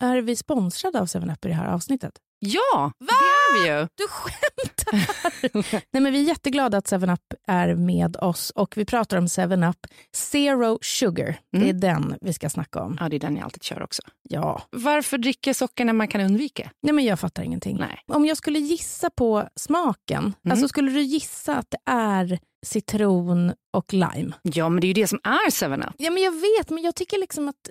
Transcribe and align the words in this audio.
Är 0.00 0.16
vi 0.22 0.36
sponsrade 0.36 1.00
av 1.00 1.06
7up 1.06 1.44
i 1.46 1.48
det 1.48 1.54
här 1.54 1.66
avsnittet? 1.68 2.12
Ja, 2.40 2.92
det 2.98 3.04
är 3.12 3.62
vi 3.62 3.68
ju. 3.80 3.88
Du 3.94 4.04
skämtar! 4.08 5.82
Nej, 5.92 6.02
men 6.02 6.12
vi 6.12 6.18
är 6.20 6.24
jätteglada 6.24 6.78
att 6.78 6.86
7up 6.92 7.34
är 7.48 7.74
med 7.74 8.16
oss 8.16 8.50
och 8.50 8.76
vi 8.76 8.84
pratar 8.84 9.16
om 9.16 9.26
7up 9.26 9.86
Zero 10.16 10.78
Sugar. 10.82 11.40
Det 11.52 11.58
är 11.58 11.62
Mm. 11.62 11.80
den 11.80 12.14
vi 12.20 12.32
ska 12.32 12.50
snacka 12.50 12.82
om. 12.82 12.96
Ja, 13.00 13.08
det 13.08 13.16
är 13.16 13.20
den 13.20 13.36
jag 13.36 13.44
alltid 13.44 13.62
kör 13.62 13.82
också. 13.82 14.02
Ja. 14.28 14.62
Varför 14.70 15.18
dricka 15.18 15.54
socker 15.54 15.84
när 15.84 15.92
man 15.92 16.08
kan 16.08 16.20
undvika? 16.20 16.70
Nej, 16.82 16.92
men 16.92 17.04
jag 17.04 17.20
fattar 17.20 17.42
ingenting. 17.42 17.76
Nej. 17.80 18.00
Om 18.06 18.26
jag 18.26 18.36
skulle 18.36 18.58
gissa 18.58 19.10
på 19.10 19.48
smaken, 19.56 20.18
Mm. 20.22 20.34
alltså 20.50 20.68
skulle 20.68 20.90
du 20.92 21.02
gissa 21.02 21.56
att 21.56 21.70
det 21.70 21.90
är 21.90 22.38
citron 22.66 23.52
och 23.76 23.92
lime? 23.92 24.32
Ja, 24.42 24.68
men 24.68 24.80
det 24.80 24.84
är 24.86 24.88
ju 24.88 24.94
det 24.94 25.06
som 25.08 25.20
är 25.24 25.50
7up. 25.50 25.92
Ja, 25.98 26.10
men 26.10 26.22
jag 26.22 26.32
vet, 26.32 26.70
men 26.70 26.82
jag 26.82 26.94
tycker 26.94 27.18
liksom 27.18 27.48
att 27.48 27.70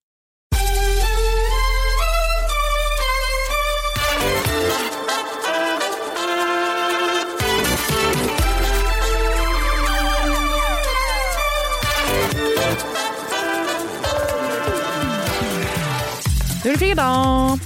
Fredag. 16.81 17.59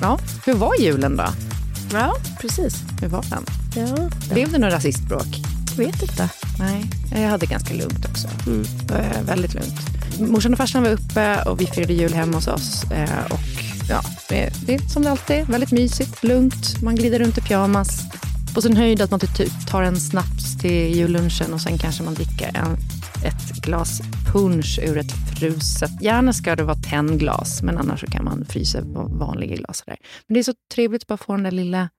Ja, 0.00 0.18
hur 0.46 0.54
var 0.54 0.74
julen 0.80 1.16
då? 1.16 1.24
Ja, 1.92 2.16
precis. 2.40 2.74
Hur 3.00 3.08
var 3.08 3.24
den? 3.30 3.44
Ja, 3.76 4.08
Blev 4.34 4.52
det 4.52 4.58
några 4.58 4.74
rasistbråk? 4.74 5.26
jag 5.70 5.84
vet 5.84 6.02
inte. 6.02 6.28
Nej, 6.58 6.84
jag 7.22 7.28
hade 7.28 7.46
ganska 7.46 7.74
lugnt 7.74 8.06
också. 8.10 8.28
Mm. 8.46 8.64
Eh, 8.90 9.22
väldigt 9.22 9.54
lugnt. 9.54 9.80
Morsan 10.18 10.52
och 10.52 10.58
farsan 10.58 10.82
var 10.82 10.90
uppe 10.90 11.42
och 11.42 11.60
vi 11.60 11.66
firade 11.66 11.92
jul 11.92 12.12
hemma 12.14 12.36
hos 12.36 12.46
oss. 12.46 12.84
Eh, 12.90 13.24
och 13.30 13.40
ja, 13.88 14.02
det, 14.28 14.52
det 14.66 14.74
är 14.74 14.78
som 14.78 15.02
det 15.02 15.10
alltid 15.10 15.36
är. 15.36 15.44
Väldigt 15.44 15.72
mysigt, 15.72 16.24
lugnt. 16.24 16.82
Man 16.82 16.96
glider 16.96 17.18
runt 17.18 17.38
i 17.38 17.40
pyjamas. 17.40 18.00
På 18.54 18.62
sin 18.62 18.76
höjd 18.76 19.00
att 19.00 19.10
man 19.10 19.20
typ 19.20 19.66
tar 19.68 19.82
en 19.82 20.00
snaps 20.00 20.58
till 20.58 20.96
jullunchen 20.96 21.54
och 21.54 21.60
sen 21.60 21.78
kanske 21.78 22.02
man 22.02 22.14
dricker 22.14 22.50
en, 22.54 22.76
ett 23.24 23.62
glas 23.62 24.02
punch 24.32 24.78
ur 24.82 24.98
ett 24.98 25.12
fruset. 25.38 26.02
Gärna 26.02 26.32
ska 26.32 26.56
det 26.56 26.62
vara 26.64 26.76
tennglas, 26.76 27.62
men 27.62 27.78
annars 27.78 28.00
så 28.00 28.06
kan 28.06 28.24
man 28.24 28.44
frysa 28.44 28.80
vanliga 29.18 29.56
glas. 29.56 29.82
Där. 29.86 29.96
Men 30.26 30.34
det 30.34 30.40
är 30.40 30.44
så 30.44 30.54
trevligt 30.74 31.02
att 31.02 31.06
bara 31.06 31.16
få 31.16 31.32
den 31.32 31.42
där 31.42 31.50
lilla 31.50 31.90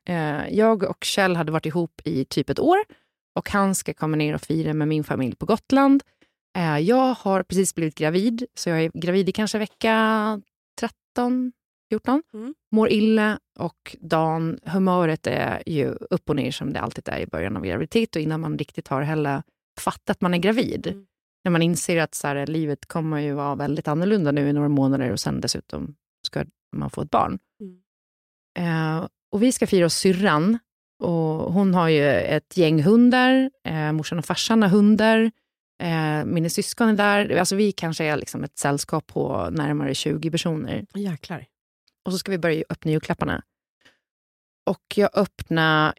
Eh, 0.07 0.49
Jag 0.57 0.83
och 0.83 1.03
Kjell 1.03 1.35
hade 1.35 1.51
varit 1.51 1.65
ihop 1.65 2.01
i 2.05 2.25
typ 2.25 2.49
ett 2.49 2.59
år 2.59 2.77
och 3.33 3.49
han 3.49 3.75
ska 3.75 3.93
komma 3.93 4.17
ner 4.17 4.35
och 4.35 4.41
fira 4.41 4.73
med 4.73 4.87
min 4.87 5.03
familj 5.03 5.35
på 5.35 5.45
Gotland. 5.45 6.03
Eh, 6.57 6.79
Jag 6.79 7.13
har 7.13 7.43
precis 7.43 7.75
blivit 7.75 7.95
gravid, 7.95 8.45
så 8.55 8.69
jag 8.69 8.83
är 8.83 8.91
gravid 8.93 9.29
i 9.29 9.31
kanske 9.31 9.57
vecka 9.57 10.41
13, 10.79 11.51
14. 11.91 12.23
Mm. 12.33 12.53
Mår 12.71 12.89
illa 12.91 13.39
och 13.59 13.95
dagen, 13.99 14.59
humöret 14.63 15.27
är 15.27 15.63
ju 15.65 15.87
upp 15.89 16.29
och 16.29 16.35
ner 16.35 16.51
som 16.51 16.73
det 16.73 16.79
alltid 16.79 17.09
är 17.09 17.19
i 17.19 17.27
början 17.27 17.57
av 17.57 17.63
graviditet 17.65 18.15
och 18.15 18.21
innan 18.21 18.41
man 18.41 18.57
riktigt 18.57 18.87
har 18.87 19.01
heller 19.01 19.43
fattat 19.79 20.09
att 20.09 20.21
man 20.21 20.33
är 20.33 20.37
gravid. 20.37 20.87
Mm. 20.87 21.05
När 21.43 21.51
man 21.51 21.61
inser 21.61 21.97
att 21.97 22.15
så 22.15 22.27
här, 22.27 22.47
livet 22.47 22.85
kommer 22.85 23.19
ju 23.19 23.33
vara 23.33 23.55
väldigt 23.55 23.87
annorlunda 23.87 24.31
nu 24.31 24.49
i 24.49 24.53
några 24.53 24.69
månader 24.69 25.11
och 25.11 25.19
sen 25.19 25.41
dessutom 25.41 25.95
ska 26.27 26.45
man 26.75 26.89
få 26.89 27.01
ett 27.01 27.09
barn. 27.09 27.39
Mm. 27.59 27.79
Eh, 28.59 29.07
och 29.31 29.43
vi 29.43 29.51
ska 29.51 29.67
fira 29.67 29.85
hos 29.85 29.95
syrran 29.95 30.59
och 31.03 31.53
hon 31.53 31.73
har 31.73 31.89
ju 31.89 32.03
ett 32.09 32.57
gäng 32.57 32.83
hundar. 32.83 33.51
Eh, 33.63 33.91
morsan 33.91 34.19
och 34.19 34.25
farsan 34.25 34.61
har 34.61 34.69
hundar. 34.69 35.31
Eh, 35.83 36.25
mina 36.25 36.49
syskon 36.49 36.89
är 36.89 36.93
där. 36.93 37.37
Alltså 37.37 37.55
vi 37.55 37.71
kanske 37.71 38.03
är 38.05 38.17
liksom 38.17 38.43
ett 38.43 38.57
sällskap 38.57 39.07
på 39.07 39.49
närmare 39.51 39.95
20 39.95 40.31
personer. 40.31 40.85
Jäklar. 40.93 41.45
Och 42.05 42.11
så 42.11 42.17
ska 42.17 42.31
vi 42.31 42.37
börja 42.37 42.63
öppna 42.69 42.91
julklapparna. 42.91 43.43
Och 44.69 44.83
jag 44.95 45.09
öppnar 45.13 45.93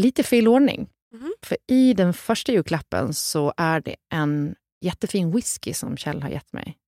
lite 0.00 0.22
fel 0.22 0.48
ordning. 0.48 0.88
Mhm. 1.12 1.34
För 1.42 1.56
i 1.66 1.94
den 1.94 2.12
första 2.14 2.52
julklappen 2.52 3.14
så 3.14 3.52
är 3.56 3.80
det 3.80 3.96
en 4.12 4.54
jättefin 4.80 5.30
whisky 5.30 5.72
som 5.74 5.96
Kjell 5.96 6.22
har 6.22 6.28
gett 6.28 6.52
mig. 6.52 6.78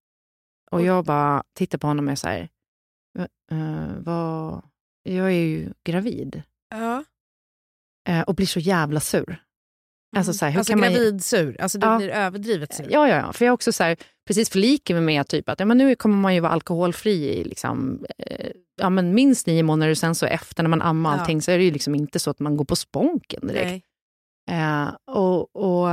Och 0.71 0.83
jag 0.83 1.05
bara 1.05 1.43
tittar 1.55 1.79
på 1.79 1.87
honom 1.87 2.07
och 2.07 2.13
är 2.13 2.17
så 2.17 2.29
här, 2.29 2.49
"Eh, 3.51 3.89
vad... 3.99 4.63
jag 5.03 5.27
är 5.27 5.31
ju 5.31 5.73
gravid. 5.85 6.43
Ja. 6.71 7.05
Eh, 8.09 8.21
och 8.21 8.35
blir 8.35 8.47
så 8.47 8.61
jävla 8.61 9.01
sur. 9.01 9.43
Alltså, 10.17 10.33
så 10.33 10.45
här, 10.45 10.53
hur 10.53 10.59
alltså 10.59 10.73
kan 10.73 10.81
man- 10.81 10.93
gravidsur. 10.93 11.57
Alltså 11.61 11.79
du 11.79 11.87
Ja. 11.87 11.97
blir 11.99 12.09
överdrivet 12.09 12.75
sur. 12.75 12.87
Ja, 12.91 13.09
ja, 13.09 13.17
ja. 13.17 13.33
För 13.33 13.45
jag 13.45 13.55
också 13.55 13.73
så 13.73 13.85
här, 13.85 13.97
precis 14.27 14.51
förlikar 14.51 14.95
mig 14.95 15.03
med 15.03 15.29
typ 15.29 15.49
att 15.49 15.61
ja, 15.61 15.67
men 15.67 15.79
nu 15.79 15.95
kommer 15.97 16.17
man 16.17 16.35
ju 16.35 16.41
vara 16.41 16.53
alkoholfri 16.53 17.11
i 17.41 17.45
liksom, 17.45 18.05
eh, 18.19 18.51
ja, 18.81 18.91
men 18.91 19.15
minst 19.15 19.47
nio 19.47 19.63
månader 19.63 19.91
och 19.91 19.99
sen 19.99 20.15
så 20.15 20.27
efter 20.27 20.63
när 20.63 20.71
man 20.71 20.83
ammar 20.83 21.15
Ja. 21.15 21.21
allting 21.21 21.43
så 21.43 21.51
är 21.51 21.59
det 21.59 21.65
ju 21.65 21.71
liksom 21.71 21.95
inte 21.95 22.19
så 22.19 22.31
att 22.31 22.41
man 22.41 22.57
går 22.57 22.65
på 22.65 22.77
sponken 22.77 23.47
direkt. 23.47 23.87
Eh, 24.51 24.89
och, 25.17 25.57
och, 25.57 25.89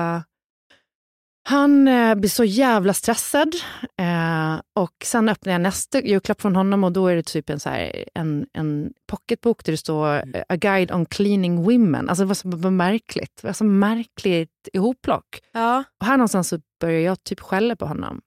han 1.48 1.88
eh, 1.88 2.16
blir 2.16 2.30
så 2.30 2.44
jävla 2.44 2.94
stressad. 2.94 3.56
Eh, 4.00 4.62
och 4.76 4.92
Sen 5.04 5.30
öppnar 5.30 5.54
jag 5.54 5.62
nästa 5.62 6.02
julklapp 6.02 6.42
från 6.42 6.56
honom 6.56 6.84
och 6.84 6.92
då 6.92 7.08
är 7.08 7.16
det 7.16 7.24
typ 7.24 7.50
en, 7.50 7.60
så 7.60 7.70
här, 7.70 8.06
en, 8.16 8.48
en 8.54 8.94
pocketbok 9.08 9.66
där 9.66 9.72
det 9.72 9.78
står 9.78 10.14
eh, 10.16 10.44
A 10.50 10.56
guide 10.56 10.92
on 10.92 11.06
cleaning 11.06 11.64
women. 11.64 12.10
Alltså 12.10 12.24
det 12.24 12.28
var 12.28 12.62
så 12.64 12.72
märkligt. 12.72 13.40
Det 13.42 13.48
var 13.48 13.54
så 13.54 13.64
märkligt 13.64 14.70
ihopplock. 14.74 15.26
Ja. 15.52 15.84
Och 16.00 16.06
här 16.06 16.18
någonstans 16.18 16.48
så 16.50 16.60
börjar 16.82 17.00
jag 17.00 17.24
typ 17.24 17.40
skälla 17.40 17.76
på 17.76 17.86
honom. 17.86 18.22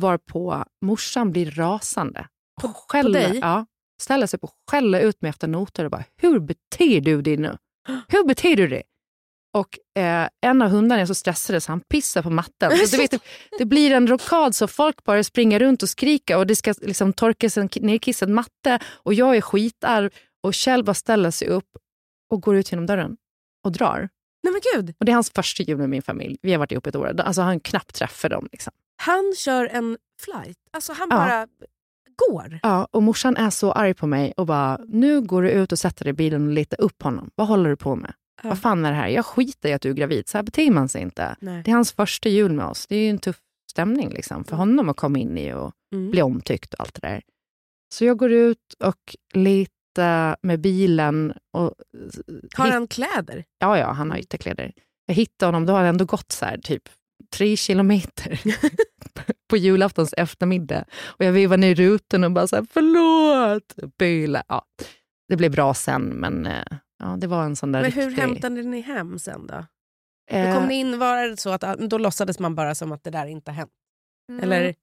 Varpå 0.00 0.64
morsan 0.84 1.30
blir 1.32 1.50
rasande. 1.50 2.26
På- 2.60 2.68
skäller, 2.88 3.28
dig? 3.28 3.38
Ja, 3.38 3.66
ställer 4.02 4.26
sig 4.26 4.38
på 4.38 4.46
och 4.46 4.54
skäller 4.70 5.00
ut 5.00 5.22
mig 5.22 5.28
efter 5.28 5.48
noter 5.48 5.84
och 5.84 5.90
bara, 5.90 6.04
hur 6.16 6.40
beter 6.40 7.00
du 7.00 7.22
dig 7.22 7.36
nu? 7.36 7.56
Hur 8.08 8.24
beter 8.24 8.56
du 8.56 8.68
dig? 8.68 8.82
Och 9.54 10.00
eh, 10.02 10.28
en 10.40 10.62
av 10.62 10.68
hundarna 10.70 11.02
är 11.02 11.06
så 11.06 11.14
stressad 11.14 11.62
så 11.62 11.72
han 11.72 11.80
pissar 11.80 12.22
på 12.22 12.30
mattan. 12.30 12.70
Så 12.76 12.86
du 12.96 13.02
vet, 13.02 13.14
det, 13.58 13.64
blir 13.64 13.90
en 13.90 14.06
rockad 14.06 14.54
så 14.54 14.66
folk 14.66 15.04
bara 15.04 15.24
springer 15.24 15.58
runt 15.60 15.82
och 15.82 15.88
skriker 15.88 16.36
och 16.38 16.46
det 16.46 16.56
ska 16.56 16.74
liksom 16.80 17.12
torkas 17.12 17.56
en 17.58 17.68
ki- 17.68 17.82
nerkissad 17.82 18.28
matte 18.28 18.78
och 18.86 19.14
jag 19.14 19.36
är 19.36 19.40
skitarg 19.40 20.10
och 20.42 20.54
Kjell 20.54 20.84
bara 20.84 20.94
ställer 20.94 21.30
sig 21.30 21.48
upp 21.48 21.68
och 22.30 22.42
går 22.42 22.56
ut 22.56 22.72
genom 22.72 22.86
dörren 22.86 23.16
och 23.64 23.72
drar. 23.72 24.08
Nej 24.44 24.52
men 24.52 24.60
gud. 24.74 24.94
Och 25.00 25.04
det 25.04 25.12
är 25.12 25.14
hans 25.14 25.30
första 25.30 25.62
jul 25.62 25.78
med 25.78 25.88
min 25.90 26.02
familj. 26.02 26.38
Vi 26.42 26.52
har 26.52 26.58
varit 26.58 26.72
ihop 26.72 26.86
ett 26.86 26.96
år. 26.96 27.20
Alltså 27.20 27.42
han 27.42 27.60
knappt 27.60 27.94
träffat 27.94 28.30
dem. 28.30 28.48
Liksom. 28.52 28.72
Han 28.96 29.34
kör 29.36 29.64
en 29.66 29.98
flight. 30.20 30.58
Alltså 30.72 30.92
han 30.92 31.08
Ja. 31.10 31.16
bara 31.16 31.46
går. 32.28 32.58
Ja, 32.62 32.88
och 32.90 33.02
morsan 33.02 33.36
är 33.36 33.50
så 33.50 33.72
arg 33.72 33.94
på 33.94 34.06
mig 34.06 34.32
och 34.36 34.46
bara, 34.46 34.78
nu 34.88 35.20
går 35.20 35.42
du 35.42 35.50
ut 35.50 35.72
och 35.72 35.78
sätter 35.78 36.04
dig 36.04 36.10
i 36.10 36.14
bilen 36.14 36.46
och 36.46 36.52
letar 36.52 36.80
upp 36.80 37.02
honom. 37.02 37.30
Vad 37.34 37.46
håller 37.48 37.70
du 37.70 37.76
på 37.76 37.96
med? 37.96 38.12
Ja. 38.42 38.48
Vad 38.48 38.58
fan 38.58 38.84
är 38.84 38.90
det 38.90 38.96
här? 38.96 39.08
Jag 39.08 39.26
skiter 39.26 39.68
i 39.68 39.72
att 39.72 39.82
du 39.82 39.90
är 39.90 39.94
gravid. 39.94 40.28
Så 40.28 40.38
här 40.38 40.42
beter 40.42 40.70
man 40.70 40.88
sig 40.88 41.02
inte. 41.02 41.36
Nej. 41.40 41.62
Det 41.64 41.70
är 41.70 41.74
hans 41.74 41.92
första 41.92 42.28
jul 42.28 42.52
med 42.52 42.66
oss. 42.66 42.86
Det 42.86 42.96
är 42.96 43.00
ju 43.00 43.10
en 43.10 43.18
tuff 43.18 43.38
stämning 43.70 44.10
liksom, 44.10 44.44
för 44.44 44.56
honom 44.56 44.88
att 44.88 44.96
komma 44.96 45.18
in 45.18 45.38
i 45.38 45.52
och 45.52 45.72
Mm. 45.94 46.10
bli 46.10 46.22
omtyckt 46.22 46.74
och 46.74 46.80
allt 46.80 46.94
det 47.02 47.08
där. 47.08 47.22
Så 47.94 48.04
jag 48.04 48.16
går 48.18 48.32
ut 48.32 48.74
och 48.84 49.16
letar 49.34 50.36
med 50.42 50.60
bilen. 50.60 51.32
Och, 51.52 51.74
Har 52.56 52.70
han 52.70 52.86
kläder? 52.88 53.44
Ja, 53.58 53.78
ja, 53.78 53.92
han 53.92 54.10
har 54.10 54.18
ytterkläder. 54.18 54.72
Jag 55.06 55.14
hittade 55.14 55.46
honom, 55.48 55.66
då 55.66 55.72
har 55.72 55.78
han 55.78 55.88
ändå 55.88 56.04
gått 56.04 56.32
så 56.32 56.44
här, 56.44 56.58
typ 56.58 56.82
tre 57.34 57.56
kilometer 57.56 58.40
på 59.50 59.56
julaftons 59.56 60.12
eftermiddag. 60.16 60.84
Och 61.04 61.24
jag 61.24 61.32
vevade 61.32 61.60
ner 61.60 61.74
rutan 61.74 62.24
och 62.24 62.32
bara 62.32 62.46
så 62.46 62.56
här, 62.56 62.66
förlåt! 62.72 63.74
Byla. 63.98 64.42
Ja, 64.48 64.64
det 65.28 65.36
blev 65.36 65.52
bra 65.52 65.74
sen, 65.74 66.02
men 66.02 66.46
eh, 66.46 66.64
ja, 67.02 67.16
det 67.20 67.26
var 67.26 67.44
en 67.44 67.56
sån 67.56 67.72
där 67.72 67.82
Men 67.82 67.92
hur 67.92 68.06
riktig... 68.06 68.22
hämtade 68.22 68.62
ni 68.62 68.80
hem 68.80 69.18
sen 69.18 69.46
då? 69.46 69.54
Då 70.30 70.36
Eh, 70.36 70.54
kom 70.58 70.66
ni 70.66 70.74
in, 70.74 70.98
var 70.98 71.28
det 71.28 71.36
så 71.36 71.50
att 71.50 71.60
då 71.78 71.98
låtsades 71.98 72.38
man 72.38 72.54
bara 72.54 72.74
som 72.74 72.92
att 72.92 73.04
det 73.04 73.10
där 73.10 73.26
inte 73.26 73.50
hänt? 73.52 73.70
Eller? 74.42 74.74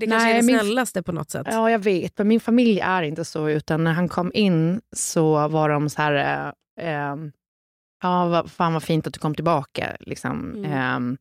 Det 0.00 0.06
kanske 0.06 0.18
Nej, 0.28 0.32
är 0.32 0.40
det 0.40 0.46
min- 0.46 0.58
snällaste 0.58 1.02
på 1.02 1.12
något 1.12 1.30
sätt. 1.30 1.46
Ja, 1.50 1.70
jag 1.70 1.78
vet. 1.78 2.18
Men 2.18 2.28
min 2.28 2.40
familj 2.40 2.80
är 2.80 3.02
inte 3.02 3.24
så. 3.24 3.48
Utan 3.48 3.84
när 3.84 3.92
han 3.92 4.08
kom 4.08 4.30
in 4.34 4.80
så 4.96 5.48
var 5.48 5.68
de 5.68 5.88
så 5.90 6.02
här... 6.02 6.14
Eh, 6.80 6.88
eh, 6.88 7.16
ja, 8.02 8.28
vad, 8.28 8.50
fan 8.50 8.72
vad 8.72 8.82
fint 8.82 9.06
att 9.06 9.14
du 9.14 9.20
kom 9.20 9.34
tillbaka. 9.34 9.96
Liksom. 10.00 10.64
Mm. 10.64 10.72
Eh, 11.12 11.18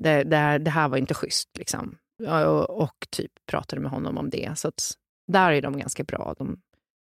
det, 0.00 0.22
det, 0.24 0.36
här, 0.36 0.58
det 0.58 0.70
här 0.70 0.88
var 0.88 0.96
inte 0.98 1.14
schysst. 1.14 1.58
Liksom. 1.58 1.98
Ja, 2.22 2.46
Och, 2.48 2.82
och 2.82 3.06
typ 3.10 3.32
pratade 3.50 3.82
med 3.82 3.90
honom 3.90 4.18
om 4.18 4.30
det. 4.30 4.58
Så 4.58 4.68
att, 4.68 4.92
där 5.32 5.52
är 5.52 5.62
de 5.62 5.78
ganska 5.78 6.04
bra. 6.04 6.34
De, 6.38 6.60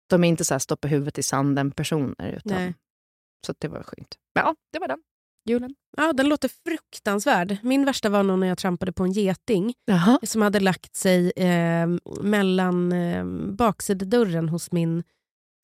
de 0.10 0.24
är 0.24 0.28
inte 0.28 0.46
så 0.46 0.54
här 0.54 0.60
stoppa 0.60 0.88
huvudet 0.88 1.18
i 1.18 1.24
sanden 1.24 1.72
personer. 1.72 2.34
Utan, 2.38 2.58
Nej. 2.58 2.74
så 3.46 3.54
det 3.58 3.68
var 3.68 3.84
skönt. 3.84 4.16
Men 4.36 4.46
ja, 4.46 4.56
det 4.72 4.80
var 4.80 4.88
den. 4.88 5.00
Julen. 5.50 5.76
Ja, 5.98 6.14
den 6.14 6.30
låter 6.30 6.50
fruktansvärd. 6.66 7.58
Min 7.64 7.86
värsta 7.86 8.10
var 8.10 8.24
nog 8.24 8.40
när 8.40 8.48
jag 8.48 8.58
trampade 8.58 8.92
på 8.92 9.04
en 9.04 9.12
geting 9.12 9.74
Jaha. 9.86 10.20
som 10.24 10.42
hade 10.42 10.60
lagt 10.60 10.96
sig 10.96 11.32
eh, 11.36 11.88
mellan 12.22 12.92
eh, 12.92 13.26
baksidedörren 13.52 14.50
hos 14.50 14.72
min 14.72 15.04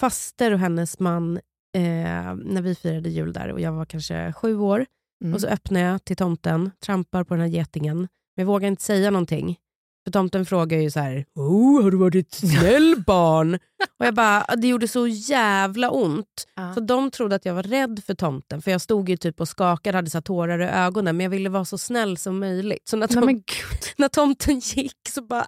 faster 0.01 0.51
och 0.51 0.59
hennes 0.59 0.99
man 0.99 1.37
eh, 1.75 2.35
när 2.35 2.61
vi 2.61 2.75
firade 2.75 3.09
jul 3.09 3.33
där 3.33 3.51
och 3.51 3.59
jag 3.61 3.71
var 3.71 3.85
kanske 3.85 4.33
sju 4.33 4.57
år. 4.57 4.85
Mm. 5.23 5.33
Och 5.33 5.41
så 5.41 5.47
öppnar 5.47 5.79
jag 5.79 6.03
till 6.05 6.15
tomten, 6.15 6.71
trampar 6.79 7.23
på 7.23 7.33
den 7.33 7.41
här 7.41 7.49
getingen. 7.49 7.97
Men 7.97 8.07
jag 8.35 8.45
vågar 8.45 8.67
inte 8.67 8.83
säga 8.83 9.11
någonting. 9.11 9.57
För 10.03 10.11
tomten 10.11 10.45
frågar 10.45 10.77
ju 10.77 10.91
så 10.91 10.99
här, 10.99 11.25
oh, 11.35 11.83
har 11.83 11.91
du 11.91 11.97
varit 11.97 12.15
ett 12.27 12.33
snäll 12.33 13.03
barn? 13.07 13.55
och 13.99 14.05
jag 14.05 14.13
bara, 14.13 14.45
det 14.57 14.67
gjorde 14.67 14.87
så 14.87 15.07
jävla 15.07 15.89
ont. 15.91 16.47
Ja. 16.55 16.73
Så 16.73 16.79
de 16.79 17.11
trodde 17.11 17.35
att 17.35 17.45
jag 17.45 17.53
var 17.53 17.63
rädd 17.63 18.01
för 18.05 18.13
tomten. 18.13 18.61
För 18.61 18.71
jag 18.71 18.81
stod 18.81 19.09
ju 19.09 19.17
typ 19.17 19.41
och 19.41 19.47
skakade, 19.47 19.97
hade 19.97 20.09
så 20.09 20.21
tårar 20.21 20.59
i 20.61 20.65
ögonen. 20.65 21.17
Men 21.17 21.23
jag 21.23 21.31
ville 21.31 21.49
vara 21.49 21.65
så 21.65 21.77
snäll 21.77 22.17
som 22.17 22.39
möjligt. 22.39 22.87
Så 22.87 22.97
när, 22.97 23.07
Nej, 23.07 23.15
tom- 23.15 23.33
gud. 23.33 23.43
när 23.97 24.07
tomten 24.09 24.59
gick 24.59 25.09
så 25.09 25.21
bara... 25.21 25.45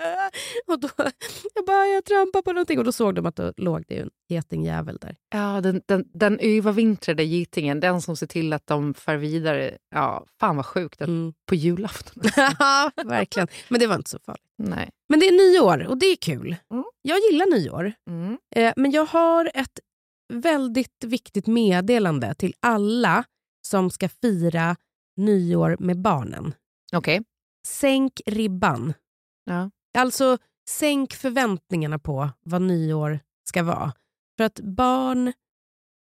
och 0.66 0.80
då, 0.80 0.88
jag 1.54 1.66
bara, 1.66 1.86
jag 1.86 2.04
trampar 2.04 2.42
på 2.42 2.52
någonting 2.52 2.78
och 2.78 2.84
då 2.84 2.92
såg 2.92 3.14
de 3.14 3.26
att 3.26 3.36
då 3.36 3.52
låg 3.56 3.84
det 3.88 3.98
en 3.98 4.10
getingjävel 4.28 4.98
där. 5.00 5.16
Ja, 5.30 5.60
den, 5.60 5.82
den, 5.86 6.04
den 6.14 6.38
övervintrade 6.38 7.24
getingen, 7.24 7.80
den 7.80 8.02
som 8.02 8.16
ser 8.16 8.26
till 8.26 8.52
att 8.52 8.66
de 8.66 8.94
far 8.94 9.16
vidare. 9.16 9.78
Ja, 9.94 10.26
fan 10.40 10.56
vad 10.56 10.66
sjukt. 10.66 11.00
Mm. 11.00 11.32
På 11.46 11.54
julafton. 11.54 12.22
Ja, 12.58 12.90
verkligen. 13.04 13.48
Men 13.68 13.80
det 13.80 13.86
var 13.86 13.96
inte 13.96 14.10
så 14.10 14.18
farligt. 14.18 14.44
Nej. 14.58 14.90
Men 15.08 15.20
det 15.20 15.26
är 15.26 15.52
nyår 15.52 15.86
och 15.86 15.98
det 15.98 16.06
är 16.06 16.16
kul. 16.16 16.56
Mm. 16.72 16.84
Jag 17.02 17.18
gillar 17.18 17.46
nyår. 17.46 17.92
Mm. 18.10 18.38
Eh, 18.56 18.72
men 18.76 18.90
jag 18.90 19.04
har 19.04 19.50
ett 19.54 19.80
väldigt 20.32 21.04
viktigt 21.04 21.46
meddelande 21.46 22.34
till 22.34 22.54
alla 22.60 23.24
som 23.62 23.90
ska 23.90 24.08
fira 24.08 24.76
nyår 25.16 25.76
med 25.80 25.98
barnen. 26.02 26.54
Okej. 26.92 27.22
Sänk 27.66 28.20
ribban. 28.26 28.94
Ja. 29.44 29.70
Alltså 29.98 30.38
sänk 30.68 31.14
förväntningarna 31.14 31.98
på 31.98 32.30
vad 32.44 32.62
nyår 32.62 33.20
ska 33.48 33.62
vara. 33.62 33.92
För 34.36 34.44
att 34.44 34.60
barn 34.60 35.32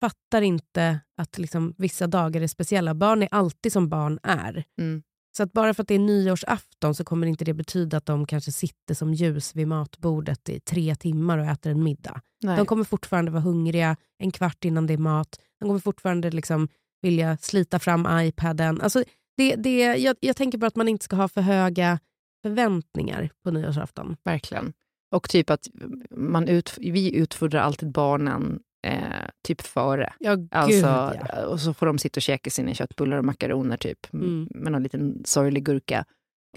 fattar 0.01 0.41
inte 0.41 1.00
att 1.17 1.38
liksom 1.38 1.74
vissa 1.77 2.08
dagar 2.08 2.41
är 2.41 2.48
speciella. 2.48 2.94
Barn 2.94 3.24
är 3.24 3.29
alltid 3.32 3.74
som 3.74 3.89
barn 3.89 4.20
är. 4.24 4.63
Mm. 4.79 5.03
Så 5.38 5.44
att 5.44 5.53
bara 5.53 5.74
för 5.74 5.82
att 5.82 5.88
det 5.88 5.96
är 5.96 6.00
nyårsafton 6.00 6.96
så 6.96 7.03
kommer 7.03 7.27
inte 7.27 7.46
det 7.46 7.53
betyda 7.53 7.98
att 7.98 8.06
de 8.06 8.25
kanske 8.25 8.51
sitter 8.51 8.94
som 8.94 9.13
ljus 9.13 9.56
vid 9.56 9.67
matbordet 9.67 10.50
i 10.50 10.60
tre 10.60 10.96
timmar 10.96 11.38
och 11.38 11.46
äter 11.46 11.72
en 11.72 11.84
middag. 11.84 12.22
Nej. 12.44 12.58
De 12.58 12.65
kommer 12.65 12.84
fortfarande 12.84 13.32
vara 13.32 13.41
hungriga 13.41 13.98
en 14.17 14.32
kvart 14.32 14.65
innan 14.65 14.88
det 14.88 14.94
är 14.94 14.98
mat. 14.98 15.39
De 15.60 15.65
kommer 15.65 15.79
fortfarande 15.79 16.32
liksom 16.32 16.67
vilja 17.01 17.38
slita 17.38 17.79
fram 17.79 18.08
iPaden. 18.12 18.82
Alltså 18.82 19.03
det, 19.38 19.56
det, 19.56 19.79
jag, 19.79 20.15
jag 20.20 20.36
tänker 20.36 20.58
bara 20.58 20.67
att 20.67 20.75
man 20.75 20.88
inte 20.88 21.06
ska 21.06 21.15
ha 21.15 21.27
för 21.27 21.41
höga 21.41 22.00
förväntningar 22.48 23.30
på 23.44 23.51
nyårsafton. 23.51 24.18
Verkligen. 24.24 24.74
Och 25.12 25.30
typ 25.30 25.50
att 25.50 25.68
man 26.12 26.48
ut, 26.48 26.77
vi 26.77 27.16
utfodrar 27.16 27.62
alltid 27.62 27.92
barnen 27.92 28.60
eh, 28.88 29.27
typ 29.48 29.62
före. 29.62 30.13
Ja, 30.20 30.36
gud 30.36 30.48
Alltså, 30.51 30.86
ja. 31.30 31.46
Och 31.48 31.60
så 31.60 31.74
får 31.74 31.86
de 31.86 31.98
sitta 31.98 32.18
och 32.18 32.22
käka 32.22 32.50
sina 32.50 32.74
köttbullar 32.74 33.18
och 33.18 33.25
makaroner 33.25 33.77
typ, 33.77 34.13
Mm. 34.13 34.48
med 34.51 34.72
någon 34.72 34.84
liten 34.84 35.22
sorglig 35.25 35.63
gurka. 35.66 36.06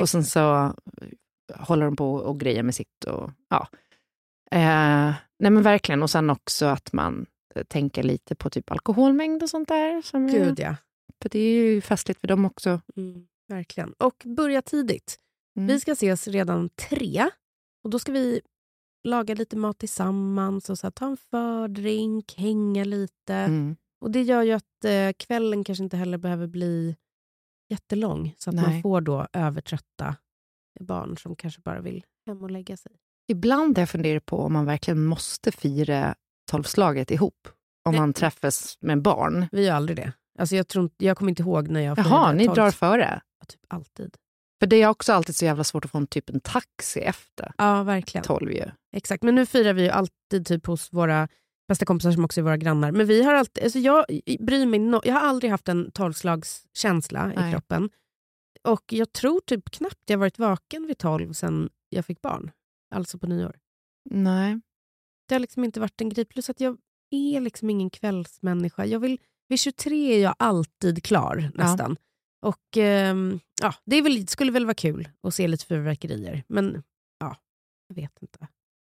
Och 0.01 0.09
sen 0.09 0.25
så 0.25 0.75
håller 1.55 1.85
de 1.85 1.97
på 1.97 2.15
och 2.15 2.41
grejer 2.41 2.63
med 2.63 2.75
sitt. 2.75 3.05
Och, 3.05 3.31
ja. 3.49 3.69
eh, 4.51 5.15
nej 5.39 5.51
men 5.51 5.63
verkligen. 5.63 6.03
Och 6.03 6.11
sen 6.11 6.31
också 6.31 6.67
att 6.67 6.93
man 6.93 7.27
eh, 7.55 7.63
tänker 7.63 8.03
lite 8.03 8.35
på 8.35 8.51
typ 8.51 8.71
alkoholmängd 8.71 9.43
och 9.43 9.51
sånt 9.51 9.69
där. 9.69 10.03
Som 10.03 10.27
Gud 10.27 10.59
ja. 10.61 10.77
För 11.23 11.29
det 11.29 11.39
är 11.39 11.53
ju 11.65 11.81
festligt 11.81 12.21
för 12.21 12.29
dem 12.29 12.45
också. 12.45 12.81
Mm, 12.97 13.27
verkligen. 13.49 13.93
Och 13.93 14.23
börja 14.25 14.63
tidigt. 14.63 15.17
Mm. 15.57 15.67
Vi 15.67 15.81
ska 15.81 15.93
ses 15.93 16.29
redan 16.29 16.69
tre. 16.69 17.31
Och 17.85 17.91
Då 17.91 17.99
ska 17.99 18.13
vi 18.13 18.41
laga 19.09 19.35
lite 19.35 19.57
mat 19.57 19.79
tillsammans 19.79 20.71
och 20.71 20.79
så 20.79 20.87
här, 20.87 20.91
ta 20.93 21.07
en 21.07 21.17
fördrink, 21.17 22.35
hänga 22.37 22.85
lite. 22.85 23.35
Mm. 23.35 23.77
Och 24.01 24.11
Det 24.11 24.23
gör 24.23 24.43
ju 24.43 24.53
att 24.53 24.85
eh, 24.85 25.13
kvällen 25.19 25.65
kanske 25.65 25.85
inte 25.85 25.97
heller 25.97 26.19
behöver 26.19 26.47
bli 26.47 26.97
jättelång. 27.71 28.35
Så 28.39 28.51
att 28.51 28.57
man 28.57 28.65
Nej. 28.71 28.83
får 28.83 29.01
då 29.01 29.27
övertrötta 29.33 30.17
barn 30.81 31.17
som 31.19 31.37
kanske 31.37 31.61
bara 31.61 31.81
vill 31.81 32.05
hem 32.27 32.43
och 32.43 32.51
lägga 32.51 32.77
sig. 32.77 32.93
Ibland 33.29 33.79
har 33.79 33.83
jag 33.83 33.91
funderat 33.91 34.27
på 34.27 34.39
om 34.39 34.53
man 34.53 34.67
verkligen 34.67 35.05
måste 35.05 35.53
fira 35.53 36.15
tolvslaget 36.51 37.11
ihop. 37.11 37.49
Om 37.85 37.93
Nej. 37.93 38.01
man 38.01 38.13
träffas 38.13 38.79
med 38.81 39.03
barn. 39.03 39.47
Vi 39.53 39.67
gör 39.67 39.75
aldrig 39.75 39.97
det. 39.97 40.13
Alltså 40.39 40.57
jag, 40.57 40.69
tror, 40.69 40.91
jag 40.97 41.17
kommer 41.17 41.31
inte 41.31 41.43
ihåg 41.43 41.69
när 41.69 41.81
jag 41.81 41.99
Jaha, 41.99 42.05
firade 42.05 42.33
ni 42.39 42.47
tolv- 42.47 42.55
drar 42.55 42.71
före. 42.71 43.21
Ja, 43.41 43.45
Typ 43.47 43.61
alltid. 43.69 44.17
För 44.61 44.67
det 44.67 44.83
är 44.83 44.89
också 44.89 45.13
alltid 45.13 45.37
så 45.37 45.45
jävla 45.45 45.65
svårt 45.65 45.85
att 45.85 45.91
få 45.91 45.99
en 45.99 46.07
typ 46.07 46.31
en 46.31 46.41
taxi 46.41 47.01
efter 47.01 47.53
Ja, 47.59 47.83
verkligen. 47.83 48.25
tolv 48.25 48.53
ju. 48.53 48.65
Exakt, 48.97 49.23
men 49.23 49.35
nu 49.35 49.47
firar 49.47 49.73
vi 49.73 49.83
ju 49.83 49.89
alltid 49.89 50.47
typ 50.47 50.67
hos 50.67 50.93
våra 50.93 51.29
bästa 51.69 51.85
kompisar 51.85 52.13
som 52.13 52.25
också 52.25 52.41
är 52.41 52.43
våra 52.43 52.57
grannar. 52.57 52.93
Men 52.93 53.07
vi 53.07 53.23
har 53.23 53.35
alltid, 53.35 53.65
alltså 53.65 53.79
jag 53.79 54.05
bryr 54.41 54.67
mig 54.67 54.81
no, 54.81 55.01
Jag 55.05 55.15
har 55.15 55.21
aldrig 55.21 55.51
haft 55.51 55.69
en 55.69 55.91
tolvslagskänsla 55.91 57.33
i 57.33 57.53
kroppen. 57.53 57.91
Och 58.63 58.93
jag 58.93 59.13
tror 59.13 59.41
typ 59.41 59.71
knappt 59.71 60.11
jag 60.11 60.19
varit 60.19 60.39
vaken 60.39 60.87
vid 60.87 60.99
tolv 60.99 61.33
sen 61.33 61.71
jag 61.89 62.07
fick 62.07 62.23
barn. 62.23 62.51
Alltså 62.95 63.19
på 63.19 63.27
nyår. 63.27 63.59
Nej. 64.11 64.61
Det 65.29 65.35
har 65.35 65.41
liksom 65.41 65.65
inte 65.65 65.81
varit 65.81 66.01
en 66.01 66.09
grej. 66.09 66.25
Plus 66.25 66.51
att 66.51 66.61
jag 66.61 66.79
är 67.11 67.41
liksom 67.41 67.71
ingen 67.71 67.91
kvällsmänniska. 67.91 68.87
Jag 68.87 69.01
vill, 69.01 69.19
vid 69.49 69.59
23 69.59 70.15
är 70.15 70.23
jag 70.23 70.35
alltid 70.39 71.05
klar 71.05 71.51
nästan. 71.55 71.97
Och 72.43 72.77
ehm, 72.77 73.41
ja, 73.63 73.75
Det 73.85 74.03
väl, 74.03 74.29
skulle 74.29 74.53
väl 74.53 74.67
vara 74.67 74.75
kul 74.75 75.09
att 75.23 75.35
se 75.35 75.49
lite 75.49 75.67
fyrverkerier. 75.67 76.45
Men 76.49 76.83
ja, 77.21 77.37
jag 77.89 77.95
vet 77.95 78.23
inte. 78.23 78.49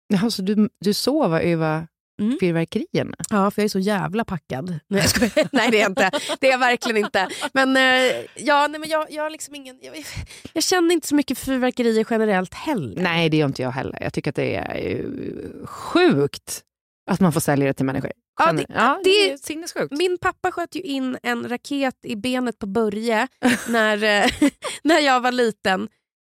Jaha, 0.09 0.31
så 0.31 0.43
du, 0.43 0.69
du 0.81 0.95
sover 0.95 1.41
över 1.41 1.87
Mm. 2.21 2.37
fyrverkerierna? 2.41 3.17
Ja, 3.31 3.51
för 3.51 3.63
jag 3.63 3.65
är 3.65 3.69
så 3.69 3.79
jävla 3.79 4.25
packad. 4.25 4.79
Nej, 4.89 5.05
jag 5.35 5.49
nej 5.53 5.71
det 5.71 5.77
är 5.77 5.81
jag 5.81 5.91
inte. 5.91 6.11
Det 6.41 6.47
är 6.47 6.51
jag 6.51 6.59
verkligen 6.59 7.05
inte. 7.05 7.29
Men, 7.53 7.77
eh, 7.77 8.27
ja, 8.37 8.67
nej, 8.67 8.81
men 8.81 8.89
jag, 8.89 9.07
jag, 9.11 9.23
har 9.23 9.31
liksom 9.31 9.55
ingen, 9.55 9.79
jag, 9.83 10.05
jag 10.53 10.63
känner 10.65 10.93
inte 10.95 11.09
så 11.09 11.15
mycket 11.15 11.39
fyrverkerier 11.39 12.07
generellt 12.11 12.55
heller. 12.55 13.03
Nej, 13.03 13.29
det 13.29 13.37
gör 13.37 13.47
inte 13.47 13.63
jag 13.63 13.71
heller. 13.71 13.99
Jag 14.03 14.13
tycker 14.13 14.31
att 14.31 14.37
det 14.37 14.55
är 14.57 14.77
ju 14.77 15.67
sjukt 15.67 16.63
att 17.11 17.21
man 17.21 17.33
får 17.33 17.41
sälja 17.41 17.67
det 17.67 17.73
till 17.75 17.87
människor. 17.87 18.13
Ja, 18.39 18.53
det- 18.53 18.67
ja, 18.69 19.01
det- 19.05 19.11
det 19.11 19.33
är 19.33 19.37
sinnessjukt. 19.37 19.93
Min 19.99 20.19
pappa 20.21 20.53
sköt 20.53 20.75
ju 20.75 20.81
in 20.81 21.19
en 21.23 21.49
raket 21.49 21.95
i 22.03 22.17
benet 22.17 22.59
på 22.59 22.67
Börje 22.67 23.29
när, 23.69 24.03
eh, 24.25 24.31
när 24.83 25.01
jag 25.01 25.21
var 25.21 25.33
liten 25.33 25.89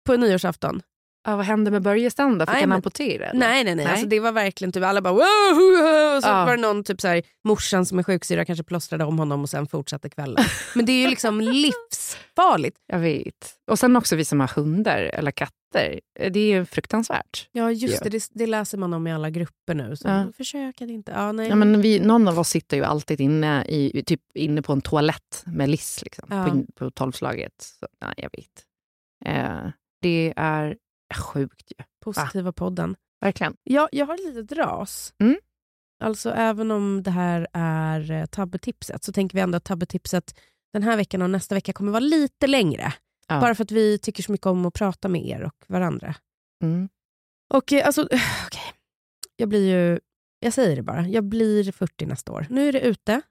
på 0.06 0.18
nyårsafton. 0.18 0.82
Ja, 1.28 1.36
vad 1.36 1.46
hände 1.46 1.72
med 1.72 1.82
Börje 1.82 2.12
sen 2.12 2.38
då? 2.38 2.46
Fick 2.46 2.54
Nej, 2.54 2.62
han 2.62 2.72
amputera? 2.72 3.26
eller? 3.26 3.40
Nej, 3.40 3.64
nej, 3.64 3.76
nej. 3.76 3.86
Nej. 3.86 3.92
Alltså, 3.94 4.08
det 4.08 4.20
var 4.20 4.32
verkligen 4.32 4.72
typ 4.72 4.84
alla 4.84 5.02
bara 5.02 5.14
wow! 5.14 6.16
Och 6.18 6.24
så 6.24 6.30
Ja. 6.30 6.46
var 6.46 6.56
det 6.56 6.62
någon 6.62 6.84
typ 6.84 7.02
så 7.02 7.08
här, 7.08 7.22
morsan 7.44 7.86
som 7.86 8.00
är 8.00 8.04
sjuksyra 8.04 8.46
kanske 8.46 8.64
plåstrade 8.64 9.04
om 9.04 9.20
honom 9.20 9.42
och 9.42 9.50
sen 9.50 9.68
fortsatte 9.68 10.10
kvällen. 10.10 10.46
Men 10.76 10.86
det 10.86 10.92
är 10.92 11.02
ju 11.02 11.08
liksom 11.10 11.42
livsfarligt. 12.00 12.78
Jag 12.88 13.00
vet. 13.00 13.54
Och 13.72 13.80
sen 13.80 13.96
också 13.96 14.16
vi 14.16 14.26
som 14.26 14.40
har 14.40 14.48
hundar 14.48 14.98
eller 14.98 15.32
katter. 15.32 15.56
Det 16.14 16.40
är 16.40 16.56
ju 16.58 16.66
fruktansvärt. 16.66 17.50
Ja 17.52 17.72
just 17.72 18.04
det, 18.04 18.10
det, 18.10 18.30
det 18.32 18.48
läser 18.48 18.78
man 18.78 18.94
om 18.94 19.08
i 19.08 19.14
alla 19.14 19.30
grupper 19.30 19.74
nu. 19.74 19.96
Så 19.96 20.08
Ja. 20.08 20.32
Försök 20.38 20.82
att 20.82 20.90
inte... 20.90 21.12
Ja, 21.12 21.32
nej. 21.32 21.50
Ja, 21.50 21.56
men 21.56 21.82
vi, 21.82 22.00
någon 22.00 22.28
av 22.28 22.40
oss 22.40 22.50
sitter 22.50 22.78
ju 22.78 22.84
alltid 22.84 23.22
inne, 23.22 23.66
i, 23.66 24.04
typ 24.06 24.22
inne 24.34 24.62
på 24.62 24.74
en 24.74 24.82
toalett 24.82 25.44
med 25.46 25.70
Liss 25.70 26.02
liksom, 26.04 26.28
Ja. 26.30 26.46
på, 26.46 26.66
på 26.76 26.92
tolvslaget. 26.92 27.62
Så, 27.80 27.88
nej, 28.02 28.14
jag 28.18 28.30
vet. 28.34 28.66
Eh, 29.26 29.72
det 30.02 30.34
är 30.36 30.78
sjukt 31.16 31.72
ju. 31.78 31.84
Positiva 32.04 32.52
podden. 32.52 32.96
Verkligen. 33.22 33.56
Ja, 33.64 33.90
jag 33.92 34.06
har 34.06 34.14
ett 34.14 34.36
litet 34.36 34.58
ras. 34.58 35.14
Mm. 35.20 35.36
Alltså 36.04 36.30
även 36.32 36.72
om 36.72 37.04
det 37.04 37.12
här 37.12 37.48
är 37.54 38.12
eh, 38.12 38.26
tabbetipset 38.26 39.04
så 39.04 39.12
tänker 39.12 39.38
vi 39.38 39.42
ändå 39.42 39.58
att 39.58 39.64
tabbetipset 39.64 40.40
den 40.74 40.84
här 40.84 40.98
veckan 40.98 41.22
och 41.22 41.30
nästa 41.30 41.56
vecka 41.56 41.74
kommer 41.74 41.92
vara 41.92 42.00
lite 42.00 42.48
längre. 42.48 42.94
Ja. 43.28 43.40
Bara 43.42 43.56
för 43.56 43.64
att 43.64 43.72
vi 43.72 43.98
tycker 44.00 44.24
så 44.24 44.32
mycket 44.32 44.48
om 44.48 44.66
att 44.66 44.74
prata 44.74 45.08
med 45.08 45.26
er 45.28 45.44
och 45.44 45.66
varandra. 45.68 46.16
Mm. 46.64 46.90
Och 47.54 47.74
eh, 47.74 47.86
alltså, 47.86 48.02
okej. 48.46 48.62
Jag 49.36 49.50
blir 49.50 49.70
ju, 49.70 50.00
jag 50.40 50.54
säger 50.54 50.76
det 50.76 50.84
bara, 50.84 51.08
jag 51.08 51.24
blir 51.24 51.72
40 51.72 52.06
nästa 52.06 52.32
år. 52.32 52.48
Nu 52.50 52.68
är 52.68 52.72
det 52.74 52.82
ute, 52.82 53.22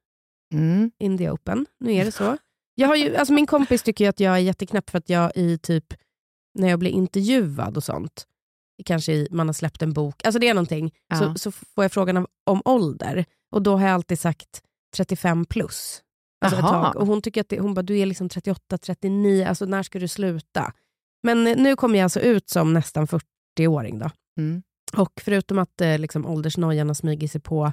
Mm. 0.54 0.90
in 0.98 1.18
the 1.18 1.30
open. 1.30 1.66
Nu 1.80 1.92
är 1.92 2.04
det 2.04 2.12
så. 2.12 2.36
Jag 2.76 2.88
har 2.88 2.96
ju, 2.96 3.16
alltså 3.16 3.34
min 3.34 3.46
kompis 3.46 3.82
tycker 3.82 4.08
att 4.08 4.20
jag 4.20 4.34
är 4.34 4.38
jätteknäpp 4.38 4.90
för 4.90 4.98
att 4.98 5.08
jag 5.08 5.32
i 5.34 5.58
typ, 5.58 5.94
när 6.54 6.68
jag 6.68 6.78
blir 6.78 6.90
intervjuad 6.90 7.76
och 7.76 7.84
sånt, 7.84 8.26
kanske 8.84 9.12
i, 9.12 9.28
man 9.30 9.48
har 9.48 9.52
släppt 9.52 9.82
en 9.82 9.92
bok, 9.92 10.24
alltså 10.24 10.38
det 10.38 10.48
är 10.48 10.54
någonting, 10.54 10.94
Ja. 11.08 11.18
så, 11.18 11.34
så 11.34 11.50
får 11.52 11.84
jag 11.84 11.92
frågan 11.92 12.26
om 12.44 12.62
ålder. 12.64 13.24
Och 13.50 13.62
då 13.62 13.76
har 13.76 13.86
jag 13.86 13.94
alltid 13.94 14.18
sagt 14.20 14.62
35 14.96 15.44
plus. 15.44 16.02
Alltså 16.44 16.58
ett 16.58 16.66
tag. 16.66 16.96
Och 16.96 17.06
hon 17.06 17.22
tycker 17.22 17.40
att 17.40 17.48
det, 17.48 17.60
hon 17.60 17.74
bara, 17.74 17.82
du 17.82 17.98
är 17.98 18.06
liksom 18.06 18.28
38, 18.28 18.78
39, 18.78 19.46
alltså 19.48 19.64
när 19.64 19.82
ska 19.82 19.98
du 19.98 20.08
sluta? 20.08 20.72
Men 21.22 21.46
eh, 21.46 21.56
nu 21.56 21.76
kommer 21.76 21.98
jag 21.98 22.04
alltså 22.04 22.20
ut 22.20 22.48
som 22.48 22.72
nästan 22.72 23.06
40-åring 23.06 23.98
då. 23.98 24.10
Mm. 24.38 24.62
Och 24.96 25.20
förutom 25.24 25.58
att 25.58 25.80
eh, 25.80 25.98
liksom, 25.98 26.26
åldersnojan 26.26 26.86
har 26.86 26.94
smugit 26.94 27.32
sig 27.32 27.40
på 27.40 27.72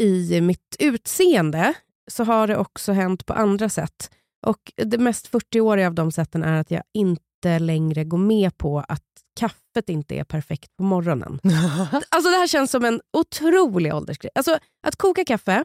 i 0.00 0.40
mitt 0.40 0.76
utseende 0.78 1.74
så 2.10 2.24
har 2.24 2.46
det 2.46 2.56
också 2.56 2.92
hänt 2.92 3.26
på 3.26 3.32
andra 3.32 3.68
sätt. 3.68 4.10
Och 4.46 4.72
Det 4.76 4.98
mest 4.98 5.32
40-åriga 5.32 5.86
av 5.86 5.94
de 5.94 6.12
sätten 6.12 6.42
är 6.42 6.60
att 6.60 6.70
jag 6.70 6.82
inte 6.94 7.58
längre 7.58 8.04
går 8.04 8.18
med 8.18 8.58
på 8.58 8.84
att 8.88 9.02
kaffet 9.40 9.88
inte 9.88 10.14
är 10.14 10.24
perfekt 10.24 10.76
på 10.76 10.82
morgonen. 10.84 11.40
Alltså 12.08 12.30
Det 12.30 12.36
här 12.36 12.46
känns 12.46 12.70
som 12.70 12.84
en 12.84 13.00
otrolig 13.12 13.94
åldersgrej. 13.94 14.30
Alltså 14.34 14.58
Att 14.86 14.96
koka 14.96 15.24
kaffe, 15.24 15.64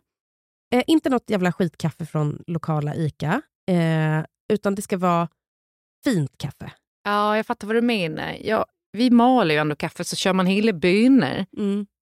eh, 0.73 0.83
inte 0.87 1.09
något 1.09 1.29
jävla 1.29 1.51
skitkaffe 1.51 2.05
från 2.05 2.43
lokala 2.47 2.95
ICA, 2.95 3.41
eh, 3.71 4.25
utan 4.53 4.75
det 4.75 4.81
ska 4.81 4.97
vara 4.97 5.27
fint 6.03 6.37
kaffe. 6.37 6.71
ja, 7.03 7.35
jag 7.37 7.45
fattar 7.45 7.67
vad 7.67 7.75
du 7.75 7.81
menar. 7.81 8.37
Ja, 8.41 8.65
vi 8.91 9.09
maler 9.09 9.55
ju 9.55 9.61
ändå 9.61 9.75
kaffe, 9.75 10.03
så 10.03 10.15
kör 10.15 10.33
man 10.33 10.45
hela 10.45 10.73
bönor 10.73 11.45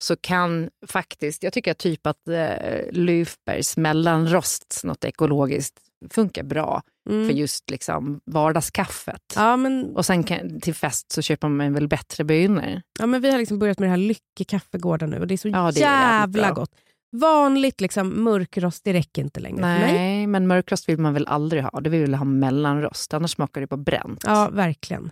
så 0.03 0.15
kan 0.15 0.69
faktiskt, 0.87 1.43
jag 1.43 1.53
tycker 1.53 1.73
typ 1.73 2.07
att 2.07 2.27
eh, 2.27 2.91
Löfbergs 2.91 3.77
mellanrost, 3.77 4.81
något 4.83 5.05
ekologiskt, 5.05 5.79
funkar 6.09 6.43
bra. 6.43 6.81
Mm. 7.09 7.27
för 7.27 7.33
just 7.33 7.69
liksom 7.69 8.21
vardagskaffet. 8.25 9.33
Ja, 9.35 9.57
men, 9.57 9.95
Och 9.95 10.05
sen 10.05 10.23
kan, 10.23 10.59
till 10.61 10.73
fest 10.75 11.11
så 11.11 11.21
köper 11.21 11.47
man 11.47 11.73
väl 11.73 11.87
bättre 11.87 12.23
bönor. 12.23 12.81
ja, 12.99 13.05
men 13.05 13.21
vi 13.21 13.31
har 13.31 13.37
liksom 13.37 13.59
börjat 13.59 13.79
med 13.79 13.87
det 13.87 13.91
här 13.91 13.97
Lycke 13.97 14.59
nu 15.07 15.19
och 15.19 15.27
det 15.27 15.33
är 15.33 15.37
så 15.37 15.47
Ja, 15.47 15.71
det 15.71 15.83
är 15.83 16.19
jävla 16.19 16.27
bra. 16.27 16.53
gott. 16.53 16.71
Vanligt 17.19 17.81
liksom, 17.81 18.23
mörkrost, 18.23 18.83
det 18.83 18.93
räcker 18.93 19.21
inte 19.21 19.39
längre 19.39 19.57
för 19.57 19.85
mig. 19.85 19.93
Nej, 19.93 20.27
men 20.27 20.47
mörkrost 20.47 20.89
vill 20.89 20.97
man 20.97 21.13
väl 21.13 21.27
aldrig 21.27 21.63
ha. 21.63 21.81
Det 21.81 21.89
vill 21.89 22.01
väl 22.01 22.13
ha 22.13 22.25
mellanrost, 22.25 23.13
annars 23.13 23.31
smakar 23.31 23.61
det 23.61 23.67
på 23.67 23.77
bränt. 23.77 24.23
Ja, 24.25 24.49
verkligen. 24.51 25.11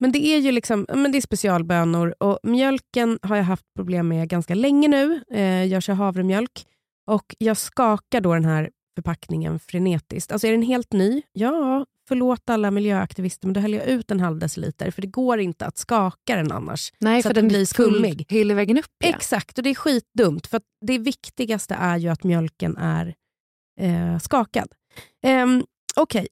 Men 0.00 0.12
det 0.12 0.26
är 0.26 0.38
ju 0.38 0.52
liksom, 0.52 0.86
men 0.94 1.12
det 1.12 1.18
är 1.18 1.22
specialbönor 1.22 2.14
och 2.18 2.38
mjölken 2.42 3.18
har 3.22 3.36
jag 3.36 3.44
haft 3.44 3.64
problem 3.76 4.08
med 4.08 4.28
ganska 4.28 4.54
länge 4.54 4.88
nu. 4.88 5.24
Eh, 5.30 5.64
jag 5.64 5.82
kör 5.82 5.94
havremjölk 5.94 6.66
och 7.06 7.34
jag 7.38 7.56
skakar 7.56 8.20
då 8.20 8.34
den 8.34 8.44
här 8.44 8.70
förpackningen 8.94 9.58
frenetiskt. 9.58 10.32
Alltså 10.32 10.46
är 10.46 10.52
den 10.52 10.62
helt 10.62 10.92
ny? 10.92 11.22
Ja, 11.32 11.86
förlåt 12.08 12.50
alla 12.50 12.70
miljöaktivister, 12.70 13.46
men 13.46 13.54
då 13.54 13.60
häller 13.60 13.78
jag 13.78 13.86
ut 13.86 14.10
en 14.10 14.20
halv 14.20 14.38
deciliter 14.38 14.90
för 14.90 15.02
det 15.02 15.08
går 15.08 15.40
inte 15.40 15.66
att 15.66 15.78
skaka 15.78 16.36
den 16.36 16.52
annars. 16.52 16.92
Nej, 16.98 17.22
så 17.22 17.26
för 17.26 17.30
att 17.30 17.34
den 17.34 17.48
blir 17.48 17.66
skummig. 17.66 18.26
hela 18.28 18.54
vägen 18.54 18.78
upp. 18.78 18.92
Ja. 18.98 19.08
Exakt, 19.08 19.58
och 19.58 19.64
det 19.64 19.70
är 19.70 19.74
skitdumt. 19.74 20.46
För 20.46 20.60
det 20.86 20.98
viktigaste 20.98 21.74
är 21.74 21.96
ju 21.96 22.08
att 22.08 22.24
mjölken 22.24 22.76
är 22.76 23.14
eh, 23.80 24.18
skakad. 24.18 24.68
Um, 25.26 25.64
Okej, 25.96 26.26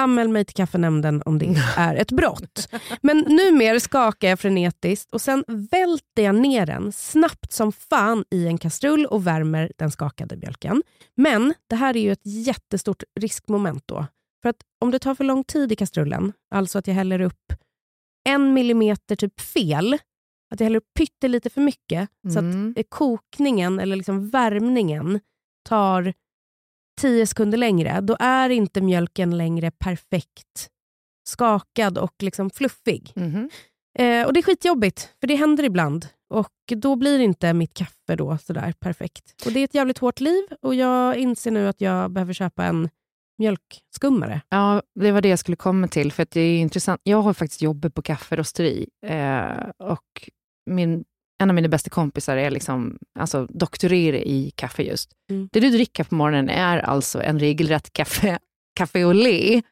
anmäl 0.00 0.28
mig 0.28 0.44
till 0.44 0.54
kaffenämnden 0.56 1.22
om 1.26 1.38
det 1.38 1.56
är 1.76 1.94
ett 1.94 2.12
brott. 2.12 2.68
Men 3.02 3.18
numera 3.18 3.80
skakar 3.80 4.28
jag 4.28 4.40
frenetiskt 4.40 5.12
och 5.12 5.20
sen 5.20 5.44
välter 5.48 6.22
jag 6.22 6.34
ner 6.34 6.66
den 6.66 6.92
snabbt 6.92 7.52
som 7.52 7.72
fan 7.72 8.24
i 8.30 8.46
en 8.46 8.58
kastrull 8.58 9.06
och 9.06 9.26
värmer 9.26 9.72
den 9.78 9.90
skakade 9.90 10.36
mjölken. 10.36 10.82
Men 11.16 11.54
det 11.70 11.76
här 11.76 11.96
är 11.96 12.00
ju 12.00 12.12
ett 12.12 12.20
jättestort 12.46 13.02
riskmoment 13.20 13.82
då. 13.86 14.06
För 14.42 14.48
att 14.48 14.56
om 14.80 14.90
det 14.90 14.98
tar 14.98 15.14
för 15.14 15.24
lång 15.24 15.44
tid 15.44 15.72
i 15.72 15.76
kastrullen, 15.76 16.32
alltså 16.54 16.78
att 16.78 16.86
jag 16.86 16.94
häller 16.94 17.20
upp 17.20 17.52
en 18.28 18.52
millimeter 18.54 19.16
typ 19.16 19.40
fel, 19.40 19.94
att 20.54 20.60
jag 20.60 20.64
häller 20.64 20.76
upp 20.78 20.94
pyttelite 20.98 21.50
för 21.50 21.60
mycket 21.60 22.08
så 22.32 22.38
att 22.38 22.44
Mm. 22.44 22.74
kokningen 22.88 23.80
eller 23.80 23.96
liksom 23.96 24.30
värmningen 24.30 25.20
tar 25.68 26.12
10 27.00 27.26
sekunder 27.26 27.58
längre, 27.58 28.00
då 28.00 28.16
är 28.20 28.50
inte 28.50 28.80
mjölken 28.80 29.36
längre 29.36 29.70
perfekt 29.70 30.70
skakad 31.24 31.98
och 31.98 32.14
liksom 32.22 32.50
fluffig. 32.50 33.12
Mhm. 33.16 33.50
Eh, 33.98 34.26
och 34.26 34.32
Det 34.32 34.40
är 34.40 34.42
skitjobbigt, 34.42 35.14
för 35.20 35.26
det 35.26 35.34
händer 35.34 35.64
ibland. 35.64 36.06
Och 36.34 36.52
Då 36.76 36.96
blir 36.96 37.18
inte 37.18 37.52
mitt 37.52 37.74
kaffe 37.74 38.16
då 38.16 38.38
sådär 38.38 38.74
perfekt. 38.80 39.42
Och 39.46 39.52
Det 39.52 39.60
är 39.60 39.64
ett 39.64 39.74
jävligt 39.74 39.98
hårt 39.98 40.20
liv 40.20 40.42
och 40.62 40.74
jag 40.74 41.16
inser 41.16 41.50
nu 41.50 41.68
att 41.68 41.80
jag 41.80 42.10
behöver 42.10 42.32
köpa 42.32 42.64
en 42.64 42.88
mjölkskummare. 43.38 44.40
Ja, 44.48 44.82
det 45.00 45.12
var 45.12 45.20
det 45.20 45.28
jag 45.28 45.38
skulle 45.38 45.56
komma 45.56 45.88
till. 45.88 46.12
För 46.12 46.22
att 46.22 46.30
det 46.30 46.40
är 46.40 46.58
intressant. 46.60 47.00
Jag 47.04 47.22
har 47.22 47.34
faktiskt 47.34 47.62
jobbat 47.62 47.94
på 47.94 48.02
kafferosteri 48.02 48.88
eh, 49.06 49.68
och 49.78 50.30
min, 50.70 51.04
en 51.40 51.50
av 51.50 51.54
mina 51.54 51.68
bästa 51.68 51.90
kompisar 51.90 52.36
är 52.36 52.50
liksom, 52.50 52.98
alltså, 53.18 53.46
doktorerar 53.46 54.16
i 54.18 54.52
kaffe 54.54 54.82
just. 54.82 55.10
Mm. 55.30 55.48
Det 55.52 55.60
du 55.60 55.70
dricker 55.70 56.04
på 56.04 56.14
morgonen 56.14 56.48
är 56.48 56.78
alltså 56.78 57.22
en 57.22 57.38
regelrätt 57.38 57.92
kaffe, 57.92 58.38
café 58.76 59.02
au 59.04 59.12
lait 59.12 59.64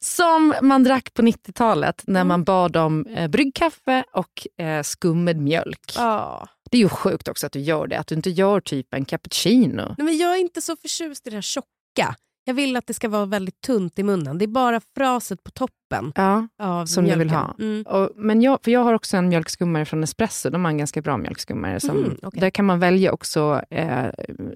som 0.00 0.54
man 0.62 0.84
drack 0.84 1.14
på 1.14 1.22
90-talet 1.22 2.02
när 2.06 2.20
Mm. 2.20 2.28
man 2.28 2.44
bad 2.44 2.76
om 2.76 3.06
eh, 3.06 3.28
bryggkaffe 3.28 4.04
och 4.12 4.64
eh, 4.64 4.82
skummad 4.82 5.36
mjölk. 5.36 5.92
Ja. 5.96 6.48
Det 6.70 6.76
är 6.76 6.80
ju 6.82 6.88
sjukt 6.88 7.28
också 7.28 7.46
att 7.46 7.52
du 7.52 7.60
gör 7.60 7.86
det, 7.86 7.98
att 7.98 8.06
du 8.06 8.14
inte 8.14 8.30
gör 8.30 8.60
typ 8.60 8.94
en 8.94 9.04
cappuccino. 9.04 9.94
Nej, 9.98 10.04
men 10.04 10.16
jag 10.16 10.32
är 10.32 10.40
inte 10.40 10.62
så 10.62 10.76
förtjust 10.76 11.26
i 11.26 11.30
det 11.30 11.36
här 11.36 11.42
tjocka. 11.42 12.14
Jag 12.48 12.54
vill 12.54 12.76
att 12.76 12.86
det 12.86 12.94
ska 12.94 13.08
vara 13.08 13.26
väldigt 13.26 13.60
tunt 13.60 13.98
i 13.98 14.02
munnen. 14.02 14.38
Det 14.38 14.44
är 14.44 14.46
bara 14.48 14.80
fraset 14.96 15.42
på 15.44 15.50
toppen 15.50 16.12
Ja. 16.14 16.48
av 16.58 16.86
Som 16.86 17.04
du 17.04 17.08
mjölken. 17.08 17.18
vill 17.18 17.30
ha. 17.30 17.54
Mm. 17.58 17.82
Och, 17.82 18.10
men 18.16 18.42
jag, 18.42 18.58
för 18.64 18.70
jag 18.70 18.80
har 18.84 18.94
också 18.94 19.16
en 19.16 19.28
mjölkskummare 19.28 19.84
från 19.84 20.02
Espresso. 20.02 20.50
De 20.50 20.64
har 20.64 20.70
en 20.70 20.78
ganska 20.78 21.02
bra 21.02 21.16
mjölkskummare. 21.16 21.80
Som, 21.80 21.96
Mhm, 21.96 22.16
okej. 22.22 22.40
Där 22.40 22.50
kan 22.50 22.64
man 22.64 22.78
välja 22.80 23.12
också 23.12 23.62
eh, 23.70 24.06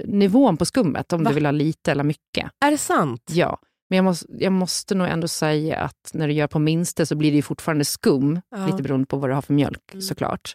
nivån 0.04 0.56
på 0.56 0.64
skummet, 0.64 1.12
om 1.12 1.24
Va? 1.24 1.30
du 1.30 1.34
vill 1.34 1.46
ha 1.46 1.50
lite 1.52 1.92
eller 1.92 2.04
mycket. 2.04 2.50
Är 2.64 2.70
det 2.70 2.78
sant? 2.78 3.22
Ja, 3.30 3.58
men 3.90 3.96
jag 3.96 4.04
måste, 4.04 4.26
jag 4.38 4.52
måste 4.52 4.94
nog 4.94 5.08
ändå 5.08 5.28
säga 5.28 5.78
att 5.78 6.10
när 6.14 6.26
du 6.28 6.32
gör 6.34 6.46
på 6.46 6.58
minsta 6.58 7.06
så 7.06 7.16
blir 7.16 7.32
det 7.32 7.42
fortfarande 7.42 7.84
skum, 7.84 8.40
Ja. 8.50 8.66
lite 8.66 8.82
beroende 8.82 9.06
på 9.06 9.16
vad 9.16 9.30
du 9.30 9.34
har 9.34 9.42
för 9.42 9.54
mjölk 9.54 9.82
Mm. 9.92 10.02
såklart. 10.02 10.54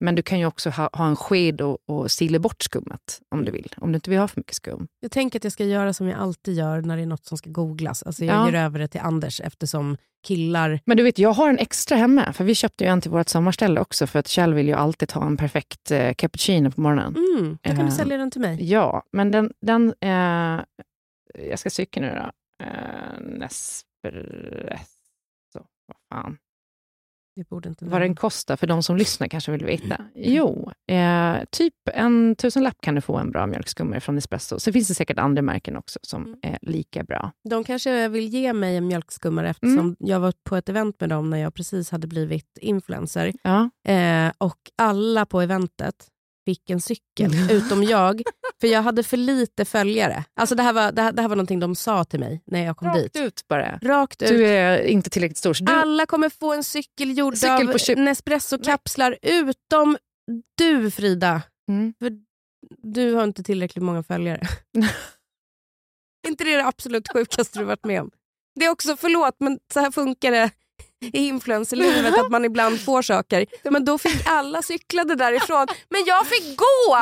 Men 0.00 0.14
du 0.14 0.22
kan 0.22 0.38
ju 0.38 0.46
också 0.46 0.70
ha, 0.70 0.90
ha 0.92 1.06
en 1.06 1.16
sked 1.16 1.60
och, 1.60 1.78
och 1.86 2.10
sila 2.10 2.38
bort 2.38 2.62
skummet 2.62 3.20
om 3.30 3.44
du 3.44 3.52
vill, 3.52 3.72
om 3.76 3.92
du 3.92 3.96
inte 3.96 4.10
vill 4.10 4.18
ha 4.18 4.28
för 4.28 4.40
mycket 4.40 4.56
skum. 4.56 4.86
Jag 5.00 5.10
tänker 5.10 5.38
att 5.38 5.44
jag 5.44 5.52
ska 5.52 5.64
göra 5.64 5.92
som 5.92 6.08
jag 6.08 6.20
alltid 6.20 6.54
gör 6.54 6.80
när 6.80 6.96
det 6.96 7.02
är 7.02 7.06
något 7.06 7.26
som 7.26 7.38
ska 7.38 7.50
googlas. 7.50 8.02
Alltså 8.02 8.24
jag 8.24 8.36
Ja. 8.36 8.46
ger 8.46 8.54
över 8.54 8.78
det 8.78 8.88
till 8.88 9.00
Anders 9.00 9.40
eftersom 9.40 9.96
killar... 10.26 10.80
Men 10.84 10.96
du 10.96 11.02
vet, 11.02 11.18
jag 11.18 11.32
har 11.32 11.48
en 11.48 11.58
extra 11.58 11.96
hemma, 11.96 12.32
för 12.32 12.44
vi 12.44 12.54
köpte 12.54 12.84
ju 12.84 12.90
en 12.90 13.00
till 13.00 13.10
vårt 13.10 13.28
sommarställe 13.28 13.80
också, 13.80 14.06
för 14.06 14.18
att 14.18 14.28
Kjell 14.28 14.54
vill 14.54 14.66
ju 14.66 14.72
alltid 14.74 15.12
ha 15.12 15.26
en 15.26 15.36
perfekt 15.36 15.90
eh, 15.90 16.14
cappuccino 16.14 16.70
på 16.70 16.80
morgonen. 16.80 17.16
Mm, 17.16 17.58
då 17.62 17.70
kan 17.70 17.78
Eh, 17.80 17.84
du 17.86 17.92
sälja 17.92 18.16
den 18.16 18.30
till 18.30 18.40
mig. 18.40 18.70
Ja, 18.70 19.02
men 19.12 19.30
den... 19.30 19.52
den 19.60 19.94
eh, 20.00 20.60
jag 21.50 21.58
ska 21.58 21.70
cykla 21.70 22.02
nu 22.02 22.08
då. 22.14 22.30
Eh, 22.66 23.20
Nespresso. 23.20 23.84
Vad 25.86 25.96
fan. 26.12 26.38
Vi 27.36 27.44
borde 27.44 27.68
inte 27.68 27.84
Vad 27.84 28.00
den 28.00 28.14
kostar 28.14 28.56
för 28.56 28.66
de 28.66 28.82
som 28.82 28.96
lyssnar 28.96 29.28
kanske 29.28 29.52
vill 29.52 29.64
veta. 29.64 30.04
Jo, 30.14 30.70
eh, 30.90 31.36
typ 31.50 31.74
en 31.94 32.36
tusenlapp 32.36 32.80
kan 32.80 32.94
du 32.94 33.00
få 33.00 33.16
en 33.16 33.30
bra 33.30 33.46
mjölkskummare 33.46 34.00
från 34.00 34.18
Espresso. 34.18 34.58
Så 34.60 34.72
finns 34.72 34.88
det 34.88 34.94
säkert 34.94 35.18
andra 35.18 35.42
märken 35.42 35.76
också 35.76 35.98
som 36.02 36.22
Mm. 36.24 36.38
är 36.42 36.58
lika 36.62 37.04
bra. 37.04 37.32
De 37.48 37.64
kanske 37.64 38.08
vill 38.08 38.28
ge 38.28 38.52
mig 38.52 38.76
en 38.76 38.86
mjölkskummare 38.86 39.48
eftersom 39.50 39.78
Mm. 39.78 39.96
jag 39.98 40.20
var 40.20 40.32
på 40.44 40.56
ett 40.56 40.68
event 40.68 41.00
med 41.00 41.08
dem 41.08 41.30
när 41.30 41.38
jag 41.38 41.54
precis 41.54 41.90
hade 41.90 42.06
blivit 42.06 42.58
influencer. 42.60 43.32
Ja. 43.42 43.70
Eh, 43.92 44.32
och 44.38 44.58
alla 44.76 45.26
på 45.26 45.40
eventet 45.40 45.94
fick 46.44 46.70
en 46.70 46.80
cykel, 46.80 47.50
utom 47.50 47.82
jag. 47.88 48.22
För 48.60 48.68
jag 48.68 48.82
hade 48.82 49.02
för 49.02 49.16
lite 49.16 49.64
följare. 49.64 50.24
Alltså 50.34 50.54
det, 50.54 50.62
här 50.62 50.72
var, 50.72 50.92
det, 50.92 51.02
här, 51.02 51.12
det 51.12 51.22
här 51.22 51.28
var 51.28 51.36
någonting 51.36 51.60
de 51.60 51.74
sa 51.74 52.04
till 52.04 52.20
mig 52.20 52.42
när 52.46 52.64
jag 52.64 52.76
kom 52.76 52.88
Rakt 52.88 52.98
dit. 52.98 53.16
ut 53.16 53.48
bara. 53.48 53.78
Rakt 53.82 54.22
ut. 54.22 54.28
Du 54.28 54.46
är 54.46 54.82
inte 54.82 55.10
tillräckligt 55.10 55.38
stor. 55.38 55.56
Du, 55.60 55.72
Alla 55.72 56.06
kommer 56.06 56.28
få 56.28 56.52
en 56.52 56.64
cykel 56.64 57.18
gjord 57.18 57.36
Cykel 57.36 57.68
av 57.68 57.72
på 57.72 58.00
Nespresso-kapslar 58.00 59.18
utom 59.22 59.96
du 60.58 60.90
Frida. 60.90 61.42
Mm. 61.68 61.94
För 61.98 62.12
du 62.82 63.14
har 63.14 63.24
inte 63.24 63.42
tillräckligt 63.42 63.84
många 63.84 64.02
följare. 64.02 64.48
inte 66.28 66.44
det 66.44 66.56
det 66.56 66.66
absolut 66.66 67.08
sjukaste 67.12 67.58
du 67.58 67.64
varit 67.64 67.84
med 67.84 68.00
om? 68.00 68.10
Det 68.54 68.64
är 68.64 68.70
också, 68.70 68.96
förlåt, 68.96 69.36
men 69.38 69.58
så 69.72 69.80
här 69.80 69.90
funkar 69.90 70.30
det 70.30 70.50
i 71.12 71.18
influencerlivet 71.28 72.18
att 72.18 72.30
man 72.30 72.44
ibland 72.44 72.80
får 72.80 73.02
saker. 73.02 73.46
Men 73.70 73.84
då 73.84 73.98
fick 73.98 74.26
alla 74.28 74.62
cyklade 74.62 75.14
därifrån. 75.14 75.66
Men 75.90 76.04
jag 76.06 76.26
fick 76.26 76.56
gå! 76.56 76.96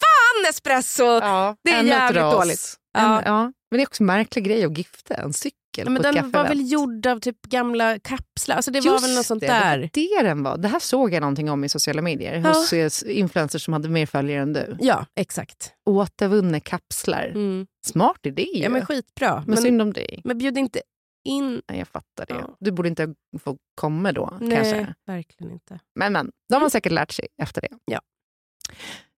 Fan 0.00 0.50
Espresso! 0.50 1.04
ja, 1.04 1.56
det 1.64 1.70
är 1.70 1.82
jävligt 1.82 2.22
ras. 2.22 2.34
dåligt. 2.34 2.74
En, 2.98 3.04
Ja. 3.04 3.22
ja. 3.24 3.52
Men 3.70 3.78
det 3.78 3.82
är 3.82 3.86
också 3.86 4.02
en 4.02 4.06
märklig 4.06 4.44
grej 4.44 4.64
att 4.64 4.78
gifta 4.78 5.14
en 5.14 5.32
cykel 5.32 5.52
Ja, 5.78 5.84
på 5.84 5.90
men 5.90 6.02
den 6.02 6.14
var 6.14 6.22
kaffeevent. 6.22 6.50
väl 6.50 6.72
gjord 6.72 7.06
av 7.06 7.20
typ 7.20 7.42
gamla 7.42 7.98
kapslar? 7.98 8.56
Alltså 8.56 8.70
det 8.70 8.80
var 8.80 9.00
väl 9.00 9.14
något 9.14 9.26
sånt 9.26 9.40
det, 9.40 9.46
där. 9.46 9.90
Det 9.92 10.08
var 10.16 10.22
det 10.22 10.28
den 10.28 10.42
var. 10.42 10.56
Det 10.58 10.68
här 10.68 10.78
såg 10.78 11.14
jag 11.14 11.20
någonting 11.20 11.50
om 11.50 11.64
i 11.64 11.68
sociala 11.68 12.02
medier. 12.02 12.34
Ja. 12.44 12.48
Hos 12.48 12.72
eh, 12.72 13.18
influencers 13.18 13.64
som 13.64 13.72
hade 13.72 13.88
mer 13.88 14.06
följare 14.06 14.42
än 14.42 14.52
du. 14.52 14.76
Ja, 14.80 15.06
exakt. 15.20 15.70
Återvunna 15.90 16.60
kapslar. 16.60 17.26
Mm. 17.26 17.66
Smart 17.86 18.26
idé 18.26 18.46
ju. 18.54 18.62
Ja, 18.62 18.68
men 18.70 18.86
skitbra. 18.86 19.34
Men 19.34 19.44
Men, 19.54 19.62
synd 19.62 19.82
om 19.82 19.92
dig. 19.92 20.20
men 20.24 20.38
bjud 20.38 20.58
inte 20.58 20.80
in... 21.26 21.62
Jag 21.66 21.88
fattar 21.88 22.26
det. 22.26 22.34
Ja. 22.34 22.56
Du 22.60 22.70
borde 22.70 22.88
inte 22.88 23.14
få 23.38 23.56
komma 23.74 24.12
då 24.12 24.38
Nej, 24.40 24.56
kanske. 24.56 24.94
verkligen 25.06 25.52
inte. 25.52 25.80
Men, 25.94 26.12
men 26.12 26.32
de 26.48 26.62
har 26.62 26.68
säkert 26.68 26.92
lärt 26.92 27.12
sig 27.12 27.28
efter 27.42 27.60
det. 27.60 27.68
Ja. 27.84 28.00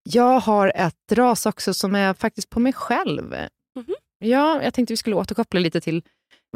Jag 0.03 0.41
har 0.41 0.73
ett 0.75 1.13
ras 1.13 1.47
också 1.47 1.75
som 1.75 1.95
är 1.95 2.15
faktiskt 2.15 2.51
på 2.51 2.61
mig 2.61 2.73
själv. 2.73 3.35
Mhm. 3.77 3.95
Ja, 4.19 4.63
jag 4.63 4.75
tänkte 4.75 4.93
vi 4.93 4.97
skulle 4.97 5.17
återkoppla 5.17 5.61
lite 5.61 5.81
till 5.81 6.03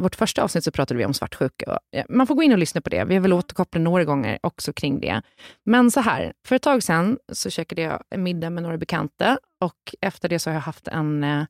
vårt 0.01 0.15
första 0.15 0.43
avsnitt 0.43 0.65
så 0.65 0.71
pratade 0.73 0.99
vi 0.99 1.05
om 1.05 1.15
svartsjuka. 1.15 1.79
Man 2.09 2.27
får 2.27 2.35
gå 2.35 2.43
in 2.43 2.53
och 2.53 2.59
lyssna 2.59 2.81
på 2.81 2.91
det. 2.91 3.05
Vi 3.05 3.15
har 3.15 3.21
väl 3.21 3.33
återkopplat 3.33 3.83
några 3.83 4.05
gånger 4.05 4.38
också 4.43 4.73
kring 4.73 5.01
det. 5.01 5.23
Men 5.65 5.91
så 5.91 6.01
här, 6.01 6.33
för 6.47 6.57
ett 6.57 6.62
tag 6.62 6.83
sedan 6.83 7.19
så 7.33 7.51
käkade 7.51 7.83
jag 7.83 8.19
middag 8.19 8.51
med 8.51 8.62
några 8.62 8.79
bekanta 8.79 9.38
och 9.61 9.95
efter 10.01 10.29
det 10.29 10.38
så 10.38 10.51
har 10.51 10.55
jag 10.55 10.61
haft 10.61 10.88
en, 10.88 11.25
eh, 11.25 11.45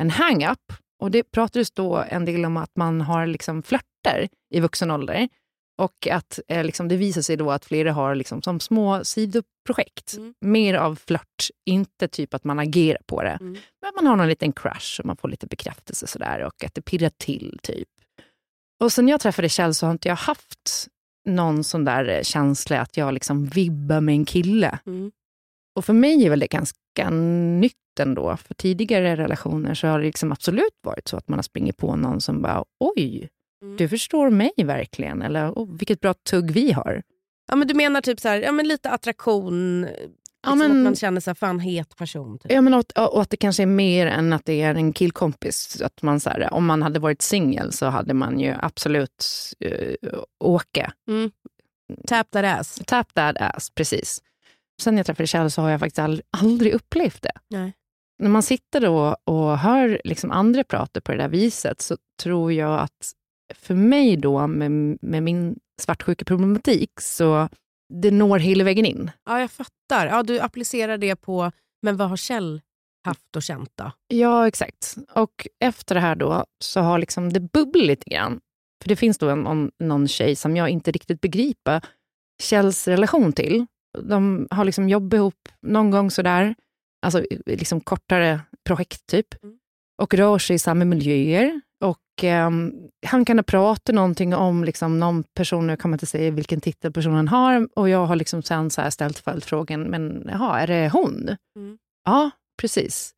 en 0.00 0.10
hang-up. 0.10 0.72
Och 0.98 1.10
det 1.10 1.22
pratades 1.22 1.70
då 1.70 2.04
en 2.08 2.24
del 2.24 2.44
om 2.44 2.56
att 2.56 2.76
man 2.76 3.00
har 3.00 3.26
liksom 3.26 3.62
flörter 3.62 4.28
i 4.50 4.60
vuxen 4.60 4.90
ålder. 4.90 5.28
Och 5.78 6.08
att 6.10 6.40
eh, 6.48 6.64
liksom, 6.64 6.88
det 6.88 6.96
visar 6.96 7.22
sig 7.22 7.36
då 7.36 7.50
att 7.50 7.64
flera 7.64 7.92
har 7.92 8.14
liksom, 8.14 8.42
som 8.42 8.60
små 8.60 9.04
sidoprojekt. 9.04 10.14
Mm. 10.16 10.34
Mer 10.40 10.74
av 10.74 10.96
flört, 10.96 11.48
inte 11.66 12.08
typ 12.08 12.34
att 12.34 12.44
man 12.44 12.58
agerar 12.58 13.00
på 13.06 13.22
det. 13.22 13.38
Mm. 13.40 13.56
Men 13.82 13.92
man 13.94 14.06
har 14.06 14.16
någon 14.16 14.28
liten 14.28 14.52
crush 14.52 15.00
och 15.00 15.06
man 15.06 15.16
får 15.16 15.28
lite 15.28 15.46
bekräftelse 15.46 16.06
sådär 16.06 16.40
och 16.40 16.64
att 16.64 16.74
det 16.74 16.82
pirrar 16.82 17.10
till 17.18 17.58
typ. 17.62 17.88
Och 18.80 18.92
sen 18.92 19.08
jag 19.08 19.20
träffade 19.20 19.48
Kjell 19.48 19.74
så 19.74 19.86
har 19.86 19.92
inte 19.92 20.08
jag 20.08 20.16
haft 20.16 20.88
någon 21.26 21.64
sån 21.64 21.84
där 21.84 22.08
eh, 22.08 22.22
känsla 22.22 22.80
att 22.80 22.96
jag 22.96 23.14
liksom 23.14 23.44
vibbar 23.44 24.00
med 24.00 24.12
en 24.12 24.24
kille. 24.24 24.78
Mm. 24.86 25.12
Och 25.76 25.84
för 25.84 25.92
mig 25.92 26.26
är 26.26 26.30
väl 26.30 26.40
det 26.40 26.46
ganska 26.46 27.10
nytt 27.10 27.85
ändå, 28.00 28.36
för 28.36 28.54
tidigare 28.54 29.16
relationer 29.16 29.74
så 29.74 29.86
har 29.86 29.98
det 29.98 30.04
liksom 30.04 30.32
absolut 30.32 30.78
varit 30.82 31.08
så 31.08 31.16
att 31.16 31.28
man 31.28 31.38
har 31.38 31.42
springit 31.42 31.76
på 31.76 31.96
någon 31.96 32.20
som 32.20 32.42
bara, 32.42 32.64
oj, 32.80 33.28
Mm. 33.62 33.76
du 33.76 33.88
förstår 33.88 34.30
mig 34.30 34.50
verkligen. 34.56 35.22
Eller, 35.22 35.50
oh, 35.50 35.76
vilket 35.76 36.00
bra 36.00 36.14
tugg 36.14 36.50
vi 36.50 36.72
har. 36.72 37.02
Ja, 37.48 37.56
men 37.56 37.68
du 37.68 37.74
menar 37.74 38.00
typ 38.00 38.20
så 38.20 38.28
här, 38.28 38.40
ja, 38.40 38.52
men 38.52 38.68
lite 38.68 38.90
attraktion, 38.90 39.80
liksom 39.82 40.58
men- 40.58 40.70
att 40.70 40.76
man 40.84 40.94
känner 40.96 41.20
sig 41.20 41.34
fan 41.34 41.60
het 41.60 41.96
person. 41.96 42.38
Typ. 42.38 42.52
Ja, 42.52 42.60
men 42.60 42.74
att, 42.74 42.92
och 42.98 43.22
att 43.22 43.30
det 43.30 43.36
kanske 43.36 43.62
är 43.62 43.66
mer 43.66 44.06
än 44.06 44.32
att 44.32 44.44
det 44.44 44.62
är 44.62 44.74
en 44.74 44.92
killkompis. 44.92 45.82
Att 45.82 46.02
man, 46.02 46.20
så 46.20 46.30
här, 46.30 46.54
om 46.54 46.66
man 46.66 46.82
hade 46.82 46.98
varit 47.00 47.22
singel 47.22 47.72
så 47.72 47.86
hade 47.86 48.14
man 48.14 48.40
ju 48.40 48.54
absolut 48.60 49.24
uh, 49.64 49.94
åka. 50.44 50.92
Mm. 51.08 51.30
Tap 52.06 52.30
that 52.30 52.44
ass. 52.60 52.80
Tap 52.86 53.14
that 53.14 53.36
ass, 53.40 53.70
precis. 53.70 54.22
Sen 54.82 54.96
jag 54.96 55.06
träffade 55.06 55.26
Kjell 55.26 55.50
så 55.50 55.62
har 55.62 55.70
jag 55.70 55.80
faktiskt 55.80 55.98
aldrig, 55.98 56.26
aldrig 56.30 56.72
upplevt 56.72 57.22
det. 57.22 57.32
Nej. 57.50 57.72
När 58.18 58.30
man 58.30 58.42
sitter 58.42 58.80
då 58.80 59.16
och 59.24 59.58
hör 59.58 60.00
liksom 60.04 60.30
andra 60.30 60.64
prata 60.64 61.00
på 61.00 61.12
det 61.12 61.18
där 61.18 61.28
viset 61.28 61.80
så 61.80 61.96
tror 62.22 62.52
jag 62.52 62.80
att 62.80 63.12
för 63.54 63.74
mig 63.74 64.16
då 64.16 64.46
med, 64.46 64.98
med 65.02 65.22
min 65.22 65.58
svartsjukeproblematik 65.80 67.00
så 67.00 67.48
det 67.94 68.10
når 68.10 68.38
hela 68.38 68.64
vägen 68.64 68.86
in. 68.86 69.10
Ja, 69.24 69.40
jag 69.40 69.50
fattar. 69.50 70.06
Ja, 70.06 70.22
du 70.22 70.40
applicerar 70.40 70.98
det 70.98 71.16
på, 71.16 71.52
men 71.82 71.96
vad 71.96 72.08
har 72.08 72.16
Kjell 72.16 72.60
haft 73.04 73.36
och 73.36 73.42
känt 73.42 73.70
då? 73.74 73.92
Ja, 74.08 74.48
exakt. 74.48 74.96
Och 75.14 75.46
efter 75.60 75.94
det 75.94 76.00
här 76.00 76.14
då 76.14 76.44
så 76.58 76.80
har 76.80 76.98
liksom 76.98 77.32
det 77.32 77.40
bubblat 77.40 77.86
lite 77.86 78.10
grann. 78.10 78.40
För 78.82 78.88
det 78.88 78.96
finns 78.96 79.18
då 79.18 79.28
en, 79.28 79.70
någon, 79.78 80.08
tjej 80.08 80.36
som 80.36 80.56
jag 80.56 80.68
inte 80.68 80.90
riktigt 80.90 81.20
begriper 81.20 81.80
Kjells 82.42 82.88
relation 82.88 83.32
till. 83.32 83.66
De 84.02 84.48
har 84.50 84.64
liksom 84.64 84.88
jobbat 84.88 85.16
ihop 85.16 85.48
någon 85.62 85.90
gång 85.90 86.10
sådär, 86.10 86.54
alltså 87.02 87.24
liksom 87.46 87.80
kortare 87.80 88.40
projekt 88.64 89.06
typ. 89.06 89.42
Mm. 89.42 89.58
Och 90.02 90.14
rör 90.14 90.38
sig 90.38 90.56
i 90.56 90.58
samma 90.58 90.84
miljöer. 90.84 91.60
Och 91.84 92.24
ehm, 92.24 92.72
han 93.06 93.24
kan 93.24 93.38
ha 93.38 93.42
pratat 93.42 93.94
någonting 93.94 94.34
om 94.34 94.64
liksom 94.64 95.00
någon 95.00 95.22
person, 95.22 95.68
jag 95.68 95.78
kommer 95.78 95.94
inte 95.94 96.06
säga 96.06 96.30
vilken 96.30 96.60
titel 96.60 96.92
personen 96.92 97.28
har, 97.28 97.68
och 97.76 97.88
jag 97.88 98.06
har 98.06 98.16
liksom 98.16 98.42
sen 98.42 98.70
så 98.70 98.90
ställt 98.90 99.18
följdfrågan, 99.18 99.82
men 99.82 100.28
jaha, 100.28 100.60
är 100.60 100.66
det 100.66 100.88
hon? 100.88 101.36
Mm. 101.56 101.78
Ja, 102.04 102.30
precis. 102.60 103.12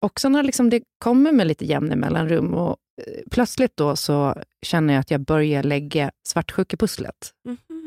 Och 0.00 0.20
sen 0.20 0.34
har 0.34 0.42
liksom 0.42 0.70
det 0.70 0.82
kommit 0.98 1.34
med 1.34 1.46
lite 1.46 1.64
jämna 1.64 1.96
mellanrum 1.96 2.54
och 2.54 2.76
eh, 3.06 3.22
plötsligt 3.30 3.76
då 3.76 3.96
så 3.96 4.42
känner 4.62 4.94
jag 4.94 5.00
att 5.00 5.10
jag 5.10 5.20
börjar 5.20 5.62
lägga 5.62 6.10
svartsjukepusslet. 6.28 7.32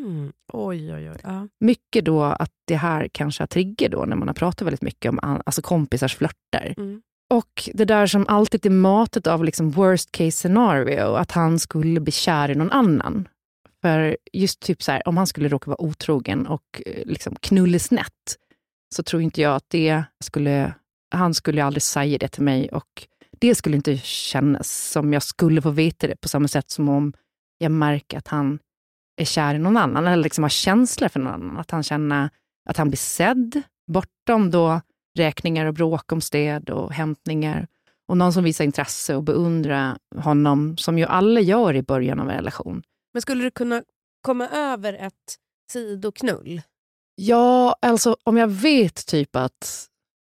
Mhm. 0.01 0.31
Oj, 0.53 0.93
oj, 0.93 1.11
oj. 1.11 1.17
Ja. 1.23 1.47
Mycket 1.59 2.05
då 2.05 2.23
att 2.23 2.51
det 2.67 2.75
här 2.75 3.07
kanske 3.11 3.41
har 3.41 3.47
triggat 3.47 3.91
då 3.91 4.05
när 4.05 4.15
man 4.15 4.27
har 4.27 4.35
pratat 4.35 4.65
väldigt 4.65 4.81
mycket 4.81 5.09
om 5.09 5.19
alltså 5.45 5.61
kompisars 5.61 6.15
flörter. 6.15 6.73
Mm. 6.77 7.01
Och 7.29 7.69
det 7.73 7.85
där 7.85 8.07
som 8.07 8.25
alltid 8.27 8.65
är 8.65 8.69
matet 8.69 9.27
av 9.27 9.43
liksom 9.43 9.71
worst 9.71 10.11
case 10.11 10.31
scenario, 10.31 11.13
att 11.13 11.31
han 11.31 11.59
skulle 11.59 11.99
bli 11.99 12.11
kär 12.11 12.51
i 12.51 12.55
någon 12.55 12.71
annan. 12.71 13.27
För 13.81 14.17
just 14.33 14.59
typ 14.59 14.83
så 14.83 14.91
här, 14.91 15.07
om 15.07 15.17
han 15.17 15.27
skulle 15.27 15.49
råka 15.49 15.69
vara 15.69 15.81
otrogen 15.81 16.47
och 16.47 16.81
eh, 16.85 17.05
liksom 17.05 17.35
knullesnett, 17.35 18.37
så 18.95 19.03
tror 19.03 19.21
inte 19.21 19.41
jag 19.41 19.55
att 19.55 19.69
det 19.69 20.03
skulle... 20.23 20.73
Han 21.13 21.33
skulle 21.33 21.63
aldrig 21.63 21.83
säga 21.83 22.17
det 22.17 22.27
till 22.27 22.43
mig 22.43 22.69
och 22.69 23.07
det 23.39 23.55
skulle 23.55 23.75
inte 23.75 23.97
kännas 23.97 24.91
som 24.91 25.13
jag 25.13 25.23
skulle 25.23 25.61
få 25.61 25.69
veta 25.69 26.07
det 26.07 26.21
på 26.21 26.27
samma 26.27 26.47
sätt 26.47 26.69
som 26.69 26.89
om 26.89 27.13
jag 27.57 27.71
märker 27.71 28.17
att 28.17 28.27
han 28.27 28.59
är 29.21 29.25
kär 29.25 29.55
i 29.55 29.59
någon 29.59 29.77
annan 29.77 30.07
eller 30.07 30.23
liksom 30.23 30.43
har 30.43 30.49
känslor 30.49 31.09
för 31.09 31.19
någon 31.19 31.33
annan. 31.33 31.57
Att 31.57 31.71
han 31.71 31.83
känner 31.83 32.29
att 32.69 32.77
han 32.77 32.89
blir 32.89 32.97
sedd 32.97 33.61
bortom 33.87 34.51
då 34.51 34.81
räkningar 35.17 35.65
och 35.65 35.73
bråk 35.73 36.11
om 36.11 36.21
städ 36.21 36.69
och 36.69 36.93
hämtningar. 36.93 37.67
Och 38.07 38.17
någon 38.17 38.33
som 38.33 38.43
visar 38.43 38.65
intresse 38.65 39.15
och 39.15 39.23
beundrar 39.23 39.97
honom, 40.15 40.77
som 40.77 40.97
ju 40.97 41.05
alla 41.05 41.39
gör 41.39 41.75
i 41.75 41.81
början 41.81 42.19
av 42.19 42.29
en 42.29 42.35
relation. 42.35 42.83
Men 43.13 43.21
skulle 43.21 43.43
du 43.43 43.51
kunna 43.51 43.83
komma 44.21 44.47
över 44.47 44.93
ett 44.93 45.37
sidoknull? 45.71 46.61
Ja, 47.15 47.75
alltså 47.81 48.17
om 48.23 48.37
jag 48.37 48.47
vet 48.47 49.07
typ 49.07 49.35
att 49.35 49.87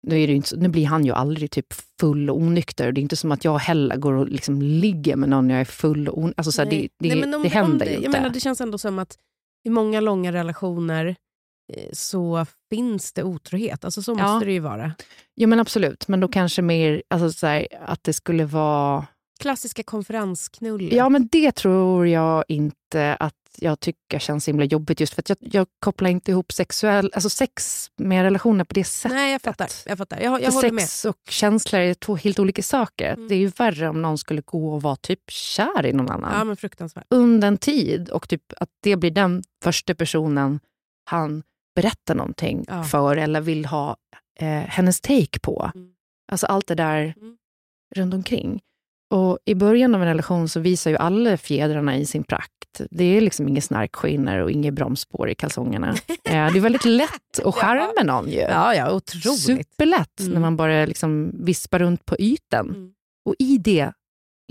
nu, 0.08 0.22
är 0.24 0.28
det 0.28 0.34
inte, 0.34 0.56
nu 0.56 0.70
blir 0.70 0.86
han 0.86 1.06
ju 1.06 1.12
aldrig 1.12 1.52
typ 1.52 1.74
full 2.00 2.30
och 2.30 2.38
onykter. 2.38 2.92
Det 2.92 3.00
är 3.00 3.02
inte 3.02 3.16
som 3.16 3.32
att 3.32 3.46
jag 3.46 3.58
heller 3.58 3.96
går 3.98 4.14
och 4.14 4.28
liksom 4.30 4.62
ligger 4.62 5.16
med 5.16 5.30
någon 5.30 5.50
jag 5.50 5.60
är 5.62 5.66
full 5.66 6.08
och 6.10 6.18
onykter. 6.18 6.40
Alltså, 6.40 6.52
så 6.52 6.62
här, 6.62 6.70
det, 6.70 6.88
det, 7.00 7.08
Nej, 7.08 7.20
men 7.20 7.34
om- 7.34 7.44
det 7.44 7.50
händer 7.50 7.86
ju 7.86 7.96
inte. 7.96 8.10
Menar, 8.10 8.30
det 8.30 8.40
känns 8.40 8.62
ändå 8.62 8.78
som 8.78 9.00
att 9.00 9.18
i 9.66 9.70
många 9.70 10.00
långa 10.02 10.32
relationer 10.34 11.16
eh, 11.74 11.90
så 11.94 12.46
finns 12.70 13.14
det 13.14 13.24
otrohet. 13.24 13.86
Alltså 13.86 14.02
så 14.02 14.16
Ja. 14.18 14.34
måste 14.34 14.46
det 14.46 14.52
ju 14.54 14.60
vara. 14.60 14.92
Ja 15.36 15.48
men 15.48 15.60
absolut, 15.60 16.08
men 16.08 16.20
då 16.20 16.28
kanske 16.28 16.62
mer 16.62 17.04
alltså, 17.10 17.32
så 17.40 17.48
här, 17.48 17.68
att 17.86 18.04
det 18.04 18.14
skulle 18.14 18.46
vara... 18.46 19.06
Klassiska 19.40 19.84
konferensknull. 19.84 20.94
Ja 20.94 21.10
men 21.10 21.28
det 21.32 21.52
tror 21.52 22.08
jag 22.08 22.44
inte 22.48 23.16
att 23.20 23.34
jag 23.58 23.80
tycker 23.80 24.20
känns 24.20 24.44
så 24.44 24.52
himla 24.52 24.66
jobbigt 24.66 25.00
just 25.00 25.14
för 25.14 25.22
att 25.22 25.30
jag, 25.30 25.38
jag 25.42 25.68
kopplar 25.80 26.10
inte 26.10 26.32
ihop 26.32 26.52
sexuell, 26.52 27.12
alltså 27.14 27.30
sex 27.30 27.88
med 27.98 28.24
relationer 28.24 28.64
på 28.64 28.74
det 28.74 28.84
sättet. 28.84 29.16
Nej, 29.16 29.32
jag 29.32 29.42
fattar. 29.42 29.68
Jag, 29.86 29.98
fattar. 29.98 30.20
jag, 30.20 30.42
jag 30.42 30.52
håller 30.52 30.72
med. 30.72 30.84
sex 30.84 31.06
och 31.06 31.18
känslor 31.30 31.82
är 31.82 31.94
två 31.94 32.16
helt 32.16 32.40
olika 32.40 32.64
saker. 32.64 33.14
Mm. 33.14 33.28
Det 33.28 33.36
är 33.36 33.40
ju 33.40 33.48
värre 33.48 33.90
om 33.90 34.02
någon 34.02 34.18
skulle 34.18 34.42
gå 34.42 34.74
och 34.74 34.82
vara 34.82 34.96
typ 34.96 35.20
kär 35.32 35.86
i 35.86 35.94
någon 35.94 36.10
annan 36.12 36.32
Ja, 36.38 36.44
men 36.44 36.58
fruktansvärt. 36.58 37.06
under 37.10 37.48
en 37.48 37.58
tid 37.58 38.10
och 38.10 38.30
typ 38.30 38.44
att 38.58 38.70
det 38.84 38.96
blir 38.96 39.12
den 39.12 39.44
första 39.64 39.96
personen 39.96 40.60
han 41.10 41.44
berättar 41.76 42.16
någonting 42.16 42.66
Ja. 42.68 42.84
för 42.84 43.18
eller 43.18 43.42
vill 43.42 43.66
ha 43.66 43.98
eh, 44.40 44.48
hennes 44.48 45.02
take 45.02 45.40
på. 45.42 45.72
Mm. 45.76 45.92
Alltså 46.32 46.48
allt 46.48 46.68
det 46.68 46.76
där 46.76 47.14
Mm. 47.18 47.38
runt 47.96 48.14
omkring. 48.14 48.62
Och 49.10 49.40
I 49.46 49.56
början 49.56 49.96
av 49.96 50.02
en 50.02 50.08
relation 50.08 50.50
så 50.50 50.60
visar 50.60 50.92
ju 50.92 50.98
alla 50.98 51.38
fjädrarna 51.38 51.98
i 51.98 52.06
sin 52.06 52.24
prakt. 52.24 52.52
Det 52.92 53.04
är 53.04 53.22
liksom 53.22 53.48
inget 53.48 53.64
snarkskiner 53.64 54.40
och 54.40 54.52
inget 54.52 54.74
bromsspår 54.74 55.30
i 55.30 55.36
kalsongerna. 55.36 55.90
eh, 56.10 56.52
det 56.54 56.60
är 56.60 56.62
väldigt 56.62 56.86
lätt 56.86 57.40
att 57.46 57.56
charma 57.56 58.04
någon 58.04 58.30
ju. 58.30 58.40
Ja, 58.40 58.76
ja, 58.76 58.92
otroligt. 58.92 59.40
Superlätt 59.40 60.20
Mm. 60.20 60.34
när 60.34 60.40
man 60.40 60.58
bara 60.58 60.86
liksom 60.86 61.32
vispar 61.46 61.80
runt 61.80 62.06
på 62.06 62.16
ytan. 62.20 62.70
Mm. 62.70 62.92
Och 63.26 63.36
i 63.40 63.58
det 63.58 63.92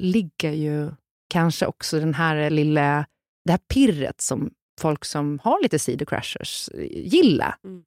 ligger 0.00 0.52
ju 0.52 0.90
kanske 1.30 1.66
också 1.66 2.00
den 2.00 2.14
här 2.14 2.50
lilla, 2.50 3.06
det 3.44 3.50
här 3.50 3.60
pirret 3.74 4.20
som 4.20 4.50
folk 4.80 5.04
som 5.04 5.38
har 5.42 5.62
lite 5.62 5.78
sidocrashers 5.78 6.70
gillar. 6.90 7.56
Mm. 7.64 7.82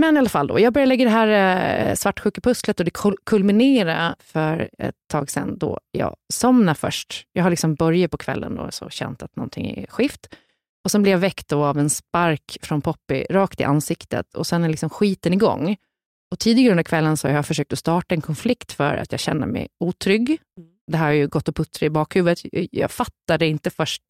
Men 0.00 0.16
i 0.16 0.18
alla 0.18 0.28
fall, 0.28 0.46
då, 0.46 0.60
jag 0.60 0.72
började 0.72 0.88
lägga 0.88 1.04
det 1.04 1.10
här 1.10 1.88
eh, 1.88 1.94
svartsjukepusslet 1.94 2.80
och 2.80 2.84
det 2.84 2.90
kul- 2.90 3.16
kulminerade 3.26 4.14
för 4.20 4.70
ett 4.78 4.94
tag 5.12 5.30
sedan 5.30 5.58
då 5.58 5.78
jag 5.90 6.16
somnade 6.32 6.78
först. 6.78 7.26
Jag 7.32 7.42
har 7.42 7.50
liksom 7.50 7.74
börjat 7.74 8.10
på 8.10 8.16
kvällen 8.16 8.58
och 8.58 8.74
så 8.74 8.90
känt 8.90 9.22
att 9.22 9.36
någonting 9.36 9.66
är 9.78 9.86
skift. 9.86 10.26
Och 10.84 10.90
sen 10.90 11.02
blev 11.02 11.12
jag 11.12 11.18
väckt 11.18 11.52
av 11.52 11.78
en 11.78 11.90
spark 11.90 12.56
från 12.62 12.80
Poppy 12.82 13.24
rakt 13.30 13.60
i 13.60 13.64
ansiktet 13.64 14.34
och 14.34 14.46
sen 14.46 14.64
är 14.64 14.68
liksom 14.68 14.90
skiten 14.90 15.32
igång. 15.32 15.76
Och 16.30 16.38
tidigare 16.38 16.70
under 16.70 16.82
kvällen 16.84 17.16
så 17.16 17.28
har 17.28 17.34
jag 17.34 17.46
försökt 17.46 17.72
att 17.72 17.78
starta 17.78 18.14
en 18.14 18.20
konflikt 18.20 18.72
för 18.72 18.96
att 18.96 19.12
jag 19.12 19.20
känner 19.20 19.46
mig 19.46 19.68
otrygg. 19.80 20.38
Det 20.86 20.96
här 20.96 21.06
har 21.06 21.12
ju 21.12 21.28
gått 21.28 21.48
och 21.48 21.56
puttrat 21.56 21.82
i 21.82 21.90
bakhuvudet. 21.90 22.38
Jag- 22.52 22.68
Jag 22.72 22.90
fattade 22.90 23.46
inte 23.46 23.70
först. 23.70 24.02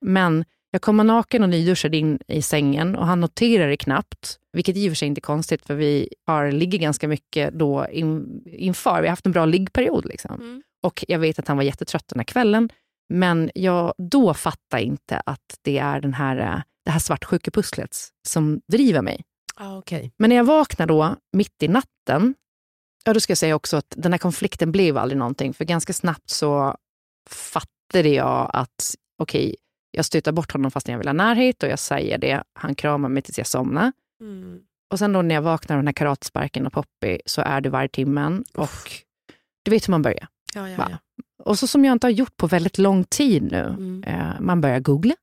Men 0.00 0.44
jag 0.74 0.82
kommer 0.82 1.04
naken 1.04 1.42
och 1.42 1.48
nyduschad 1.48 1.94
in 1.94 2.18
i 2.28 2.42
sängen 2.42 2.96
och 2.96 3.06
han 3.06 3.20
noterar 3.20 3.68
det 3.68 3.76
knappt. 3.76 4.38
Vilket 4.52 4.76
i 4.76 4.88
och 4.88 4.90
för 4.90 4.96
sig 4.96 5.08
inte 5.08 5.18
är 5.18 5.22
konstigt 5.22 5.66
för 5.66 5.74
vi 5.74 6.08
har 6.26 6.52
ligger 6.52 6.78
ganska 6.78 7.08
mycket 7.08 7.54
då 7.54 7.86
in, 7.90 8.42
inför. 8.46 9.00
Vi 9.00 9.06
har 9.06 9.12
haft 9.12 9.26
en 9.26 9.32
bra 9.32 9.44
liggperiod. 9.44 10.06
Liksom. 10.06 10.34
Mm. 10.34 10.62
Och 10.82 11.04
jag 11.08 11.18
vet 11.18 11.38
att 11.38 11.48
han 11.48 11.56
var 11.56 11.64
jättetrött 11.64 12.08
den 12.08 12.18
här 12.18 12.24
kvällen. 12.24 12.68
Men 13.08 13.50
jag 13.54 13.94
då 13.98 14.34
fattar 14.34 14.78
inte 14.78 15.22
att 15.26 15.58
det 15.62 15.78
är 15.78 16.00
den 16.00 16.14
här, 16.14 16.36
eh, 16.36 16.62
det 16.84 16.90
här 16.90 16.98
svartsjukepusslet 16.98 17.96
som 18.28 18.60
driver 18.72 19.02
mig. 19.02 19.22
Ah, 19.56 19.78
okej. 19.78 20.12
Men 20.18 20.28
när 20.28 20.36
jag 20.36 20.44
vaknar 20.44 20.86
då, 20.86 21.16
mitt 21.32 21.62
i 21.62 21.68
natten, 21.68 22.34
ja, 23.04 23.14
då 23.14 23.20
ska 23.20 23.30
jag 23.30 23.38
säga 23.38 23.54
också 23.54 23.76
att 23.76 23.94
den 23.96 24.12
här 24.12 24.18
konflikten 24.18 24.72
blev 24.72 24.98
aldrig 24.98 25.18
någonting. 25.18 25.54
För 25.54 25.64
ganska 25.64 25.92
snabbt 25.92 26.30
så 26.30 26.76
fattade 27.30 28.08
jag 28.08 28.50
att 28.52 28.94
okej, 29.18 29.56
jag 29.92 30.04
stöter 30.04 30.32
bort 30.32 30.52
honom 30.52 30.70
fast 30.70 30.88
jag 30.88 30.98
vill 30.98 31.08
ha 31.08 31.12
närhet 31.12 31.62
och 31.62 31.68
jag 31.68 31.78
säger 31.78 32.18
det. 32.18 32.42
Han 32.52 32.74
kramar 32.74 33.08
mig 33.08 33.22
tills 33.22 33.38
jag 33.38 33.46
somnar. 33.46 33.92
Mm. 34.20 34.60
Och 34.90 34.98
sen 34.98 35.12
då 35.12 35.22
när 35.22 35.34
jag 35.34 35.42
vaknar 35.42 35.76
av 35.76 35.78
den 35.78 35.86
här 35.88 35.92
karatesparken 35.92 36.66
och 36.66 36.72
Poppy 36.72 37.18
så 37.26 37.40
är 37.40 37.60
det 37.60 37.70
varje 37.70 37.88
timmen. 37.88 38.44
Och 38.54 38.92
du 39.62 39.70
vet 39.70 39.88
hur 39.88 39.90
man 39.90 40.02
börjar. 40.02 40.28
Ja, 40.54 40.68
ja, 40.68 40.86
ja. 40.90 40.98
Och 41.44 41.58
så 41.58 41.66
som 41.66 41.84
jag 41.84 41.92
inte 41.92 42.06
har 42.06 42.12
gjort 42.12 42.36
på 42.36 42.46
väldigt 42.46 42.78
lång 42.78 43.04
tid 43.04 43.42
nu. 43.42 43.62
Mm. 43.62 44.04
Eh, 44.04 44.40
man 44.40 44.60
börjar 44.60 44.80
googla, 44.80 45.14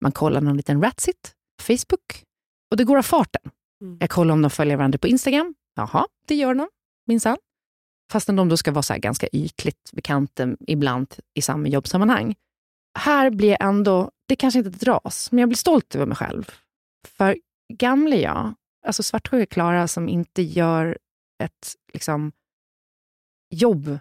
man 0.00 0.12
kollar 0.12 0.40
någon 0.40 0.56
liten 0.56 0.82
ratsit, 0.82 1.34
Facebook 1.62 2.24
och 2.70 2.76
det 2.76 2.84
går 2.84 2.98
av 2.98 3.02
farten. 3.02 3.50
Mm. 3.80 3.96
Jag 4.00 4.10
kollar 4.10 4.34
om 4.34 4.42
de 4.42 4.50
följer 4.50 4.76
varandra 4.76 4.98
på 4.98 5.08
Instagram. 5.08 5.54
Jaha, 5.76 6.06
det 6.26 6.34
gör 6.34 6.54
de 6.54 6.68
minsann. 7.06 7.38
Fastän 8.12 8.36
de 8.36 8.48
då 8.48 8.56
ska 8.56 8.72
vara 8.72 8.82
så 8.82 8.92
här 8.92 9.00
ganska 9.00 9.28
ytligt 9.32 9.92
bekanta 9.92 10.48
ibland 10.66 11.14
i 11.34 11.42
samma 11.42 11.68
jobbsammanhang. 11.68 12.34
Här 12.98 13.30
blir 13.30 13.48
jag 13.48 13.62
ändå, 13.62 14.10
det 14.28 14.36
kanske 14.36 14.58
inte 14.58 14.70
dras, 14.70 15.28
men 15.32 15.38
jag 15.38 15.48
blir 15.48 15.56
stolt 15.56 15.94
över 15.94 16.06
mig 16.06 16.16
själv. 16.16 16.50
För 17.08 17.36
gamle 17.74 18.16
jag, 18.20 18.54
alltså 18.86 19.02
svartsjuka 19.02 19.46
Klara 19.54 19.88
som 19.88 20.08
inte 20.08 20.42
gör 20.42 20.98
ett 21.42 21.74
liksom, 21.92 22.32
jobb 23.50 23.98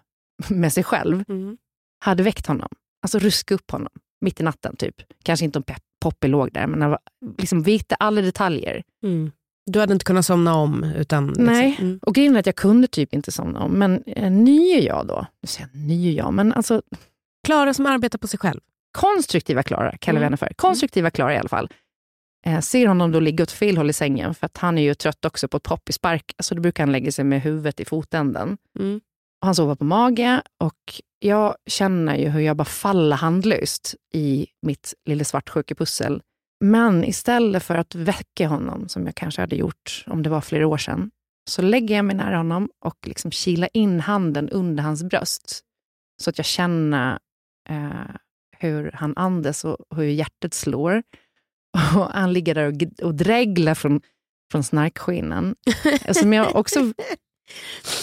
med 0.49 0.73
sig 0.73 0.83
själv 0.83 1.23
Mm. 1.29 1.57
hade 2.03 2.23
väckt 2.23 2.47
honom. 2.47 2.69
Alltså 3.01 3.19
ruska 3.19 3.53
upp 3.55 3.71
honom 3.71 3.89
mitt 4.21 4.39
i 4.39 4.43
natten. 4.43 4.75
typ. 4.75 4.95
Kanske 5.23 5.45
inte 5.45 5.59
om 5.59 5.63
Poppy 6.01 6.27
låg 6.27 6.51
där, 6.53 6.67
men 6.67 6.97
liksom 7.37 7.61
vita 7.63 7.95
alla 7.95 8.21
detaljer. 8.21 8.83
Mm. 9.03 9.31
Du 9.65 9.79
hade 9.79 9.93
inte 9.93 10.05
kunnat 10.05 10.25
somna 10.25 10.55
om? 10.55 10.83
Utan, 10.83 11.27
liksom- 11.27 11.45
Nej, 11.45 11.77
Mm. 11.79 11.99
och 12.01 12.15
grejen 12.15 12.35
är 12.35 12.39
att 12.39 12.45
jag 12.45 12.55
kunde 12.55 12.87
typ 12.87 13.13
inte 13.13 13.31
somna 13.31 13.59
om. 13.59 13.71
Men 13.71 14.03
eh, 14.03 14.31
ny 14.31 14.71
är 14.71 14.81
jag 14.81 15.07
då. 15.07 15.25
Nu 15.41 15.47
säger 15.47 15.69
jag 15.73 15.81
ny 15.81 16.09
är 16.13 16.17
jag, 16.17 16.33
men 16.33 16.53
alltså 16.53 16.81
Klara 17.45 17.73
som 17.73 17.85
arbetar 17.85 18.19
på 18.19 18.27
sig 18.27 18.39
själv. 18.39 18.59
Konstruktiva 18.91 19.63
Klara 19.63 19.97
kallar 19.97 20.19
vi 20.19 20.23
Mm. 20.23 20.27
henne 20.27 20.37
för. 20.37 20.53
Konstruktiva 20.55 21.09
Klara 21.11 21.33
i 21.33 21.37
alla 21.37 21.49
fall. 21.49 21.69
Eh, 22.45 22.59
ser 22.59 22.87
honom 22.87 23.11
då 23.11 23.19
ligga 23.19 23.43
åt 23.43 23.51
fel 23.51 23.77
håll 23.77 23.89
i 23.89 23.93
sängen, 23.93 24.35
för 24.35 24.45
att 24.45 24.57
han 24.57 24.77
är 24.77 24.81
ju 24.81 24.93
trött 24.93 25.25
också 25.25 25.47
på 25.47 25.57
ett 25.57 25.63
poppyspark, 25.63 26.33
så 26.39 26.55
då 26.55 26.61
brukar 26.61 26.83
han 26.83 26.91
lägga 26.91 27.11
sig 27.11 27.25
med 27.25 27.41
huvudet 27.41 27.79
i 27.79 27.85
fotänden. 27.85 28.57
Mm. 28.79 29.01
Och 29.41 29.45
han 29.45 29.55
sover 29.55 29.75
på 29.75 29.83
mage 29.83 30.41
och 30.63 31.01
jag 31.19 31.55
känner 31.69 32.15
ju 32.15 32.29
hur 32.29 32.39
jag 32.39 32.57
bara 32.57 32.65
faller 32.65 33.15
handlöst 33.15 33.95
i 34.13 34.47
mitt 34.61 34.93
lilla 35.05 35.23
svartsjukepussel. 35.23 36.21
Men 36.63 37.03
istället 37.03 37.63
för 37.63 37.75
att 37.75 37.95
väcka 37.95 38.47
honom, 38.47 38.89
som 38.89 39.05
jag 39.05 39.15
kanske 39.15 39.41
hade 39.41 39.55
gjort 39.55 40.03
om 40.07 40.23
det 40.23 40.29
var 40.29 40.41
flera 40.41 40.67
år 40.67 40.77
sedan, 40.77 41.11
så 41.49 41.61
lägger 41.61 41.95
jag 41.95 42.05
mig 42.05 42.15
nära 42.15 42.37
honom 42.37 42.69
och 42.85 42.97
liksom 43.07 43.31
kilar 43.31 43.69
in 43.73 43.99
handen 43.99 44.49
under 44.49 44.83
hans 44.83 45.03
bröst. 45.03 45.61
Så 46.21 46.29
att 46.29 46.37
jag 46.37 46.45
känner 46.45 47.19
eh, 47.69 48.15
hur 48.61 48.91
han 48.91 49.13
andas 49.17 49.65
och 49.65 49.77
hur 49.95 50.03
hjärtat 50.03 50.53
slår. 50.53 51.03
Och 51.95 52.05
han 52.05 52.33
ligger 52.33 52.55
där 52.55 52.67
och, 52.67 53.05
och 53.07 53.15
dreglar 53.15 53.75
från, 53.75 54.01
från 54.51 54.63
snarkskenen. 54.63 55.55
Som 56.11 56.33
jag 56.33 56.55
också 56.55 56.93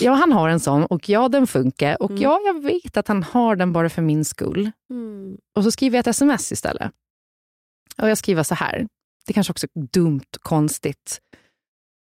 Ja, 0.00 0.12
han 0.12 0.32
har 0.32 0.48
en 0.48 0.60
sån 0.60 0.84
och 0.84 1.08
ja, 1.08 1.28
den 1.28 1.46
funkar. 1.46 2.02
Och 2.02 2.10
Mm. 2.10 2.22
ja, 2.22 2.40
jag 2.46 2.62
vet 2.62 2.96
att 2.96 3.08
han 3.08 3.22
har 3.22 3.56
den 3.56 3.72
bara 3.72 3.88
för 3.90 4.02
min 4.02 4.24
skull. 4.24 4.70
Mm. 4.90 5.38
Och 5.56 5.64
så 5.64 5.70
skriver 5.70 5.96
jag 5.96 6.00
ett 6.00 6.06
sms 6.06 6.52
istället. 6.52 6.92
Och 8.02 8.08
jag 8.08 8.18
skriver 8.18 8.42
så 8.42 8.54
här. 8.54 8.88
Det 9.26 9.32
kanske 9.32 9.50
också 9.50 9.66
är 9.74 9.86
dumt, 9.92 10.24
konstigt. 10.40 11.20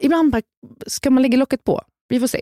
Ibland 0.03 0.31
bara, 0.31 0.41
ska 0.87 1.09
man 1.09 1.21
lägga 1.23 1.37
locket 1.37 1.63
på. 1.63 1.81
Vi 2.07 2.19
får 2.19 2.27
se. 2.27 2.41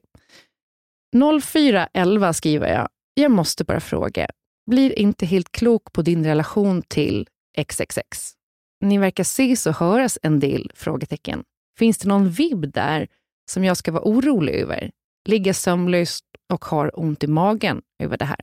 0411 1.41 2.33
skriver 2.33 2.67
jag. 2.73 2.89
Jag 3.13 3.31
måste 3.31 3.63
bara 3.63 3.79
fråga. 3.79 4.27
Blir 4.69 4.99
inte 4.99 5.25
helt 5.25 5.51
klok 5.51 5.93
på 5.93 6.01
din 6.01 6.25
relation 6.25 6.81
till 6.81 7.27
XXX. 7.57 8.33
Ni 8.81 8.97
verkar 8.97 9.21
ses 9.21 9.65
och 9.65 9.75
höras 9.75 10.19
en 10.21 10.39
del? 10.39 10.71
Frågetecken. 10.75 11.43
Finns 11.77 11.97
det 11.97 12.07
någon 12.07 12.29
vibb 12.29 12.73
där 12.73 13.07
som 13.51 13.63
jag 13.63 13.77
ska 13.77 13.91
vara 13.91 14.03
orolig 14.03 14.53
över? 14.53 14.91
Ligga 15.29 15.53
sömnlöst 15.53 16.25
och 16.53 16.65
har 16.65 16.99
ont 16.99 17.23
i 17.23 17.27
magen 17.27 17.81
över 18.03 18.17
det 18.17 18.25
här. 18.25 18.39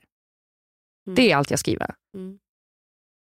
Mm. 1.06 1.14
Det 1.14 1.30
är 1.32 1.36
allt 1.36 1.50
jag 1.50 1.60
skriver. 1.60 1.94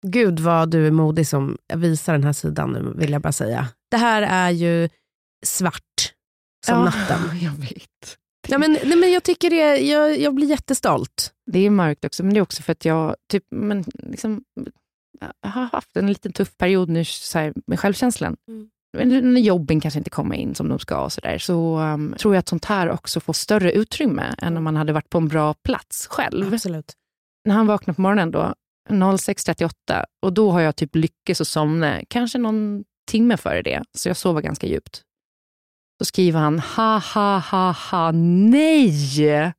Gud 0.07 0.41
vad 0.41 0.71
du 0.71 0.87
är 0.87 0.91
modig 0.91 1.27
som 1.27 1.59
visar 1.75 2.13
den 2.13 2.25
här 2.25 2.33
sidan 2.33 2.73
nu, 2.73 2.93
vill 2.97 3.13
jag 3.13 3.23
bara 3.23 3.33
säga. 3.33 3.69
Det 3.91 3.97
här 3.97 4.23
är 4.23 4.51
ju 4.51 4.89
svart 5.47 6.13
som 6.67 6.79
Ja, 6.79 6.85
natten. 6.85 7.39
Jag 7.41 7.53
vet. 7.53 8.19
Ja, 8.49 8.59
men, 8.59 8.73
nej, 8.73 8.97
men 8.97 9.13
jag, 9.13 9.23
tycker 9.23 9.51
det, 9.51 9.77
jag, 9.77 10.19
jag 10.21 10.35
blir 10.35 10.51
jättestolt. 10.51 11.34
Det 11.47 11.59
är 11.59 11.71
mörkt 11.71 12.05
också, 12.05 12.25
men 12.25 12.35
det 12.35 12.39
är 12.41 12.43
också 12.43 12.63
för 12.63 12.73
att 12.73 12.85
jag 12.85 13.17
typ, 13.31 13.45
men 13.51 13.85
liksom, 14.03 14.45
jag 15.43 15.51
har 15.51 15.65
haft 15.65 15.97
en 15.97 16.07
liten 16.07 16.33
tuff 16.33 16.57
period 16.57 16.89
nu 16.89 17.05
så 17.05 17.39
här, 17.39 17.53
med 17.67 17.81
självkänslan. 17.81 18.37
Mm. 18.49 18.71
När 19.33 19.41
jobben 19.41 19.81
kanske 19.81 19.99
inte 19.99 20.11
kommer 20.11 20.37
in 20.37 20.55
som 20.55 20.69
de 20.69 20.79
ska 20.79 21.05
och 21.05 21.13
så, 21.13 21.21
där, 21.21 21.39
så 21.39 21.79
um, 21.79 22.15
tror 22.19 22.35
jag 22.35 22.39
att 22.39 22.49
sånt 22.49 22.65
här 22.65 22.91
också 22.91 23.21
får 23.21 23.33
större 23.33 23.73
utrymme 23.73 24.35
än 24.39 24.57
om 24.57 24.65
man 24.65 24.77
hade 24.77 24.93
varit 24.93 25.11
på 25.11 25.19
en 25.19 25.29
bra 25.29 25.55
plats 25.55 26.07
själv. 26.07 26.55
Absolut. 26.55 26.93
När 27.45 27.55
han 27.55 27.67
vaknar 27.67 27.95
på 27.95 28.01
morgonen 28.01 28.31
då, 28.31 28.55
06.38, 28.91 30.05
och 30.23 30.33
då 30.33 30.51
har 30.51 30.61
jag 30.61 30.77
typ 30.77 30.97
lyckats 30.97 31.41
att 31.41 31.49
somna, 31.49 32.01
kanske 32.09 32.39
någon 32.39 32.85
timme 33.11 33.37
före 33.37 33.63
det, 33.63 33.83
så 33.93 34.09
jag 34.09 34.17
sover 34.17 34.43
ganska 34.43 34.67
djupt. 34.67 35.03
Då 35.99 36.05
skriver 36.05 36.41
han, 36.41 36.59
ha 36.59 36.99
ha 36.99 37.39
ha 37.39 37.71
ha, 37.73 38.11
nej! 38.13 39.55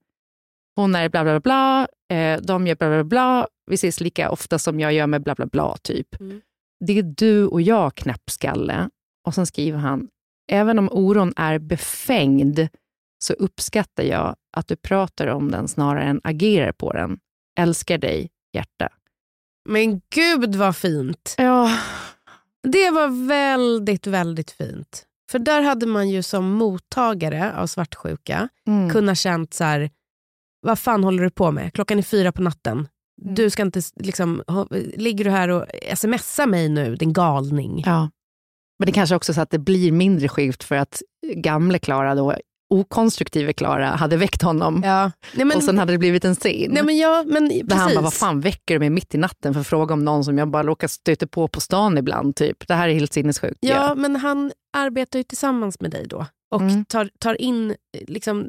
Hon 0.75 0.95
är 0.95 1.09
bla 1.09 1.23
bla 1.23 1.39
bla, 1.39 1.87
eh, 2.09 2.41
de 2.41 2.67
gör 2.67 2.75
bla 2.75 2.89
bla 2.89 3.03
bla, 3.03 3.47
vi 3.65 3.75
ses 3.75 3.99
lika 3.99 4.29
ofta 4.31 4.59
som 4.59 4.79
jag 4.79 4.93
gör 4.93 5.07
med 5.07 5.23
bla 5.23 5.35
bla 5.35 5.45
bla, 5.45 5.77
typ. 5.81 6.19
Mm. 6.19 6.41
Det 6.85 6.99
är 6.99 7.03
du 7.03 7.45
och 7.45 7.61
jag, 7.61 7.95
knäppskalle. 7.95 8.89
Och 9.27 9.35
sen 9.35 9.45
skriver 9.45 9.77
han, 9.77 10.07
även 10.51 10.79
om 10.79 10.89
oron 10.91 11.33
är 11.35 11.59
befängd 11.59 12.67
så 13.19 13.33
uppskattar 13.33 14.03
jag 14.03 14.35
att 14.57 14.67
du 14.67 14.75
pratar 14.75 15.27
om 15.27 15.51
den 15.51 15.67
snarare 15.67 16.03
än 16.03 16.21
agerar 16.23 16.71
på 16.71 16.93
den. 16.93 17.19
Älskar 17.59 17.97
dig, 17.97 18.29
hjärta. 18.53 18.89
Men 19.69 20.01
gud 20.09 20.55
vad 20.55 20.75
fint. 20.75 21.35
Ja, 21.37 21.71
Det 22.63 22.89
var 22.89 23.27
väldigt, 23.27 24.07
väldigt 24.07 24.51
fint. 24.51 25.05
För 25.31 25.39
där 25.39 25.61
hade 25.61 25.85
man 25.85 26.09
ju 26.09 26.23
som 26.23 26.51
mottagare 26.51 27.53
av 27.55 27.67
svartsjuka 27.67 28.49
mm. 28.67 28.89
kunnat 28.89 29.17
känt 29.17 29.53
så 29.53 29.63
här, 29.63 29.89
vad 30.65 30.79
fan 30.79 31.03
håller 31.03 31.23
du 31.23 31.29
på 31.29 31.51
med? 31.51 31.73
Klockan 31.73 31.97
är 31.97 32.03
fyra 32.03 32.31
på 32.31 32.41
natten. 32.41 32.87
Mm. 33.21 33.35
Du 33.35 33.49
ska 33.49 33.61
inte, 33.63 33.81
liksom, 33.99 34.43
ligger 34.97 35.25
du 35.25 35.31
här 35.31 35.49
och 35.49 35.65
smsar 35.95 36.47
mig 36.47 36.69
nu, 36.69 36.95
din 36.95 37.13
galning? 37.13 37.83
ja. 37.85 38.09
Men 38.79 38.85
det 38.85 38.91
kanske 38.91 39.15
också 39.15 39.33
så 39.33 39.41
att 39.41 39.49
det 39.49 39.59
blir 39.59 39.91
mindre 39.91 40.27
skevt 40.27 40.63
för 40.63 40.75
att 40.75 41.01
gamle 41.35 41.79
Klara, 41.79 42.15
då, 42.15 42.35
okonstruktive 42.73 43.53
Klara, 43.53 43.87
hade 43.87 44.17
väckt 44.17 44.41
honom. 44.41 44.81
Ja. 44.85 45.11
Nej, 45.35 45.45
men, 45.45 45.57
och 45.57 45.63
sen 45.63 45.77
hade 45.77 45.91
det 45.91 45.97
blivit 45.97 46.25
en 46.25 46.35
scen. 46.35 46.71
nej, 46.71 46.83
men, 46.83 46.97
ja, 46.97 47.23
men 47.27 47.47
precis. 47.49 47.63
Där 47.67 47.75
han 47.75 47.93
bara, 47.95 48.01
vad 48.01 48.13
fan 48.13 48.39
väcker 48.41 48.75
du 48.75 48.79
mig 48.79 48.89
mitt 48.89 49.15
i 49.15 49.17
natten 49.17 49.53
för 49.53 49.61
att 49.61 49.67
fråga 49.67 49.93
om 49.93 50.05
någon 50.05 50.23
som 50.23 50.37
jag 50.37 50.47
bara 50.51 50.63
råkar 50.63 50.87
stöta 50.87 51.27
på 51.27 51.47
på 51.47 51.61
stan 51.61 51.97
ibland? 51.97 52.35
Typ. 52.35 52.67
Det 52.67 52.73
här 52.73 52.89
är 52.89 52.93
helt 52.93 53.13
sinnessjukt. 53.13 53.57
Ja, 53.59 53.95
men 53.95 54.15
han 54.15 54.51
arbetar 54.77 55.19
ju 55.19 55.23
tillsammans 55.23 55.79
med 55.79 55.91
dig 55.91 56.05
då 56.07 56.25
och 56.55 56.61
Mm. 56.61 56.85
tar, 56.85 57.09
tar 57.19 57.41
in 57.41 57.71
eh, 57.71 57.75
liksom, 58.07 58.45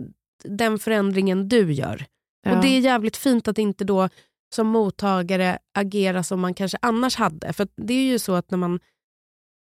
den 0.49 0.79
förändringen 0.79 1.49
du 1.49 1.73
gör. 1.73 2.07
Ja. 2.43 2.57
Och 2.57 2.63
Det 2.63 2.69
är 2.69 2.81
jävligt 2.81 3.17
fint 3.17 3.49
att 3.49 3.59
inte 3.59 3.85
då 3.85 4.09
som 4.55 4.67
mottagare 4.67 5.59
agera 5.75 6.23
som 6.23 6.41
man 6.41 6.55
kanske 6.55 6.79
annars 6.83 7.17
hade. 7.17 7.53
För 7.53 7.69
det 7.77 7.95
är 7.95 8.05
ju 8.05 8.19
så 8.19 8.35
att 8.35 8.51
när 8.51 8.59
man 8.59 8.81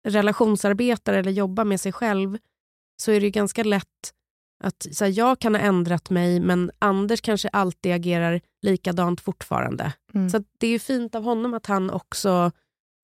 relationsarbetar 0.09 1.13
eller 1.13 1.31
jobbar 1.31 1.65
med 1.65 1.81
sig 1.81 1.93
själv 1.93 2.39
så 3.03 3.13
är 3.13 3.21
det 3.21 3.27
ju 3.27 3.31
ganska 3.31 3.65
lätt 3.65 4.13
att 4.65 4.87
så 4.93 5.05
här, 5.05 5.13
jag 5.17 5.39
kan 5.39 5.55
ha 5.55 5.63
ändrat 5.63 6.11
mig 6.11 6.41
men 6.41 6.71
Anders 6.79 7.21
kanske 7.21 7.49
alltid 7.49 7.93
agerar 7.93 8.41
likadant 8.63 9.21
fortfarande. 9.21 9.93
Mm. 10.15 10.31
Så 10.31 10.45
det 10.59 10.67
är 10.67 10.71
ju 10.71 10.79
fint 10.79 11.15
av 11.15 11.23
honom 11.23 11.55
att 11.55 11.67
han 11.67 11.91
också 11.91 12.53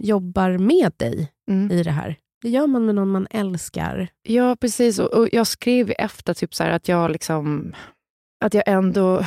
jobbar 0.03 0.59
med 0.59 0.93
dig 0.97 1.33
Mm. 1.49 1.71
i 1.71 1.83
det 1.83 1.91
här. 1.91 2.17
Det 2.43 2.49
gör 2.49 2.67
man 2.67 2.87
med 2.87 2.95
någon 2.95 3.09
man 3.09 3.27
älskar. 3.31 4.09
Ja, 4.23 4.57
precis. 4.57 4.99
Och, 4.99 5.15
och 5.15 5.29
jag 5.33 5.47
skrev 5.47 5.93
efter 5.99 6.35
typ 6.35 6.55
så 6.55 6.65
här 6.65 6.71
att 6.71 6.89
jag 6.89 7.11
liksom, 7.11 7.73
att 8.45 8.55
jag 8.55 8.65
ändå, 8.67 9.25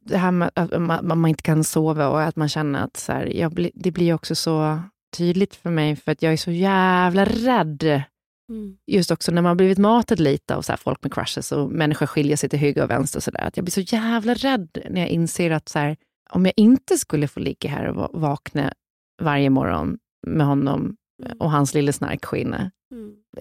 det 0.00 0.16
här 0.16 0.30
med 0.30 0.50
att 0.54 0.80
man, 0.82 1.18
man 1.18 1.26
inte 1.26 1.42
kan 1.42 1.64
sova 1.64 2.08
och 2.08 2.22
att 2.22 2.36
man 2.36 2.48
känner 2.48 2.84
att 2.84 2.96
så 2.96 3.12
här, 3.12 3.48
blir, 3.48 3.70
det 3.74 3.90
blir 3.90 4.14
också 4.14 4.34
så 4.34 4.78
tydligt 5.16 5.56
för 5.56 5.70
mig 5.70 5.96
för 5.96 6.12
att 6.12 6.22
jag 6.22 6.32
är 6.32 6.36
så 6.36 6.50
jävla 6.50 7.24
rädd. 7.24 8.02
Just 8.86 9.10
också 9.10 9.32
när 9.32 9.42
man 9.42 9.48
har 9.50 9.54
blivit 9.54 9.78
matad 9.78 10.20
lite 10.20 10.54
av 10.56 10.62
så 10.62 10.72
här 10.72 10.76
folk 10.76 11.02
med 11.02 11.12
crushes 11.14 11.52
och 11.52 11.70
människor 11.72 12.06
skiljer 12.06 12.36
sig 12.36 12.48
till 12.48 12.58
höger 12.58 12.82
och 12.82 12.90
vänster. 12.90 13.18
Och 13.18 13.22
så 13.22 13.30
där, 13.30 13.40
att 13.40 13.56
jag 13.56 13.64
blir 13.64 13.72
så 13.72 13.96
jävla 13.96 14.34
rädd 14.34 14.78
när 14.90 15.00
jag 15.00 15.10
inser 15.10 15.50
att 15.50 15.68
så 15.68 15.78
här, 15.78 15.96
om 16.30 16.44
jag 16.44 16.54
inte 16.56 16.98
skulle 16.98 17.28
få 17.28 17.40
ligga 17.40 17.70
här 17.70 17.88
och 17.88 17.96
va- 17.96 18.10
vakna 18.12 18.72
varje 19.22 19.50
morgon 19.50 19.98
med 20.26 20.46
honom 20.46 20.96
och 21.38 21.50
hans 21.50 21.74
lilla 21.74 21.92
snarkskinne, 21.92 22.70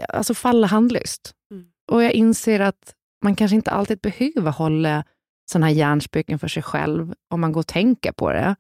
alltså 0.09 0.33
falla 0.33 0.67
handlöst. 0.67 1.33
Mm. 1.51 1.65
Och 1.91 2.03
jag 2.03 2.12
inser 2.12 2.59
att 2.59 2.95
man 3.23 3.36
kanske 3.36 3.55
inte 3.55 3.71
alltid 3.71 3.99
behöver 3.99 4.51
hålla 4.51 5.03
sådana 5.51 5.65
här 5.67 5.73
hjärnspöken 5.73 6.39
för 6.39 6.47
sig 6.47 6.63
själv 6.63 7.13
om 7.29 7.41
man 7.41 7.51
går 7.51 7.59
och 7.59 7.67
tänker 7.67 8.12
på 8.12 8.31
det. 8.31 8.55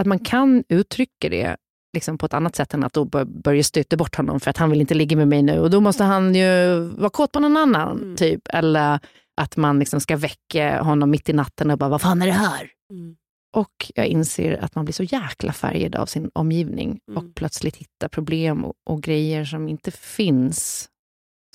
Att 0.00 0.06
man 0.06 0.18
kan 0.18 0.64
uttrycka 0.68 1.28
det 1.28 1.56
liksom 1.94 2.18
på 2.18 2.26
ett 2.26 2.34
annat 2.34 2.56
sätt 2.56 2.74
än 2.74 2.84
att 2.84 2.92
då 2.92 3.04
bör- 3.04 3.24
börja 3.24 3.62
stöta 3.62 3.96
bort 3.96 4.14
honom 4.16 4.40
för 4.40 4.50
att 4.50 4.56
han 4.56 4.70
vill 4.70 4.80
inte 4.80 4.94
ligga 4.94 5.16
med 5.16 5.28
mig 5.28 5.42
nu 5.42 5.58
och 5.60 5.70
då 5.70 5.80
måste 5.80 6.04
han 6.04 6.34
ju 6.34 6.78
vara 6.80 7.10
kåt 7.10 7.32
på 7.32 7.40
någon 7.40 7.56
annan. 7.56 7.98
Mm. 8.02 8.16
typ. 8.16 8.42
Eller 8.48 9.00
att 9.36 9.56
man 9.56 9.78
liksom 9.78 10.00
ska 10.00 10.16
väcka 10.16 10.82
honom 10.82 11.10
mitt 11.10 11.28
i 11.28 11.32
natten 11.32 11.70
och 11.70 11.78
bara, 11.78 11.90
vad 11.90 12.00
fan 12.02 12.22
är 12.22 12.26
det 12.26 12.32
här? 12.32 12.70
Och 13.52 13.92
jag 13.94 14.06
inser 14.06 14.64
att 14.64 14.74
man 14.74 14.84
blir 14.84 14.92
så 14.92 15.02
jäkla 15.02 15.52
färgad 15.52 15.94
av 15.94 16.06
sin 16.06 16.30
omgivning 16.34 17.00
Mm. 17.08 17.16
och 17.28 17.34
plötsligt 17.34 17.76
hittar 17.76 18.08
problem 18.08 18.64
och, 18.64 18.74
och 18.84 19.02
grejer 19.02 19.44
som 19.44 19.68
inte 19.68 19.90
finns. 19.90 20.88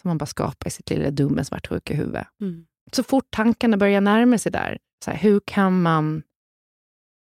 Som 0.02 0.10
man 0.10 0.18
bara 0.18 0.26
skapar 0.26 0.68
i 0.68 0.72
sitt 0.72 0.90
lilla 0.90 1.12
dumma 1.12 1.44
svartsjuka 1.44 1.94
huvud. 1.96 2.24
Mm. 2.42 2.66
Så 2.92 3.04
fort 3.04 3.28
tankarna 3.32 3.78
börjar 3.78 4.02
närma 4.02 4.38
sig 4.38 4.52
där, 4.52 4.78
så 5.06 5.12
här, 5.12 5.18
hur 5.18 5.42
kan 5.46 5.82
man 5.82 6.24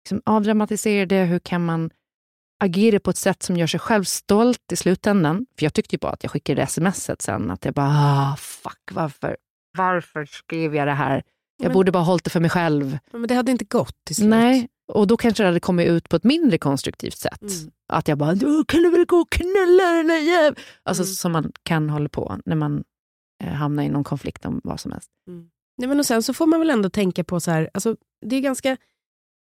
liksom 0.04 0.22
avdramatisera 0.24 1.06
det? 1.06 1.24
Hur 1.24 1.38
kan 1.38 1.64
man 1.64 1.90
agera 2.64 3.00
på 3.00 3.10
ett 3.10 3.16
sätt 3.16 3.42
som 3.42 3.56
gör 3.56 3.66
sig 3.66 3.80
själv 3.80 4.04
stolt 4.04 4.72
i 4.72 4.76
slutändan? 4.76 5.46
För 5.58 5.64
jag 5.66 5.74
tyckte 5.74 5.94
ju 5.94 5.98
bara 5.98 6.12
att 6.12 6.22
jag 6.24 6.30
skickade 6.32 6.66
smset 6.66 7.22
sen, 7.22 7.50
att 7.50 7.64
jag 7.64 7.74
bara, 7.74 7.88
ah, 7.88 8.36
fuck, 8.36 8.90
varför? 8.92 9.36
varför 9.78 10.24
skrev 10.24 10.74
jag 10.76 10.86
det 10.88 10.92
här? 10.94 11.22
Jag 11.62 11.68
Men- 11.68 11.72
borde 11.74 11.92
bara 11.92 12.02
hållit 12.02 12.24
det 12.24 12.30
för 12.30 12.40
mig 12.40 12.50
själv. 12.50 12.98
Men 13.12 13.26
det 13.26 13.34
hade 13.34 13.52
inte 13.52 13.64
gått 13.64 13.96
till 14.06 14.16
slut. 14.16 14.28
Nej, 14.28 14.68
och 14.92 15.06
då 15.06 15.16
kanske 15.16 15.42
det 15.42 15.46
hade 15.46 15.60
kommit 15.60 15.88
ut 15.88 16.08
på 16.08 16.16
ett 16.16 16.24
mindre 16.24 16.58
konstruktivt 16.58 17.18
sätt. 17.18 17.42
Mm. 17.42 17.70
Att 17.92 18.08
jag 18.08 18.18
bara, 18.18 18.34
"Då 18.34 18.64
kan 18.64 18.82
du 18.82 18.90
väl 18.90 19.04
gå 19.06 19.16
och 19.16 19.30
knulla 19.30 19.82
den 19.92 20.06
där 20.08 20.18
jäveln. 20.18 20.56
Alltså 20.82 21.02
Mm. 21.02 21.14
som 21.14 21.32
man 21.32 21.52
kan 21.62 21.90
hålla 21.90 22.08
på 22.08 22.38
när 22.46 22.56
man 22.56 22.84
eh, 23.44 23.52
hamnar 23.52 23.82
i 23.82 23.88
någon 23.88 24.04
konflikt 24.04 24.44
om 24.46 24.60
vad 24.64 24.80
som 24.80 24.92
helst. 24.92 25.10
Nej, 25.78 25.88
men 25.88 25.98
och 25.98 26.06
sen 26.06 26.22
så 26.22 26.34
får 26.34 26.46
man 26.46 26.60
väl 26.60 26.70
ändå 26.70 26.90
tänka 26.90 27.24
på 27.24 27.40
så 27.40 27.50
här, 27.50 27.70
alltså, 27.74 27.96
det 28.26 28.36
är 28.36 28.40
ganska, 28.40 28.76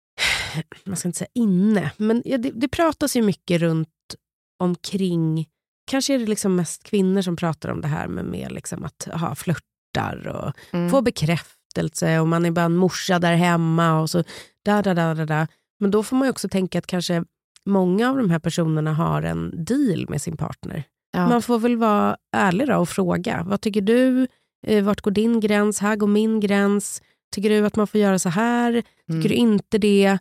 man 0.85 0.95
ska 0.97 1.07
inte 1.07 1.17
säga 1.19 1.29
inne, 1.35 1.91
men 1.97 2.21
det, 2.25 2.37
det 2.37 2.67
pratas 2.67 3.15
ju 3.15 3.21
mycket 3.21 3.61
runt 3.61 3.89
omkring, 4.59 5.47
kanske 5.91 6.13
är 6.13 6.19
det 6.19 6.25
liksom 6.25 6.55
mest 6.55 6.83
kvinnor 6.83 7.21
som 7.21 7.35
pratar 7.35 7.69
om 7.69 7.81
det 7.81 7.87
här 7.87 8.07
med, 8.07 8.25
med 8.25 8.51
liksom 8.51 8.83
att 8.83 9.07
ha 9.13 9.35
flörtar 9.35 10.27
och 10.27 10.53
Mm. 10.73 10.89
få 10.89 11.01
bekräftelse 11.01 11.55
och 12.21 12.27
man 12.27 12.45
är 12.45 12.51
bara 12.51 12.65
en 12.65 12.75
morsa 12.75 13.19
där 13.19 13.35
hemma 13.35 13.99
och 14.01 14.09
så 14.09 14.23
da, 14.65 14.81
da, 14.81 14.93
da, 14.93 15.13
da, 15.13 15.25
da. 15.25 15.47
Men 15.79 15.91
då 15.91 16.03
får 16.03 16.15
man 16.15 16.29
också 16.29 16.49
tänka 16.49 16.79
att 16.79 16.87
kanske 16.87 17.23
många 17.65 18.09
av 18.09 18.17
de 18.17 18.29
här 18.29 18.39
personerna 18.39 18.93
har 18.93 19.21
en 19.21 19.65
deal 19.65 20.05
med 20.09 20.21
sin 20.21 20.37
partner. 20.37 20.83
Ja. 21.11 21.27
Man 21.29 21.41
får 21.41 21.59
väl 21.59 21.77
vara 21.77 22.17
ärlig 22.35 22.69
och 22.77 22.89
fråga. 22.89 23.43
Vad 23.47 23.61
tycker 23.61 23.81
du? 23.81 24.27
Eh, 24.67 24.83
vart 24.83 25.01
går 25.01 25.11
din 25.11 25.39
gräns? 25.39 25.79
Här 25.79 25.95
går 25.95 26.07
min 26.07 26.39
gräns. 26.39 27.01
Tycker 27.35 27.49
du 27.49 27.65
att 27.65 27.75
man 27.75 27.87
får 27.87 27.99
göra 27.99 28.19
så 28.19 28.29
här? 28.29 28.71
Tycker 28.71 29.13
Mm. 29.15 29.21
du 29.27 29.33
inte 29.33 29.77
det? 29.77 30.17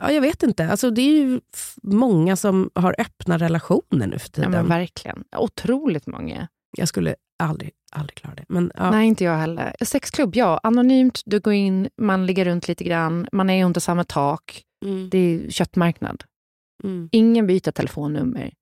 Ja, 0.00 0.12
jag 0.12 0.20
vet 0.20 0.42
inte. 0.42 0.68
Alltså, 0.70 0.90
det 0.90 1.02
är 1.02 1.12
ju 1.12 1.40
många 1.82 2.36
som 2.36 2.70
har 2.74 2.94
öppna 2.98 3.38
relationer 3.38 4.06
nu 4.06 4.18
för 4.18 4.28
Ja, 4.28 4.32
tiden. 4.34 4.50
men 4.50 4.68
verkligen. 4.68 5.24
Otroligt 5.36 6.06
många. 6.06 6.48
jag 6.78 6.88
skulle 6.88 7.14
aldrig, 7.38 7.70
aldrig 7.92 8.14
klara 8.16 8.34
det. 8.34 8.44
Men, 8.48 8.72
ja. 8.74 8.90
Nej, 8.90 9.06
inte 9.08 9.24
jag 9.24 9.36
heller. 9.36 9.74
Sexklubb, 9.80 10.36
ja. 10.36 10.60
Anonymt, 10.62 11.22
du 11.26 11.40
går 11.40 11.52
in, 11.52 11.88
man 12.02 12.26
ligger 12.26 12.44
runt 12.44 12.68
lite 12.68 12.84
grann, 12.84 13.28
man 13.32 13.50
är 13.50 13.64
under 13.64 13.80
samma 13.80 14.04
tak. 14.04 14.62
Mm, 14.84 15.08
Det 15.10 15.18
är 15.18 15.50
köttmarknad. 15.50 16.24
mm, 16.84 17.08
Ingen 17.12 17.46
byter 17.46 17.70
telefonnummer. 17.70 18.52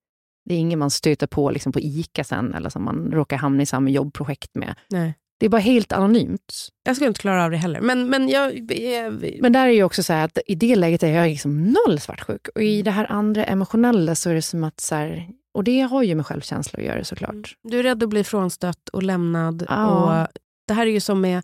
Det 0.49 0.55
är 0.55 0.59
ingen 0.59 0.79
man 0.79 0.91
stöter 0.91 1.27
på 1.27 1.49
liksom 1.51 1.71
på 1.71 1.79
ICA 1.79 2.23
sen 2.23 2.53
eller 2.53 2.69
som 2.69 2.83
man 2.83 3.11
råkar 3.11 3.37
hamna 3.37 3.63
i 3.63 3.65
samma 3.65 3.89
jobbprojekt 3.89 4.55
med. 4.55 4.75
nej. 4.89 5.13
Det 5.39 5.45
är 5.45 5.49
bara 5.49 5.61
helt 5.61 5.91
anonymt. 5.91 6.53
Jag 6.83 6.95
skulle 6.95 7.07
inte 7.07 7.19
klara 7.21 7.43
av 7.45 7.51
det 7.51 7.57
heller. 7.57 7.81
Men, 7.81 8.09
men 8.09 8.29
jag... 8.29 8.71
jag 8.71 9.25
Men 9.41 9.53
där 9.53 9.67
är 9.67 9.71
ju 9.71 9.83
också 9.83 10.03
så 10.03 10.13
att 10.13 10.37
i 10.47 10.55
det 10.55 10.75
läget 10.75 11.03
är 11.03 11.07
jag 11.07 11.27
liksom 11.29 11.63
noll 11.63 11.99
svartsjuk. 11.99 12.47
Och 12.47 12.61
Mm. 12.61 12.73
i 12.73 12.81
det 12.81 12.91
här 12.91 13.11
andra 13.11 13.43
emotionella 13.45 14.15
så 14.15 14.29
är 14.29 14.33
det 14.33 14.41
som 14.41 14.63
att 14.63 14.79
så 14.79 14.95
här, 14.95 15.27
och 15.55 15.63
det 15.63 15.79
har 15.81 16.03
ju 16.03 16.15
med 16.15 16.25
självkänsla 16.25 16.79
att 16.79 16.85
göra 16.85 17.03
såklart. 17.03 17.55
Du 17.63 17.79
är 17.79 17.83
rädd 17.83 18.03
att 18.03 18.09
bli 18.09 18.23
frånstött 18.23 18.89
och 18.89 19.03
lämnad. 19.03 19.65
Ja. 19.69 19.87
Och 20.21 20.27
det 20.67 20.73
här 20.73 20.87
är 20.87 20.91
ju 20.91 20.99
som 20.99 21.21
med 21.21 21.43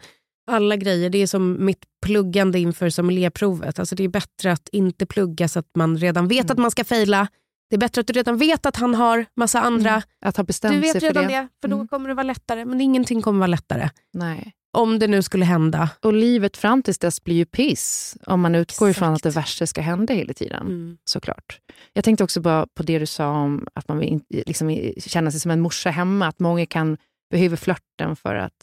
alla 0.52 0.76
grejer. 0.76 1.10
Det 1.10 1.17
är 1.17 1.28
som 1.28 1.65
mitt 1.65 1.84
pluggande 2.06 2.60
inför 2.60 2.89
sommelierprovet. 2.89 3.80
Alltså 3.80 3.95
det 3.95 4.04
är 4.04 4.08
bättre 4.08 4.52
att 4.52 4.69
inte 4.71 5.06
plugga 5.06 5.47
så 5.47 5.60
att 5.60 5.69
man 5.76 5.97
redan 5.97 6.28
vet 6.28 6.39
Mm. 6.43 6.52
att 6.52 6.58
man 6.58 6.71
ska 6.71 6.84
fejla. 6.84 7.28
Det 7.69 7.76
är 7.76 7.80
bättre 7.80 8.02
att 8.02 8.08
du 8.08 8.13
redan 8.13 8.38
vet 8.38 8.65
att 8.65 8.76
han 8.76 8.95
har 8.95 9.26
massa 9.36 9.62
andra. 9.62 10.04
Att 10.26 10.38
ha 10.38 10.43
bestämt 10.43 10.76
Du 10.76 10.82
sig 10.82 10.93
vet 10.93 11.00
för 11.04 11.08
redan 11.08 11.28
det. 11.28 11.34
det, 11.34 11.47
för 11.62 11.67
då 11.67 11.76
Mm. 11.76 11.88
kommer 11.88 12.10
det 12.10 12.15
vara 12.15 12.24
lättare. 12.24 12.65
Men 12.65 12.82
ingenting 12.82 13.21
kommer 13.21 13.39
vara 13.39 13.47
lättare. 13.47 13.89
Nej. 14.13 14.54
Om 14.74 15.00
det 15.00 15.08
nu 15.08 15.22
skulle 15.22 15.46
hända. 15.46 15.90
Och 16.02 16.14
livet 16.14 16.58
fram 16.58 16.84
tills 16.84 16.98
dess 17.00 17.24
blir 17.24 17.36
ju 17.36 17.46
piss 17.46 18.18
om 18.26 18.42
man 18.42 18.56
utgår 18.56 18.90
ifrån 18.90 19.14
att 19.14 19.24
det 19.24 19.30
Exakt. 19.30 19.46
värsta 19.48 19.68
ska 19.68 19.82
hända 19.82 20.14
hela 20.14 20.34
tiden. 20.34 20.62
Mm. 20.68 20.98
såklart. 21.06 21.60
Jag 21.94 22.04
tänkte 22.04 22.24
också 22.24 22.42
bara 22.42 22.68
på 22.74 22.84
det 22.84 23.00
du 23.00 23.06
sa 23.06 23.30
om 23.30 23.68
att 23.74 23.88
man 23.88 23.98
vill 24.00 24.22
liksom 24.30 24.94
känna 24.98 25.32
sig 25.32 25.40
som 25.40 25.52
en 25.52 25.62
morsa 25.62 25.90
hemma, 25.90 26.28
att 26.28 26.40
många 26.40 26.66
kan 26.66 26.98
behöva 27.32 27.58
flörten 27.58 28.16
för 28.16 28.36
att... 28.36 28.54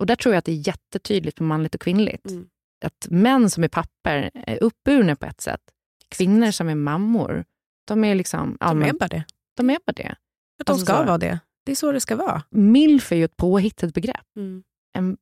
Och 0.00 0.06
där 0.06 0.16
tror 0.16 0.34
jag 0.34 0.38
att 0.38 0.44
det 0.44 0.52
är 0.52 0.68
jättetydligt 0.68 1.36
på 1.36 1.42
manligt 1.44 1.74
och 1.74 1.80
kvinnligt. 1.80 2.26
Mm. 2.30 2.46
Att 2.84 3.06
män 3.10 3.50
som 3.50 3.64
är 3.64 3.68
papper 3.68 4.30
är 4.34 4.62
uppburna 4.62 5.16
på 5.16 5.26
ett 5.26 5.40
sätt. 5.40 5.60
Kvinnor 6.08 6.50
som 6.50 6.68
är 6.68 6.74
mammor, 6.74 7.44
de 7.86 8.04
är 8.04 8.14
liksom... 8.14 8.56
De 8.60 8.68
är 8.70 8.74
men- 8.86 8.96
bara 8.98 9.08
det. 9.08 9.24
de 9.56 9.70
är 9.70 9.78
bara 9.86 9.92
det. 9.92 10.14
Att 10.60 10.66
de 10.66 10.72
Alltså 10.72 10.86
ska 10.86 10.96
så- 10.96 11.04
vara 11.04 11.18
det. 11.18 11.38
Det 11.64 11.72
är 11.72 11.76
så 11.76 11.92
det 11.92 12.00
ska 12.00 12.16
vara. 12.16 12.42
Milf 12.50 13.12
är 13.12 13.16
ju 13.16 13.24
ett 13.24 13.36
påhittat 13.36 13.94
begrepp. 13.94 14.26
Mm. 14.36 14.62
En 14.98 15.16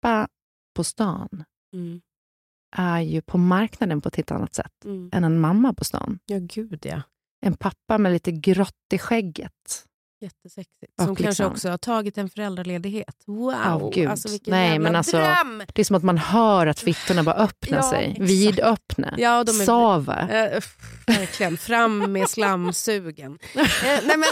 pappa 0.00 0.28
på 0.76 0.84
stan 0.84 1.44
Mm. 1.74 2.00
är 2.76 3.00
ju 3.00 3.22
på 3.22 3.38
marknaden 3.38 4.00
på 4.00 4.08
ett 4.08 4.16
helt 4.16 4.30
annat 4.30 4.54
sätt 4.54 4.84
Mm. 4.84 5.10
än 5.12 5.24
en 5.24 5.40
mamma 5.40 5.74
på 5.74 5.84
stan. 5.84 6.18
Ja, 6.26 6.38
gud 6.40 6.86
ja. 6.86 7.02
En 7.46 7.56
pappa 7.56 7.98
med 7.98 8.12
lite 8.12 8.32
grått 8.32 8.74
i 8.92 8.98
skägget. 8.98 9.86
Jättesexigt. 10.22 10.92
Som 10.96 11.06
kanske 11.06 11.24
liksom- 11.26 11.46
också 11.52 11.68
har 11.70 11.78
tagit 11.78 12.18
en 12.18 12.30
föräldraledighet. 12.30 13.22
Wow! 13.26 13.54
Åh, 13.82 13.90
gud. 13.94 14.08
Alltså 14.08 14.28
vilken 14.30 14.50
Nej, 14.50 14.68
jävla 14.70 14.82
men 14.88 14.96
alltså- 14.96 15.16
dröm! 15.16 15.62
Det 15.74 15.80
är 15.82 15.84
som 15.84 15.96
att 15.96 16.02
man 16.02 16.18
hör 16.18 16.66
att 16.66 16.78
fittorna 16.80 17.22
bara 17.22 17.34
öppnar 17.34 17.78
Ja, 17.78 17.90
sig. 17.90 18.10
exakt. 18.10 18.30
Vidöppna. 18.30 19.14
Ja, 19.18 19.44
de 19.44 19.50
är- 19.60 19.64
Sava. 19.64 20.28
Eh, 20.28 20.56
uff, 20.58 20.76
verkligen. 21.06 21.56
Fram 21.56 22.12
med 22.12 22.28
slamsugen. 22.28 23.38
Eh, 23.56 23.64
nej, 23.84 24.02
men... 24.06 24.24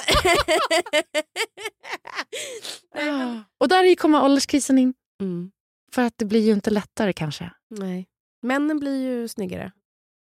nej, 2.94 3.12
men... 3.12 3.44
Och 3.58 3.68
där 3.68 3.94
kommer 3.94 4.24
ålderskrisen 4.24 4.78
in. 4.78 4.94
Mm, 5.22 5.50
För 5.92 6.02
att 6.02 6.14
det 6.16 6.24
blir 6.24 6.40
ju 6.40 6.52
inte 6.52 6.70
lättare 6.70 7.12
kanske. 7.12 7.50
nej. 7.68 8.06
Männen 8.42 8.78
blir 8.78 9.02
ju 9.02 9.28
snyggare 9.28 9.72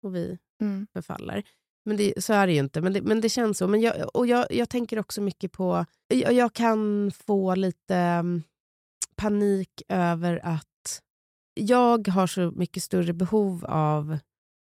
och 0.03 0.15
vi 0.15 0.37
förfaller. 0.93 1.43
Men 1.85 1.97
det, 1.97 2.23
så 2.23 2.33
är 2.33 2.47
det 2.47 2.53
ju 2.53 2.59
inte, 2.59 2.81
men 2.81 2.93
det, 2.93 3.01
men 3.01 3.21
det 3.21 3.29
känns 3.29 3.57
så. 3.57 3.67
Men 3.67 3.81
jag, 3.81 4.15
och 4.15 4.27
jag, 4.27 4.45
jag 4.49 4.69
tänker 4.69 4.99
också 4.99 5.21
mycket 5.21 5.51
på... 5.51 5.85
Jag, 6.07 6.33
jag 6.33 6.53
kan 6.53 7.11
få 7.11 7.55
lite 7.55 7.95
mm, 7.95 8.43
panik 9.15 9.81
över 9.89 10.39
att 10.43 11.01
jag 11.53 12.07
har 12.07 12.27
så 12.27 12.51
mycket 12.51 12.83
större 12.83 13.13
behov 13.13 13.65
av 13.65 14.17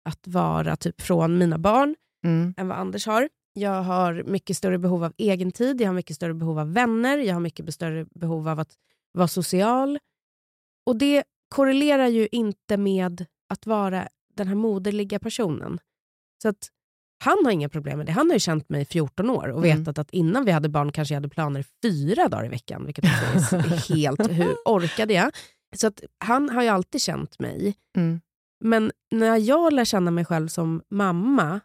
att 0.10 0.28
vara 0.28 0.76
typ 0.76 1.02
från 1.02 1.38
mina 1.38 1.58
barn 1.58 1.96
Mm. 2.26 2.54
än 2.58 2.67
vad 2.67 2.78
Anders 2.78 3.06
har. 3.08 3.30
Jag 3.54 3.84
har 3.84 4.24
mycket 4.24 4.58
större 4.58 4.78
behov 4.78 5.04
av 5.04 5.13
egen 5.17 5.52
tid, 5.52 5.82
jag 5.82 5.88
har 5.88 5.93
mycket 5.93 6.15
större 6.15 6.34
behov 6.34 6.60
av 6.60 6.74
vänner, 6.74 7.17
jag 7.17 7.34
har 7.34 7.39
mycket 7.39 7.74
större 7.74 8.06
behov 8.06 8.48
av 8.48 8.60
att 8.60 8.74
vara 9.12 9.28
social. 9.28 10.00
Och 10.86 10.96
det 10.96 11.24
korrelerar 11.50 12.08
ju 12.08 12.28
inte 12.32 12.78
med 12.78 13.26
att 13.50 13.65
vara 13.65 14.08
den 14.36 14.48
här 14.48 14.56
moderliga 14.56 15.19
personen. 15.19 15.80
Så 16.41 16.50
att 16.50 16.69
han 17.24 17.38
har 17.46 17.52
inga 17.52 17.69
problem 17.69 17.98
med 17.98 18.06
det. 18.06 18.12
Han 18.12 18.28
har 18.30 18.34
ju 18.34 18.39
känt 18.39 18.69
mig 18.69 18.82
i 18.82 18.86
14 18.86 19.30
år 19.30 19.48
och 19.48 19.65
Mm. 19.65 19.78
vetat 19.80 19.98
att 19.98 20.12
innan 20.12 20.46
vi 20.46 20.52
hade 20.52 20.69
barn 20.69 20.91
kanske 20.91 21.13
jag 21.13 21.17
hade 21.17 21.30
planer 21.30 21.65
fyra 21.82 22.28
dagar 22.28 22.46
i 22.46 22.50
veckan. 22.50 22.86
Vilket 22.86 23.06
också 23.36 23.56
är 23.56 23.89
helt... 23.96 24.32
Hur 24.32 24.56
orkade 24.65 25.13
jag? 25.13 25.32
Så 25.76 25.88
att 25.88 26.04
han 26.17 26.50
har 26.50 26.63
ju 26.63 26.69
alltid 26.69 27.02
känt 27.02 27.39
mig. 27.39 27.76
Mm. 27.98 28.22
Men 28.60 28.91
när 29.12 29.38
jag 29.38 29.74
lär 29.74 29.86
känna 29.86 30.12
mig 30.12 30.26
själv 30.26 30.48
som 30.48 30.82
mamma 30.89 31.60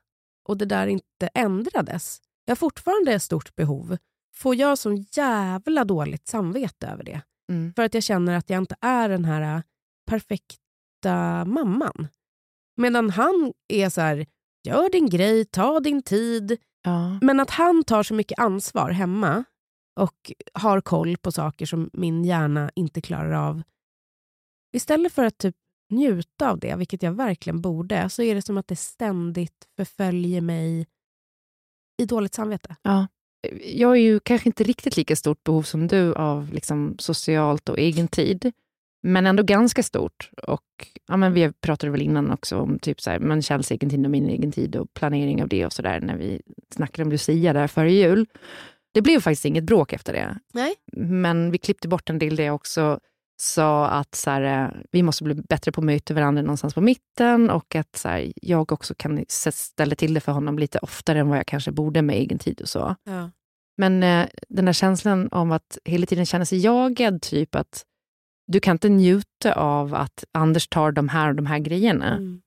och 0.49 0.57
det 0.57 0.65
där 0.65 0.87
inte 0.87 1.29
ändrades, 1.35 2.21
jag 2.45 2.51
har 2.51 2.57
fortfarande 2.57 3.13
ett 3.13 3.23
stort 3.23 3.57
behov, 3.57 3.97
får 4.35 4.55
jag 4.55 4.79
så 4.79 5.05
jävla 5.13 5.85
dåligt 5.85 6.29
samvete 6.29 6.87
över 6.87 7.05
det. 7.05 7.21
Mm. 7.49 7.73
För 7.75 7.83
att 7.83 7.95
jag 7.95 8.03
känner 8.03 8.37
att 8.37 8.51
jag 8.51 8.59
inte 8.59 8.77
är 8.81 9.09
den 9.09 9.25
här 9.25 9.57
äh, 9.57 9.63
perfekta 10.07 11.45
mamman. 11.45 12.09
Medan 12.77 13.11
han 13.11 13.53
är 13.69 13.89
så 13.89 14.01
här, 14.01 14.27
gör 14.65 14.91
din 14.91 15.09
grej, 15.09 15.45
ta 15.45 15.81
din 15.81 16.03
tid. 16.03 16.57
Ja. 16.83 17.19
Men 17.23 17.41
att 17.41 17.51
han 17.51 17.85
tar 17.85 18.03
så 18.03 18.15
mycket 18.15 18.39
ansvar 18.39 18.91
hemma 18.91 19.45
och 20.01 20.33
har 20.53 20.81
koll 20.81 21.17
på 21.17 21.33
saker 21.33 21.67
som 21.67 21.91
min 21.93 22.25
hjärna 22.25 22.71
inte 22.75 23.01
klarar 23.01 23.33
av. 23.33 23.63
Istället 24.73 25.13
för 25.13 25.25
att 25.25 25.39
typ 25.39 25.57
njuta 25.91 26.51
av 26.51 26.59
det, 26.59 26.77
vilket 26.77 27.03
jag 27.03 27.13
verkligen 27.13 27.61
borde, 27.61 28.11
så 28.11 28.23
är 28.23 28.35
det 28.35 28.43
som 28.43 28.59
att 28.59 28.69
det 28.69 28.77
ständigt 28.77 29.69
förföljer 29.77 30.41
mig 30.41 30.87
i 32.03 32.07
dåligt 32.07 32.35
samvete. 32.35 32.77
Ja. 32.83 33.07
Jag 33.63 33.91
är 33.91 34.01
ju 34.01 34.21
kanske 34.21 34.49
inte 34.49 34.65
riktigt 34.65 34.97
lika 34.97 35.17
stort 35.17 35.45
behov 35.45 35.63
som 35.63 35.87
du 35.87 36.15
av 36.15 36.53
liksom 36.53 36.95
socialt 36.99 37.69
och 37.69 37.79
egen 37.79 38.09
tid. 38.09 38.53
Men 39.03 39.27
ändå 39.27 39.43
ganska 39.43 39.83
stort. 39.83 40.31
Och, 40.43 40.63
ja, 41.07 41.17
men 41.17 41.33
vi 41.33 41.53
pratade 41.53 41.93
väl 41.93 42.03
innan 42.03 42.31
också 42.31 42.59
om 42.59 42.79
typ 42.79 43.01
så 43.01 43.11
här, 43.11 43.19
men 43.19 43.43
Kjells 43.43 43.71
egen 43.71 43.91
tid 43.91 44.05
och 44.05 44.11
min 44.11 44.29
egen 44.29 44.53
tid 44.53 44.77
och 44.77 44.95
planering 44.95 45.43
av 45.43 45.49
det 45.49 45.67
och 45.67 45.73
sådär 45.73 46.01
när 46.01 46.17
vi 46.17 46.43
snackade 46.75 47.03
om 47.03 47.11
Lucia 47.13 47.53
där 47.53 47.67
före 47.67 47.93
jul. 47.93 48.27
Det 48.93 49.03
blev 49.03 49.21
faktiskt 49.21 49.45
inget 49.45 49.65
bråk 49.65 49.93
efter 49.93 50.13
det. 50.13 50.39
Nej. 50.53 50.75
Men 50.93 51.51
vi 51.51 51.59
klippte 51.59 51.89
bort 51.89 52.11
en 52.11 52.19
del 52.19 52.39
jag 52.39 52.55
också 52.55 53.01
sa 53.41 53.87
att 53.87 54.15
så 54.15 54.31
här, 54.31 54.65
eh, 54.65 54.71
vi 54.91 55.03
måste 55.03 55.25
bli 55.25 55.35
bättre 55.35 55.73
på 55.73 55.81
att 55.81 55.85
möta 55.85 56.15
varandra 56.15 56.43
någonstans 56.43 56.75
på 56.75 56.81
mitten 56.81 57.51
och 57.51 57.75
att 57.75 57.97
så 57.97 58.09
här, 58.09 58.33
jag 58.43 58.73
också 58.73 58.95
kan 58.95 59.25
ställa 59.29 59.95
till 59.95 60.15
det 60.15 60.21
för 60.21 60.33
honom 60.33 60.59
lite 60.59 60.79
oftare 60.79 61.19
än 61.19 61.29
vad 61.29 61.39
jag 61.39 61.47
kanske 61.47 61.73
borde 61.73 62.03
med 62.03 62.17
egen 62.17 62.39
tid 62.39 62.61
och 62.61 62.69
så. 62.69 62.97
Ja. 63.05 63.31
Men 63.79 64.03
eh, 64.03 64.27
den 64.49 64.67
här 64.67 64.73
känslan 64.73 65.29
om 65.33 65.53
att 65.53 65.79
hela 65.85 66.07
tiden 66.07 66.27
känna 66.27 66.45
sig 66.45 66.59
jagad, 66.59 67.23
typ 67.23 67.55
att 67.55 67.85
du 68.53 68.61
kan 68.61 68.73
inte 68.75 68.89
njuta 68.89 69.53
av 69.55 69.95
att 69.95 70.25
Anders 70.33 70.69
tar 70.69 70.93
de 70.93 71.09
här 71.09 71.29
och 71.29 71.35
de 71.35 71.47
här 71.47 71.59
grejerna 71.59 72.17
Mm. 72.17 72.41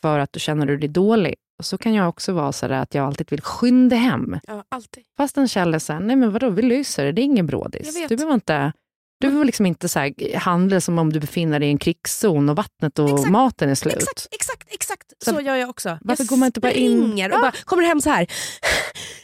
för 0.00 0.18
att 0.18 0.32
du 0.32 0.40
känner 0.40 0.66
dig 0.66 0.88
dålig. 0.88 1.34
Och 1.58 1.64
så 1.64 1.78
kan 1.78 1.94
jag 1.94 2.08
också 2.08 2.32
vara 2.32 2.52
så 2.52 2.68
där 2.68 2.74
att 2.80 2.94
jag 2.94 3.06
alltid 3.06 3.30
vill 3.30 3.40
skynda 3.42 3.96
hem. 3.96 4.38
ja, 4.46 4.64
alltid. 4.68 5.04
Fast 5.16 5.36
en 5.36 5.48
Kjell 5.48 5.74
är 5.74 5.78
så 5.78 5.92
här, 5.92 6.00
nej 6.00 6.16
men 6.16 6.32
vadå, 6.32 6.50
vi 6.50 6.62
löser 6.62 7.04
det, 7.04 7.12
det 7.12 7.20
är 7.22 7.24
ingen 7.24 7.46
brådis. 7.46 8.06
Du 8.08 8.16
behöver 8.16 8.34
inte, 8.34 8.72
Du 9.20 9.26
behöver 9.28 9.44
liksom 9.44 9.66
inte 9.66 9.88
så 9.88 10.10
handla 10.36 10.80
som 10.80 10.98
om 10.98 11.12
du 11.12 11.20
befinner 11.20 11.60
dig 11.60 11.68
i 11.68 11.72
en 11.72 11.78
krigszon 11.78 12.48
och 12.48 12.56
vattnet 12.56 12.98
och 12.98 13.10
Exakt, 13.10 13.30
maten 13.30 13.70
är 13.70 13.74
slut. 13.74 13.94
Exakt, 13.94 14.28
exakt, 14.34 14.68
exakt. 14.74 15.12
Så- 15.24 15.30
Så, 15.34 15.40
gör 15.40 15.54
jag 15.56 15.70
också. 15.70 15.98
Varför 16.02 16.24
jag 16.24 16.28
går 16.28 16.36
man 16.36 16.46
inte 16.46 16.60
bara 16.60 16.72
in- 16.72 17.12
och 17.12 17.18
Ja. 17.18 17.28
bara 17.40 17.52
kommer 17.64 17.82
hem 17.82 18.00
så 18.00 18.10
här. 18.10 18.26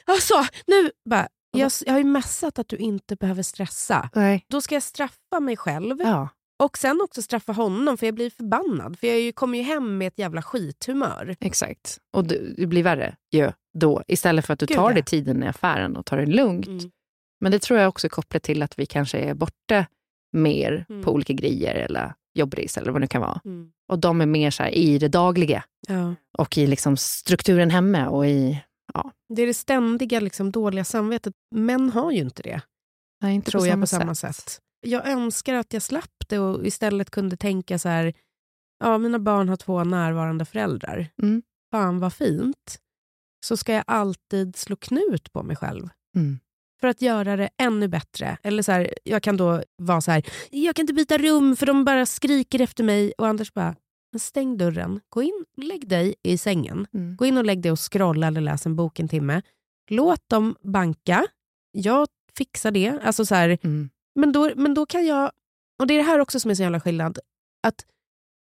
Ja, 0.07 0.15
så, 0.21 0.45
nu 0.67 0.91
bara. 1.11 1.29
Jag, 1.51 1.72
jag 1.86 1.92
har 1.92 1.98
ju 1.98 2.05
messat 2.05 2.59
att 2.59 2.68
du 2.68 2.76
inte 2.76 3.16
behöver 3.16 3.42
stressa. 3.42 4.11
Nej. 4.14 4.44
Då 4.48 4.61
ska 4.61 4.74
jag 4.74 4.82
straffa 4.82 5.40
mig 5.40 5.57
själv 5.57 5.96
Ja. 6.01 6.28
och 6.62 6.78
sen 6.78 7.01
också 7.05 7.22
straffa 7.22 7.53
honom 7.53 7.96
för 7.96 8.07
jag 8.07 8.14
blir 8.14 8.30
förbannad. 8.30 8.98
För 8.98 9.07
jag 9.07 9.34
kommer 9.34 9.59
ju 9.59 9.64
hem 9.64 9.98
med 9.98 10.09
ett 10.09 10.18
jävla 10.18 10.42
skithumör. 10.42 11.36
Exakt. 11.40 11.98
Och 12.12 12.24
det, 12.24 12.66
blir 12.66 12.82
värre 12.82 13.16
ju 13.32 13.53
då. 13.78 14.03
Istället 14.07 14.46
för 14.46 14.53
att 14.53 14.59
du 14.59 14.66
Gud, 14.66 14.76
tar 14.76 14.90
ja. 14.90 14.94
dig 14.94 15.03
tiden 15.05 15.42
i 15.42 15.46
affären 15.46 15.96
och 15.96 16.07
tar 16.07 16.16
det 16.16 16.26
lugnt. 16.26 16.66
Mm. 16.66 16.90
Men 17.40 17.53
det 17.53 17.59
tror 17.62 17.78
jag 17.80 17.88
också 17.88 18.07
är 18.07 18.09
kopplat 18.09 18.42
till 18.42 18.62
att 18.62 18.78
vi 18.78 18.86
kanske 18.86 19.18
är 19.18 19.34
borta 19.34 19.86
mer 20.32 20.86
Mm. 20.88 21.03
på 21.03 21.12
olika 21.12 21.32
grejer 21.32 21.74
eller 21.74 22.14
jobbris 22.34 22.78
eller 22.78 22.92
vad 22.92 23.01
det 23.01 23.07
kan 23.07 23.20
vara. 23.20 23.40
Mm. 23.44 23.70
Och 23.88 23.98
de 23.98 24.20
är 24.20 24.26
mer 24.26 24.51
så 24.51 24.64
i 24.66 24.98
det 24.98 25.09
dagliga 25.09 25.64
Ja. 25.88 26.14
och 26.38 26.59
i 26.59 26.66
liksom 26.66 26.96
strukturen 26.96 27.70
hemma 27.70 28.09
och 28.09 28.26
i... 28.26 28.61
Det 29.34 29.43
är 29.43 29.47
det 29.47 29.55
ständiga 29.55 30.20
liksom, 30.20 30.51
dåliga 30.51 30.84
samvetet. 30.84 31.34
Män 31.55 31.91
har 31.91 32.12
ju 32.12 32.18
inte 32.18 32.43
det. 32.43 32.61
Nej, 33.22 33.34
inte 33.34 33.51
tror 33.51 33.66
jag 33.66 33.80
på 33.80 33.86
samma 33.86 34.14
sätt. 34.14 34.61
Jag 34.80 35.09
önskar 35.09 35.55
att 35.55 35.72
jag 35.72 35.82
slapp 35.82 36.28
det 36.28 36.38
och 36.38 36.66
istället 36.66 37.11
kunde 37.11 37.36
tänka 37.36 37.78
så 37.78 37.88
här, 37.88 38.14
ja 38.84 38.99
mina 38.99 39.18
barn 39.18 39.49
har 39.49 39.57
två 39.57 39.84
närvarande 39.84 40.45
föräldrar. 40.45 41.09
Mm. 41.22 41.43
Fan 41.70 42.01
vad 42.01 42.12
fint. 42.12 42.78
Så 43.47 43.57
ska 43.57 43.72
jag 43.72 43.84
alltid 43.86 44.57
slå 44.57 44.76
knut 44.76 45.32
på 45.32 45.43
mig 45.43 45.57
själv. 45.57 45.88
Mm. 46.16 46.38
För 46.80 46.88
att 46.88 47.03
göra 47.03 47.36
det 47.36 47.49
ännu 47.57 47.88
bättre. 47.88 48.38
Eller 48.43 48.62
så 48.62 48.72
här, 48.72 48.95
jag 49.05 49.22
kan 49.22 49.36
då 49.36 49.62
vara 49.76 50.01
så 50.01 50.11
här, 50.11 50.22
jag 50.51 50.76
kan 50.76 50.82
inte 50.82 50.95
byta 50.95 51.18
rum 51.18 51.57
för 51.57 51.66
de 51.66 51.84
bara 51.84 52.07
skriker 52.07 52.61
efter 52.61 52.84
mig. 52.84 53.12
Och 53.18 53.26
Anders 53.26 53.55
bara, 53.55 53.76
"Men 54.13 54.21
stäng 54.21 54.57
dörren, 54.59 55.01
gå 55.09 55.23
in 55.23 55.45
och 55.57 55.65
lägg 55.65 55.89
dig 55.89 56.15
i 56.23 56.39
sängen. 56.39 56.87
Mm. 56.95 57.17
Gå 57.17 57.27
in 57.27 57.39
och 57.39 57.45
lägg 57.45 57.63
dig 57.63 57.73
och 57.73 57.93
scrolla 57.93 58.27
eller 58.27 58.41
läs 58.41 58.67
en 58.67 58.77
bok 58.77 59.01
en 59.01 59.09
timme. 59.09 59.43
Låt 59.91 60.29
dem 60.29 60.57
banka. 60.63 61.27
Jag 61.73 62.09
fixar 62.37 62.71
det. 62.71 62.99
Alltså 63.03 63.27
så 63.27 63.35
här, 63.35 63.59
Mm. 63.63 63.91
men, 64.15 64.33
då, 64.33 64.51
men 64.57 64.75
då 64.75 64.87
kan 64.87 65.07
jag... 65.07 65.31
Och 65.79 65.87
Det 65.87 65.95
är 65.95 65.99
det 65.99 66.05
här 66.05 66.19
också 66.19 66.41
som 66.41 66.51
är 66.51 66.55
så 66.55 66.63
jävla 66.63 66.81
skillnad. 66.81 67.19
Att 67.63 67.85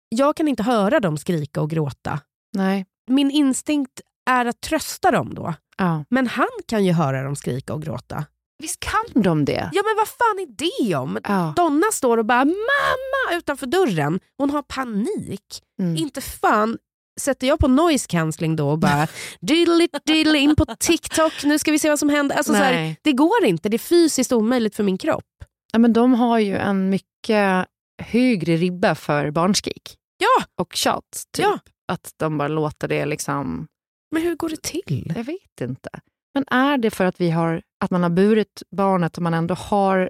jag 0.10 0.36
kan 0.36 0.48
inte 0.48 0.64
höra 0.64 1.00
dem 1.00 1.18
skrika 1.18 1.62
och 1.62 1.70
gråta. 1.70 2.20
Nej. 2.54 2.86
Min 3.08 3.32
instinkt 3.32 4.02
är 4.26 4.46
att 4.46 4.62
trösta 4.62 5.12
dem 5.12 5.34
då. 5.34 5.54
Ja. 5.78 6.06
Men 6.10 6.28
han 6.28 6.48
kan 6.66 6.86
ju 6.86 6.92
höra 6.92 7.24
dem 7.24 7.36
skrika 7.36 7.74
och 7.74 7.82
gråta. 7.82 8.26
Visst 8.62 8.80
kan 8.80 9.24
de 9.24 9.46
det? 9.46 9.70
Ja 9.74 9.84
men 9.86 9.96
vad 9.98 10.08
fan 10.08 10.40
är 10.40 10.48
det 10.58 10.96
om? 10.96 11.20
Ja. 11.24 11.54
Donna 11.56 11.86
står 11.92 12.18
och 12.18 12.26
bara 12.26 12.46
“mamma” 12.46 13.38
utanför 13.38 13.66
dörren. 13.66 14.20
Hon 14.38 14.50
har 14.50 14.62
panik. 14.62 15.64
Mm. 15.82 15.96
Inte 15.98 16.22
fan 16.22 16.78
sätter 17.20 17.48
jag 17.48 17.60
på 17.60 17.68
noise 17.68 18.08
cancelling 18.10 18.56
då 18.56 18.70
och 18.70 18.80
bara 18.80 19.08
diddly 19.42 19.88
diddly 20.06 20.40
in 20.40 20.56
på 20.56 20.66
TikTok, 20.80 21.44
nu 21.44 21.60
ska 21.60 21.72
vi 21.72 21.80
se 21.80 21.90
vad 21.90 22.00
som 22.00 22.10
händer. 22.10 22.36
Alltså, 22.36 22.54
så 22.54 22.60
här, 22.60 22.96
det 23.02 23.12
går 23.14 23.46
inte, 23.46 23.70
det 23.70 23.76
är 23.76 23.80
fysiskt 23.80 24.32
omöjligt 24.32 24.76
för 24.76 24.84
min 24.84 24.98
kropp. 24.98 25.24
Ja, 25.74 25.80
men 25.80 25.94
de 25.94 26.14
har 26.14 26.40
ju 26.40 26.58
en 26.58 26.90
mycket 26.90 27.66
högre 28.04 28.56
ribba 28.58 28.96
för 28.96 29.32
barnskrik 29.32 29.98
Ja, 30.18 30.46
och 30.56 30.74
tjat. 30.76 31.24
Typ. 31.34 31.46
Ja. 31.46 31.60
Att 31.88 32.14
de 32.18 32.38
bara 32.38 32.48
låter 32.48 32.88
det 32.88 33.06
liksom... 33.06 33.68
men 34.12 34.24
hur 34.24 34.36
går 34.36 34.50
det 34.50 34.62
till? 34.62 35.14
Jag 35.16 35.24
vet 35.24 35.62
inte. 35.62 35.90
Men 36.34 36.46
är 36.48 36.78
det 36.78 36.92
för 36.92 37.06
att, 37.06 37.22
vi 37.22 37.30
har, 37.30 37.62
att 37.84 37.92
man 37.92 38.04
har 38.04 38.10
burit 38.10 38.64
barnet 38.72 39.18
och 39.18 39.24
man 39.24 39.34
ändå 39.34 39.54
har 39.56 40.10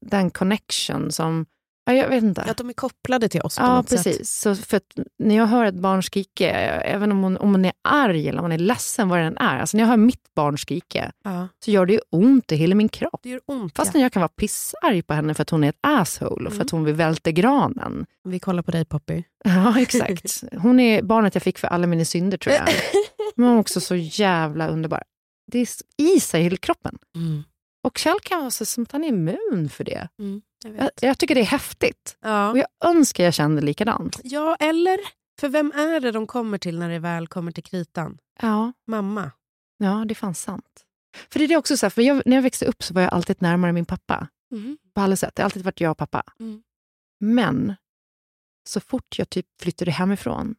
den 0.00 0.30
connection 0.30 1.12
som... 1.12 1.46
Ja, 1.84 1.92
jag 1.92 2.08
vet 2.08 2.22
inte. 2.24 2.42
Att 2.42 2.56
de 2.56 2.68
är 2.68 2.72
kopplade 2.72 3.28
till 3.28 3.40
oss 3.40 3.58
på 3.58 3.64
Ja, 3.64 3.74
något 3.76 3.88
precis. 3.88 4.16
sätt. 4.16 4.26
Så 4.26 4.54
för 4.54 4.80
när 5.18 5.36
jag 5.36 5.46
hör 5.46 5.64
ett 5.64 5.74
barn 5.74 6.02
skrika, 6.02 6.50
även 6.80 7.12
om 7.12 7.22
hon, 7.22 7.36
om 7.36 7.50
hon 7.50 7.64
är 7.64 7.72
arg 7.88 8.28
eller 8.28 8.38
om 8.38 8.44
hon 8.44 8.52
är 8.52 8.58
ledsen, 8.58 9.08
vad 9.08 9.18
det 9.18 9.24
än 9.24 9.38
är. 9.38 9.58
Alltså 9.58 9.76
när 9.76 9.84
jag 9.84 9.88
hör 9.88 9.96
mitt 9.96 10.34
barn 10.34 10.58
skrika 10.58 11.12
Ja, 11.24 11.48
så 11.64 11.70
gör 11.70 11.86
det 11.86 11.92
ju 11.92 12.00
ont 12.10 12.52
i 12.52 12.56
hela 12.56 12.74
min 12.74 12.88
kropp. 12.88 13.20
det 13.22 13.28
gör 13.28 13.40
ont. 13.46 13.76
Fast 13.76 13.94
ja. 13.94 13.98
när 13.98 14.04
jag 14.04 14.12
kan 14.12 14.20
vara 14.20 14.28
pissarg 14.28 15.02
på 15.02 15.14
henne 15.14 15.34
för 15.34 15.42
att 15.42 15.50
hon 15.50 15.64
är 15.64 15.68
ett 15.68 15.78
asshole 15.80 16.46
och 16.46 16.52
för 16.52 16.56
Mm. 16.56 16.62
att 16.66 16.70
hon 16.70 16.84
vill 16.84 16.94
välta 16.94 17.30
granen. 17.30 18.06
Vi 18.24 18.38
kollar 18.38 18.62
på 18.62 18.70
dig 18.70 18.84
Poppy. 18.84 19.22
Ja, 19.44 19.80
exakt. 19.80 20.44
Hon 20.58 20.80
är 20.80 21.02
barnet 21.02 21.34
jag 21.34 21.42
fick 21.42 21.58
för 21.58 21.68
alla 21.68 21.86
mina 21.86 22.04
synder 22.04 22.38
tror 22.38 22.54
jag. 22.54 22.68
Men 23.36 23.46
hon 23.46 23.56
är 23.56 23.60
också 23.60 23.80
så 23.80 23.94
jävla 23.96 24.68
underbar. 24.68 25.02
Det 25.50 25.58
är 25.58 25.68
i 25.96 26.20
sig 26.20 26.46
i 26.54 26.56
kroppen. 26.56 26.98
Och 27.84 27.98
Kjell 27.98 28.18
kan 28.22 28.40
vara 28.40 28.50
så 28.50 28.64
som 28.64 28.82
att 28.82 28.92
han 28.92 29.04
är 29.04 29.08
immun 29.08 29.68
för 29.68 29.84
det. 29.84 30.08
Jag 30.16 30.40
Jag, 30.64 30.72
vet. 30.72 31.02
jag 31.02 31.18
tycker 31.18 31.34
det 31.34 31.40
är 31.40 31.44
häftigt. 31.44 32.16
Ja. 32.20 32.50
Och 32.50 32.58
jag 32.58 32.66
önskar 32.84 33.24
jag 33.24 33.34
kände 33.34 33.62
likadant. 33.62 34.20
ja, 34.24 34.56
eller? 34.60 34.98
För 35.40 35.48
vem 35.48 35.72
är 35.72 36.00
det 36.00 36.10
de 36.12 36.26
kommer 36.26 36.58
till 36.58 36.78
när 36.78 36.90
det 36.90 36.98
väl 36.98 37.26
kommer 37.28 37.52
till 37.52 37.64
kritan? 37.64 38.18
Ja, 38.42 38.72
Mamma. 38.86 39.30
ja 39.78 40.04
det 40.08 40.12
är 40.12 40.14
fan 40.14 40.34
sant. 40.34 40.84
För 41.32 41.38
det 41.38 41.44
är 41.44 41.48
det 41.48 41.56
också 41.56 41.76
så 41.76 41.86
här, 41.86 41.90
för 41.90 42.02
jag, 42.02 42.22
när 42.26 42.36
jag 42.36 42.42
växte 42.42 42.66
upp 42.66 42.82
så 42.82 42.94
var 42.94 43.02
jag 43.02 43.12
alltid 43.12 43.42
närmare 43.42 43.72
min 43.72 43.86
pappa. 43.86 44.28
På 44.94 45.00
alla 45.00 45.16
sätt. 45.16 45.34
Det 45.34 45.42
har 45.42 45.44
alltid 45.44 45.64
varit 45.64 45.80
jag 45.80 45.90
och 45.90 45.98
pappa. 45.98 46.22
Mm. 46.40 46.62
Men 47.20 47.74
så 48.68 48.80
fort 48.80 49.18
jag 49.18 49.30
typ 49.30 49.46
flyttade 49.60 49.90
hemifrån, 49.90 50.54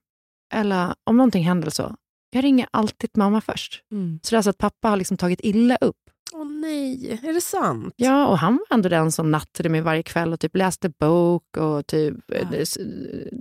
eller 0.54 0.96
om 1.04 1.18
någonting 1.18 1.44
händer 1.44 1.70
så, 1.70 1.96
jag 2.32 2.43
ringer 2.43 2.67
alltid 2.71 3.09
mamma 3.17 3.41
först. 3.41 3.84
Mm. 3.91 4.19
Så 4.23 4.29
det 4.29 4.36
är 4.36 4.38
alltså 4.38 4.49
att 4.49 4.57
pappa 4.57 4.89
har 4.89 4.97
liksom 4.97 5.17
tagit 5.17 5.39
illa 5.43 5.75
upp. 5.82 5.95
Åh 6.34 6.45
nej, 6.45 7.19
är 7.23 7.34
det 7.34 7.41
sant? 7.41 7.93
Ja, 7.97 8.27
och 8.27 8.38
han 8.38 8.53
var 8.69 8.75
ändå 8.75 8.89
den 8.89 9.11
som 9.11 9.32
nattade 9.32 9.69
mig 9.69 9.82
varje 9.82 10.03
kväll 10.03 10.34
och 10.34 10.39
typ 10.39 10.55
läste 10.55 10.89
bok 10.99 11.57
och 11.57 11.88
typ 11.88 12.15
Ja. 12.27 12.36
eh, 12.57 12.65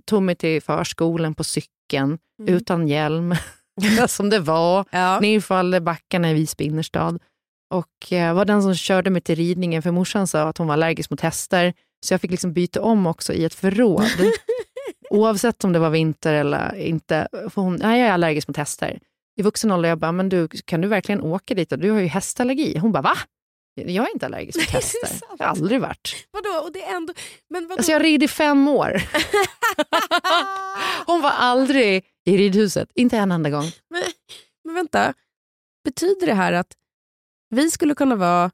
tog 0.04 0.22
mig 0.22 0.34
till 0.34 0.62
förskolan 0.62 1.34
på 1.34 1.44
cykeln 1.44 2.18
Mm. 2.40 2.54
utan 2.54 2.88
hjälm, 2.88 3.34
som 4.08 4.30
det 4.30 4.38
var. 4.38 4.84
Ja. 4.90 5.20
Nerfall 5.20 5.80
backarna 5.82 6.30
i 6.30 6.34
Visby 6.34 6.64
innerstad. 6.64 7.18
Och 7.74 8.12
eh, 8.12 8.34
var 8.34 8.44
den 8.44 8.62
som 8.62 8.74
körde 8.74 9.10
mig 9.10 9.22
till 9.22 9.34
ridningen 9.36 9.82
för 9.82 9.90
morsan 9.90 10.26
sa 10.26 10.42
att 10.48 10.58
hon 10.58 10.66
var 10.66 10.72
allergisk 10.74 11.10
mot 11.10 11.20
hästar. 11.20 11.72
Så 12.06 12.14
jag 12.14 12.20
fick 12.20 12.30
liksom 12.30 12.52
byta 12.52 12.82
om 12.82 13.06
också 13.06 13.32
i 13.32 13.44
ett 13.44 13.54
förråd. 13.54 14.02
Oavsett 15.10 15.64
om 15.64 15.72
det 15.72 15.78
var 15.78 15.90
vinter 15.90 16.34
eller 16.34 16.74
inte. 16.74 17.28
Hon, 17.54 17.76
nej, 17.76 18.00
jag 18.00 18.08
är 18.08 18.12
allergisk 18.12 18.48
mot 18.48 18.56
hästar. 18.56 18.98
I 19.36 19.42
vuxen 19.42 19.70
ålder 19.70 19.88
jag 19.88 19.98
bara, 19.98 20.12
men 20.12 20.28
du, 20.28 20.48
kan 20.48 20.80
du 20.80 20.88
verkligen 20.88 21.20
åka 21.20 21.54
dit? 21.54 21.70
Du 21.70 21.90
har 21.90 22.00
ju 22.00 22.06
hästallergi. 22.06 22.78
Hon 22.78 22.92
bara, 22.92 23.02
va? 23.02 23.16
Jag 23.74 24.08
är 24.08 24.12
inte 24.12 24.26
allergisk 24.26 24.58
mot 24.58 24.70
hästar. 24.70 25.10
Jag 25.38 25.46
har 25.46 25.50
aldrig 25.50 25.80
varit. 25.80 26.26
Vadå? 26.30 26.64
Och 26.64 26.72
det 26.72 26.82
är 26.84 26.96
ändå... 26.96 27.12
Men 27.50 27.62
vadå? 27.68 27.78
Alltså 27.78 27.92
jag 27.92 28.04
red 28.04 28.22
i 28.22 28.28
fem 28.28 28.68
år. 28.68 29.02
Hon 31.06 31.22
var 31.22 31.30
aldrig 31.30 32.04
i 32.24 32.36
ridhuset, 32.36 32.88
inte 32.94 33.16
en 33.16 33.32
enda 33.32 33.50
gång. 33.50 33.64
men, 33.90 34.02
men 34.64 34.74
vänta, 34.74 35.14
betyder 35.84 36.26
det 36.26 36.34
här 36.34 36.52
att 36.52 36.72
vi 37.50 37.70
skulle 37.70 37.94
kunna 37.94 38.16
vara 38.16 38.50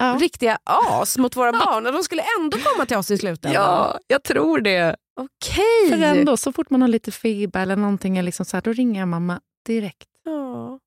Ja. 0.00 0.16
riktiga 0.20 0.58
as 0.64 1.18
mot 1.18 1.36
våra 1.36 1.52
barn 1.52 1.86
och 1.86 1.92
de 1.92 2.02
skulle 2.02 2.22
ändå 2.40 2.58
komma 2.58 2.86
till 2.86 2.96
oss 2.96 3.10
i 3.10 3.18
slutändan? 3.18 3.62
Ja, 3.62 3.98
jag 4.06 4.22
tror 4.22 4.60
det. 4.60 4.96
Okej. 5.20 5.90
För 5.90 6.02
ändå, 6.02 6.36
så 6.36 6.52
fort 6.52 6.70
man 6.70 6.80
har 6.82 6.88
lite 6.88 7.10
feber 7.12 7.60
eller 7.62 7.76
någonting, 7.76 8.18
är 8.18 8.22
liksom 8.22 8.44
så 8.46 8.56
här, 8.56 8.62
då 8.62 8.72
ringer 8.72 9.00
jag 9.00 9.08
mamma 9.08 9.40
direkt. 9.66 10.08
Ja. 10.24 10.78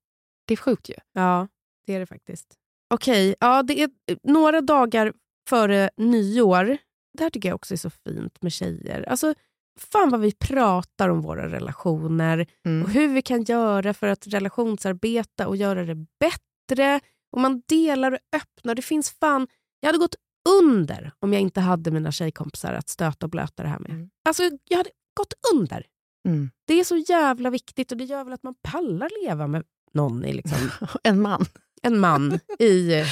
Det 0.46 0.54
är 0.54 0.58
sjukt 0.58 0.88
ju. 0.88 0.94
ja, 1.12 1.48
det 1.86 1.94
är 1.94 2.00
det 2.00 2.06
faktiskt. 2.06 2.46
Okej, 2.94 3.34
ja, 3.40 3.62
det 3.62 3.82
är 3.82 3.90
några 4.22 4.60
dagar 4.60 5.12
före 5.48 5.90
nyår. 5.96 6.76
Det 7.18 7.22
här 7.22 7.30
tycker 7.30 7.48
jag 7.48 7.56
också 7.56 7.74
är 7.74 7.78
så 7.78 7.90
fint 7.90 8.42
med 8.42 8.52
tjejer. 8.52 9.08
Alltså, 9.08 9.34
fan 9.78 10.10
vad 10.10 10.20
vi 10.20 10.32
pratar 10.32 11.08
om 11.08 11.20
våra 11.22 11.48
relationer 11.48 12.38
och 12.40 12.66
Mm. 12.66 12.90
hur 12.90 13.08
vi 13.08 13.22
kan 13.22 13.42
göra 13.42 13.94
för 13.94 14.06
att 14.06 14.26
relationsarbeta 14.26 15.48
och 15.48 15.56
göra 15.56 15.84
det 15.84 15.94
bättre. 16.20 17.00
Och 17.34 17.40
Man 17.40 17.62
delar 17.68 18.12
och 18.12 18.18
öppnar. 18.36 18.74
Det 18.74 18.82
finns 18.82 19.10
fan... 19.10 19.46
Jag 19.80 19.88
hade 19.88 19.98
gått 19.98 20.14
under 20.48 21.12
om 21.18 21.32
jag 21.32 21.42
inte 21.42 21.60
hade 21.60 21.90
mina 21.90 22.12
tjejkompisar 22.12 22.72
att 22.72 22.88
stöta 22.88 23.26
och 23.26 23.30
blöta 23.30 23.62
det 23.62 23.68
här 23.68 23.78
med. 23.78 23.90
Mm. 23.90 24.10
Alltså, 24.24 24.42
jag 24.64 24.76
hade 24.76 24.90
gått 25.14 25.32
under. 25.54 25.86
Mm. 26.28 26.50
Det 26.66 26.80
är 26.80 26.84
så 26.84 26.96
jävla 26.96 27.50
viktigt 27.50 27.92
och 27.92 27.98
det 27.98 28.04
gör 28.04 28.24
väl 28.24 28.32
att 28.32 28.42
man 28.42 28.54
pallar 28.62 29.24
leva 29.24 29.46
med 29.46 29.64
någon 29.92 30.24
i 30.24 30.32
liksom, 30.32 30.70
En 31.02 31.22
man. 31.22 31.44
en 31.82 31.98
man 31.98 32.38
i 32.58 32.94
eh, 33.00 33.06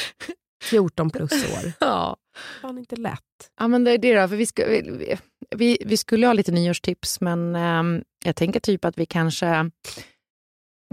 14 0.63 1.11
plus 1.11 1.33
år. 1.33 1.73
Ja. 1.81 2.17
Fan 2.61 2.79
inte 2.79 2.97
lätt. 2.97 3.51
Ja, 3.59 3.69
men 3.69 3.85
det 3.85 3.91
är 3.91 3.99
det 3.99 4.21
då. 4.21 4.29
För 4.29 4.37
vi, 4.37 4.47
ska, 4.47 4.67
vi, 4.67 5.19
vi, 5.57 5.79
vi 5.87 5.97
skulle 5.97 6.27
ha 6.27 6.33
lite 6.33 6.53
nyårstips, 6.53 7.21
men 7.21 7.55
ehm, 7.55 8.03
jag 8.25 8.37
tänker 8.37 8.61
typ 8.61 8.85
att 8.85 8.99
vi 8.99 9.07
kanske 9.07 9.71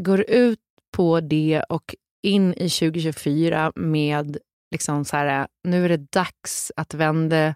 går 0.01 0.21
ut 0.29 0.59
på 0.91 1.19
det 1.19 1.63
och 1.69 1.95
in 2.21 2.53
i 2.53 2.69
2024 2.69 3.71
med 3.75 4.37
liksom 4.71 5.05
så 5.05 5.17
här, 5.17 5.47
nu 5.63 5.85
är 5.85 5.89
det 5.89 6.11
dags 6.11 6.71
att 6.75 6.93
vända 6.93 7.55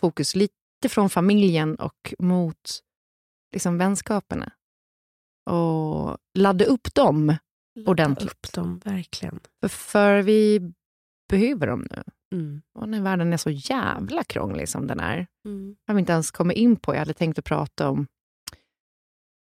fokus 0.00 0.36
lite 0.36 0.88
från 0.88 1.10
familjen 1.10 1.74
och 1.74 2.14
mot 2.18 2.80
liksom 3.52 3.78
vänskaperna. 3.78 4.52
Och 5.50 6.18
ladda 6.38 6.64
upp 6.64 6.94
dem. 6.94 7.36
Ladda 7.74 7.90
Ordentligt. 7.90 8.30
upp 8.32 8.52
dem, 8.52 8.80
verkligen. 8.84 9.40
För, 9.60 9.68
för 9.68 10.22
vi 10.22 10.72
behöver 11.28 11.66
dem 11.66 11.86
nu. 11.90 12.02
Mm. 12.32 12.62
Och 12.74 12.88
när 12.88 13.00
världen 13.00 13.32
är 13.32 13.36
så 13.36 13.50
jävla 13.50 14.24
krånglig 14.24 14.68
som 14.68 14.86
den 14.86 15.00
är. 15.00 15.26
Mm. 15.44 15.76
har 15.86 15.94
vi 15.94 16.00
inte 16.00 16.12
ens 16.12 16.30
kommit 16.30 16.56
in 16.56 16.76
på. 16.76 16.94
Jag 16.94 16.98
hade 16.98 17.14
tänkt 17.14 17.38
att 17.38 17.44
prata 17.44 17.88
om 17.88 18.06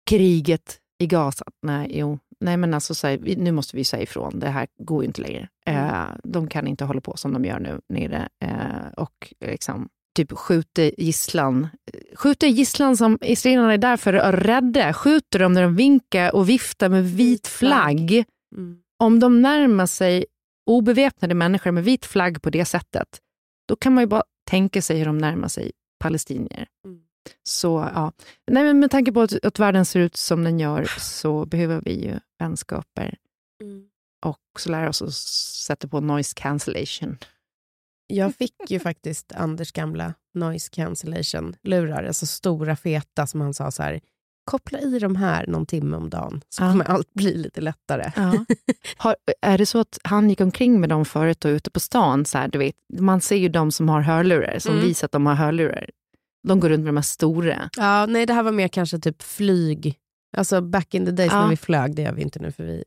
kriget 0.09 0.79
i 0.99 1.07
Gaza. 1.07 1.45
Nej, 1.61 1.91
jo. 1.99 2.19
Nej 2.43 2.57
men 2.57 2.73
alltså, 2.73 2.95
så 2.95 3.07
här, 3.07 3.17
vi- 3.17 3.35
nu 3.35 3.51
måste 3.51 3.75
vi 3.77 3.83
säga 3.83 4.03
ifrån. 4.03 4.39
Det 4.39 4.49
här 4.49 4.67
går 4.79 5.03
ju 5.03 5.07
inte 5.07 5.21
längre. 5.21 5.47
Eh, 5.65 6.05
de 6.23 6.47
kan 6.47 6.67
inte 6.67 6.85
hålla 6.85 7.01
på 7.01 7.17
som 7.17 7.33
de 7.33 7.45
gör 7.45 7.59
nu 7.59 7.81
nere. 7.89 8.29
Eh, 8.45 8.91
och 8.97 9.33
liksom 9.45 9.89
typ 10.15 10.31
skjuter 10.31 10.91
gisslan. 11.01 11.67
Skjuter 12.15 12.47
gisslan 12.47 12.97
som 12.97 13.17
israelerna 13.21 13.73
är 13.73 13.77
där 13.77 13.97
för 13.97 14.13
att 14.13 14.33
rädda. 14.35 14.93
Skjuter 14.93 15.39
dem 15.39 15.53
när 15.53 15.61
de 15.61 15.75
vinkar 15.75 16.35
och 16.35 16.49
viftar 16.49 16.89
med 16.89 17.03
vit 17.05 17.47
flagg. 17.47 18.23
Mm. 18.55 18.77
Om 18.99 19.19
de 19.19 19.41
närmar 19.41 19.85
sig 19.85 20.25
obeväpnade 20.69 21.33
människor 21.35 21.71
med 21.71 21.83
vit 21.83 22.05
flagg 22.05 22.41
på 22.41 22.49
det 22.49 22.65
sättet, 22.65 23.07
då 23.67 23.75
kan 23.75 23.93
man 23.93 24.03
ju 24.03 24.07
bara 24.07 24.23
tänka 24.49 24.81
sig 24.81 24.97
hur 24.97 25.05
de 25.05 25.17
närmar 25.17 25.47
sig 25.47 25.71
palestinier. 25.99 26.67
Mm. 26.85 26.99
Så 27.43 27.89
ja, 27.95 28.11
Nej, 28.51 28.63
men 28.63 28.79
med 28.79 28.91
tanke 28.91 29.11
på 29.11 29.21
att, 29.21 29.45
att 29.45 29.59
världen 29.59 29.85
ser 29.85 29.99
ut 29.99 30.15
som 30.15 30.43
den 30.43 30.59
gör 30.59 30.85
så 30.99 31.45
behöver 31.45 31.81
vi 31.81 32.05
ju 32.05 32.19
vänskaper 32.39 33.15
Mm. 33.61 33.83
och 34.25 34.59
så 34.59 34.69
lära 34.71 34.89
oss 34.89 35.01
att 35.01 35.13
sätta 35.13 35.87
på 35.87 35.99
noise 35.99 36.33
cancellation. 36.35 37.17
Jag 38.07 38.35
fick 38.35 38.55
ju 38.71 38.79
faktiskt 38.79 39.31
Anders 39.31 39.71
gamla 39.71 40.13
noise 40.33 40.69
cancellation-lurar, 40.71 42.03
alltså 42.03 42.25
stora 42.25 42.75
feta 42.75 43.27
som 43.27 43.41
han 43.41 43.53
sa 43.53 43.71
så 43.71 43.83
här, 43.83 44.01
koppla 44.45 44.79
i 44.79 44.99
de 44.99 45.15
här 45.15 45.47
någon 45.47 45.65
timme 45.65 45.97
om 45.97 46.09
dagen 46.09 46.41
så 46.49 46.63
Ja. 46.63 46.71
kommer 46.71 46.85
allt 46.85 47.13
bli 47.13 47.37
lite 47.37 47.61
lättare. 47.61 48.11
Ja. 48.15 48.45
Har, 48.97 49.15
är 49.41 49.57
det 49.57 49.65
så 49.65 49.79
att 49.79 49.99
han 50.03 50.29
gick 50.29 50.41
omkring 50.41 50.79
med 50.79 50.89
dem 50.89 51.05
förut 51.05 51.45
och 51.45 51.49
ute 51.49 51.71
på 51.71 51.79
stan? 51.79 52.25
Så 52.25 52.37
här, 52.37 52.47
du 52.47 52.57
vet, 52.59 52.75
man 52.99 53.21
ser 53.21 53.35
ju 53.35 53.49
de 53.49 53.71
som 53.71 53.89
har 53.89 54.01
hörlurar, 54.01 54.59
som 54.59 54.73
Mm. 54.73 54.85
visar 54.87 55.05
att 55.05 55.11
de 55.11 55.25
har 55.25 55.35
hörlurar. 55.35 55.89
De 56.47 56.59
går 56.59 56.69
runt 56.69 56.83
med 56.83 56.93
de 56.93 56.97
här 56.97 57.01
stora. 57.03 57.69
Ja, 57.77 58.05
nej, 58.05 58.25
det 58.25 58.33
här 58.33 58.43
var 58.43 58.51
mer 58.51 58.67
kanske 58.67 58.99
typ 58.99 59.21
flyg. 59.23 59.95
Alltså 60.37 60.61
back 60.61 60.93
in 60.93 61.05
the 61.05 61.11
days 61.11 61.31
Ja. 61.31 61.41
när 61.41 61.49
vi 61.49 61.57
flög, 61.57 61.95
det 61.95 62.01
gör 62.01 62.13
vi 62.13 62.21
inte 62.21 62.39
nu 62.39 62.51
för 62.51 62.63
vi... 62.63 62.83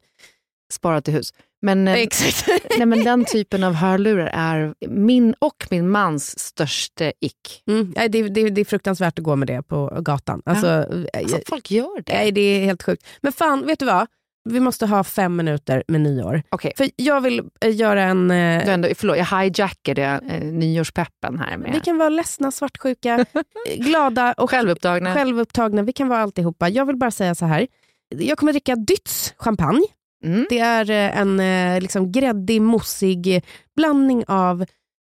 Spara 0.72 1.00
till 1.00 1.14
hus. 1.14 1.34
Men, 1.62 1.88
eh, 1.88 1.94
Exakt. 1.94 2.48
nej, 2.78 2.86
men 2.86 3.04
den 3.04 3.24
typen 3.24 3.64
av 3.64 3.74
hörlurar 3.74 4.26
är 4.32 4.74
min 4.88 5.34
och 5.38 5.66
min 5.70 5.88
mans 5.90 6.38
största 6.38 7.12
ick. 7.20 7.62
Mm, 7.68 7.92
det, 7.96 8.08
det, 8.08 8.50
det 8.50 8.60
är 8.60 8.64
fruktansvärt 8.64 9.18
att 9.18 9.24
gå 9.24 9.36
med 9.36 9.48
det 9.48 9.62
på 9.62 9.98
gatan. 10.02 10.42
Alltså, 10.44 10.66
Alltså, 10.66 11.36
eh, 11.36 11.42
folk 11.48 11.70
gör 11.70 12.02
det. 12.06 12.12
nej, 12.12 12.32
det 12.32 12.40
är 12.40 12.64
helt 12.64 12.82
sjukt. 12.82 13.06
Men 13.20 13.32
fan, 13.32 13.66
vet 13.66 13.78
du 13.78 13.84
vad? 13.86 14.06
Vi 14.46 14.60
måste 14.60 14.86
ha 14.86 15.04
fem 15.04 15.36
minuter 15.36 15.84
med 15.88 16.00
nyår. 16.00 16.42
Okej, 16.48 16.72
För 16.76 16.90
jag 16.96 17.20
vill 17.20 17.42
eh, 17.60 17.76
göra 17.76 18.02
en... 18.02 18.30
eh, 18.30 18.68
ändå, 18.68 18.88
förlåt, 18.96 19.16
jag 19.16 19.38
hijackade 19.40 20.20
eh, 20.28 20.40
nyårspeppen 20.44 21.38
här 21.38 21.56
med 21.56 21.72
Vi 21.72 21.80
kan 21.80 21.98
vara 21.98 22.08
ledsna, 22.08 22.50
svartsjuka, 22.50 23.24
glada 23.78 24.32
och 24.32 24.50
självupptagna. 24.50 25.14
självupptagna. 25.14 25.82
Vi 25.82 25.92
kan 25.92 26.08
vara 26.08 26.20
alltihopa. 26.20 26.68
Jag 26.68 26.86
vill 26.86 26.96
bara 26.96 27.10
säga 27.10 27.34
så 27.34 27.46
här. 27.46 27.66
Jag 28.14 28.38
kommer 28.38 28.52
dricka 28.52 28.76
Dytz 28.76 29.34
champagne. 29.38 29.86
Mm. 30.24 30.46
Det 30.50 30.58
är 30.58 30.90
eh, 30.90 31.18
en 31.20 31.40
eh, 31.40 31.80
liksom 31.80 32.12
gräddig, 32.12 32.62
mossig 32.62 33.44
blandning 33.76 34.24
av 34.28 34.64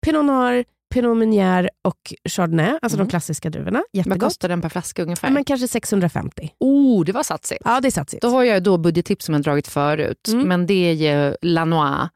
Pinot 0.05 0.25
Noir, 0.25 0.65
Pinot 0.95 1.17
Meunier 1.17 1.71
och 1.83 2.15
Chardonnay. 2.29 2.79
Alltså 2.83 2.97
Mm. 2.97 3.07
de 3.07 3.11
klassiska 3.11 3.51
druvorna. 3.51 3.79
Vad 3.79 3.85
Jättegott. 3.93 4.21
kostar 4.21 4.49
den 4.49 4.61
per 4.61 4.69
flaska 4.69 5.03
ungefär? 5.03 5.29
Ja, 5.29 5.33
men 5.35 5.45
kanske 5.45 5.69
650. 5.69 6.51
oh, 6.61 7.05
det 7.05 7.13
var 7.13 7.23
satsigt. 7.23 7.63
Ja, 7.65 7.81
det 7.81 7.89
är 7.89 7.91
satsigt. 7.91 8.23
Då 8.23 8.29
har 8.29 8.45
jag 8.45 8.63
då 8.63 8.79
budgettips 8.79 9.25
som 9.25 9.35
jag 9.35 9.43
dragit 9.43 9.69
förut, 9.69 10.29
Mm. 10.33 10.49
men 10.49 10.67
det 10.67 10.75
är 10.75 10.93
ju 10.93 11.37
Lanois. 11.43 12.09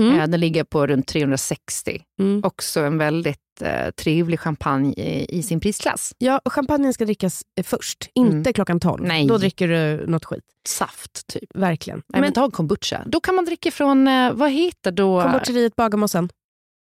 Mm. 0.00 0.20
Eh, 0.20 0.26
Den 0.26 0.40
ligger 0.40 0.64
på 0.64 0.86
runt 0.86 1.06
360. 1.06 2.02
Mm. 2.20 2.40
Också 2.44 2.80
en 2.80 2.98
väldigt 2.98 3.38
eh, 3.60 3.90
trevlig 3.90 4.40
champagne 4.40 4.92
i, 4.96 5.38
i 5.38 5.42
sin 5.42 5.60
prisklass. 5.60 6.14
Ja, 6.18 6.40
champagnen 6.44 6.92
ska 6.94 7.04
drickas 7.04 7.42
eh, 7.58 7.64
först, 7.64 8.10
inte 8.14 8.32
Mm. 8.36 8.52
klockan 8.52 8.80
12. 8.80 9.02
Nej. 9.06 9.26
Då 9.26 9.38
dricker 9.38 9.68
du 9.68 10.06
något 10.06 10.24
skit. 10.24 10.44
Saft, 10.68 11.26
typ. 11.26 11.44
Verkligen. 11.54 11.96
Nej, 11.98 12.04
men 12.08 12.20
men 12.20 12.32
ta 12.32 12.44
en 12.44 12.50
kombucha. 12.50 13.02
Då 13.06 13.20
kan 13.20 13.34
man 13.34 13.44
dricka 13.44 13.70
från, 13.70 14.08
eh, 14.08 14.32
vad 14.32 14.50
heter 14.50 14.90
då? 14.92 15.22
kombucheriet 15.22 15.76
Bagarmossen. 15.76 16.28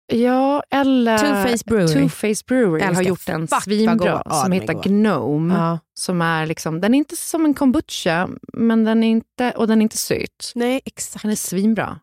Ja, 0.07 0.63
eller... 0.69 1.17
Two 1.17 1.49
Face 1.49 1.63
Brewery. 1.65 1.93
Two 1.93 2.09
Face 2.09 2.43
Brewery 2.47 2.81
Älskar. 2.81 2.95
har 2.95 3.01
gjort 3.03 3.29
en 3.29 3.47
svinbra. 3.47 4.21
Ja, 4.25 4.31
som 4.43 4.51
heter. 4.51 4.73
Gnome. 4.83 5.53
Ja. 5.53 5.79
Som 5.93 6.21
är 6.21 6.45
liksom, 6.45 6.81
den 6.81 6.93
är 6.93 6.97
inte 6.97 7.15
som 7.15 7.45
en 7.45 7.53
kombucha, 7.53 8.29
men 8.53 8.83
den 8.83 9.03
är 9.03 9.07
inte, 9.07 9.51
och 9.51 9.67
den 9.67 9.77
är 9.79 9.83
inte 9.83 9.97
söt. 9.97 10.51
Nej, 10.55 10.81
exakt. 10.85 11.21
Den 11.21 11.31
är 11.31 11.35
svinbra. 11.35 11.99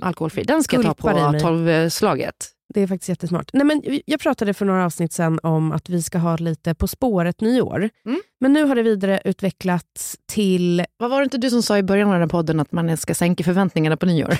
Alkoholfri. 0.00 0.42
Den 0.42 0.64
ska 0.64 0.76
jag 0.76 0.84
ta 0.84 0.94
på 0.94 1.30
mig. 1.30 1.40
12-slaget. 1.40 2.34
Det 2.74 2.80
är 2.80 2.86
faktiskt 2.86 3.08
jättesmart. 3.08 3.50
Nej, 3.52 3.64
men 3.64 3.82
jag 4.06 4.20
pratade 4.20 4.54
för 4.54 4.66
några 4.66 4.84
avsnitt 4.84 5.12
sen 5.12 5.40
om 5.42 5.72
att 5.72 5.88
vi 5.88 6.02
ska 6.02 6.18
ha 6.18 6.36
lite 6.36 6.74
På 6.74 6.88
spåret 6.88 7.40
nyår. 7.40 7.90
Mm. 8.06 8.20
Men 8.40 8.52
nu 8.52 8.64
har 8.64 8.74
det 8.74 8.82
vidare 8.82 9.20
utvecklats 9.24 10.16
till... 10.32 10.84
Vad 10.96 11.10
var 11.10 11.20
det 11.20 11.24
inte 11.24 11.38
du 11.38 11.50
som 11.50 11.62
sa 11.62 11.78
i 11.78 11.82
början 11.82 12.12
av 12.12 12.20
den 12.20 12.28
podden 12.28 12.60
att 12.60 12.72
man 12.72 12.96
ska 12.96 13.14
sänka 13.14 13.44
förväntningarna 13.44 13.96
på 13.96 14.06
nyår? 14.06 14.38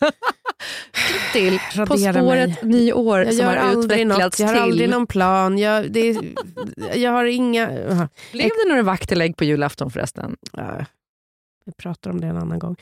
till 1.32 1.58
På 1.86 1.96
spåret 1.96 2.62
mig. 2.62 2.72
nyår 2.72 3.24
Jag 3.24 3.34
som 3.34 3.46
har 3.46 3.80
utvecklats 3.80 4.40
jag 4.40 4.46
har 4.46 4.54
till... 4.54 4.62
aldrig 4.62 4.90
någon 4.90 5.06
plan. 5.06 5.58
Jag, 5.58 5.92
det, 5.92 6.16
jag 6.94 7.10
har 7.10 7.24
inga... 7.24 7.68
aha. 7.90 8.08
Blev 8.32 8.48
det 8.48 8.68
några 8.68 8.82
vaktelägg 8.82 9.36
på 9.36 9.44
julafton 9.44 9.90
förresten? 9.90 10.36
Ja, 10.52 10.84
vi 11.64 11.72
pratar 11.72 12.10
om 12.10 12.20
det 12.20 12.26
en 12.26 12.36
annan 12.36 12.58
gång. 12.58 12.76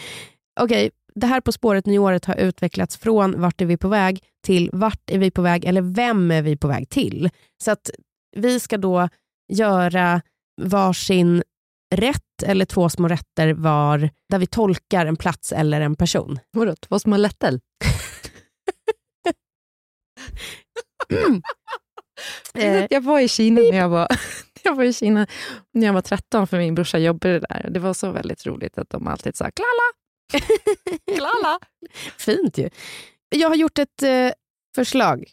Okej, 0.60 0.90
det 1.14 1.26
här 1.26 1.40
På 1.40 1.52
spåret 1.52 1.86
nyåret 1.86 2.24
har 2.24 2.36
utvecklats 2.36 2.96
från 2.96 3.40
vart 3.40 3.60
är 3.60 3.66
vi 3.66 3.76
på 3.76 3.88
väg 3.88 4.22
till 4.44 4.70
vart 4.72 5.10
är 5.10 5.18
vi 5.18 5.30
på 5.30 5.42
väg 5.42 5.64
eller 5.64 5.82
vem 5.82 6.30
är 6.30 6.42
vi 6.42 6.56
på 6.56 6.68
väg 6.68 6.88
till. 6.88 7.30
Så 7.64 7.70
att 7.70 7.90
vi 8.36 8.60
ska 8.60 8.78
då 8.78 9.08
göra 9.52 10.22
varsin 10.62 11.42
rätt 11.94 12.42
eller 12.42 12.64
två 12.64 12.88
små 12.88 13.08
rätter 13.08 13.52
var 13.54 14.10
där 14.30 14.38
vi 14.38 14.46
tolkar 14.46 15.06
en 15.06 15.16
plats 15.16 15.52
eller 15.52 15.80
en 15.80 15.96
person. 15.96 16.38
Vadå, 16.50 16.74
vad 16.88 17.02
som 17.02 17.12
har 17.12 17.18
lättel? 17.18 17.60
Eh, 22.54 22.86
Jag 22.90 23.00
var 23.00 23.20
i 23.20 23.28
Kina 23.28 23.60
när 23.60 23.76
jag 23.78 23.88
var, 23.88 24.08
jag 24.62 24.74
var 24.74 24.84
i 24.84 24.92
Kina 24.92 25.26
när 25.72 25.86
jag 25.86 25.94
var 25.94 26.00
13 26.02 26.46
för 26.46 26.58
min 26.58 26.74
brorsa 26.74 26.98
jobbade 26.98 27.40
där. 27.40 27.66
Det 27.70 27.80
var 27.80 27.94
så 27.94 28.10
väldigt 28.10 28.46
roligt 28.46 28.78
att 28.78 28.90
de 28.90 29.06
alltid 29.06 29.36
sa 29.36 29.50
klala, 29.50 30.44
klala. 31.16 31.58
Fint 32.18 32.58
ju. 32.58 32.70
Jag 33.28 33.48
har 33.48 33.56
gjort 33.56 33.78
ett 33.78 34.02
eh, 34.02 34.30
förslag 34.74 35.24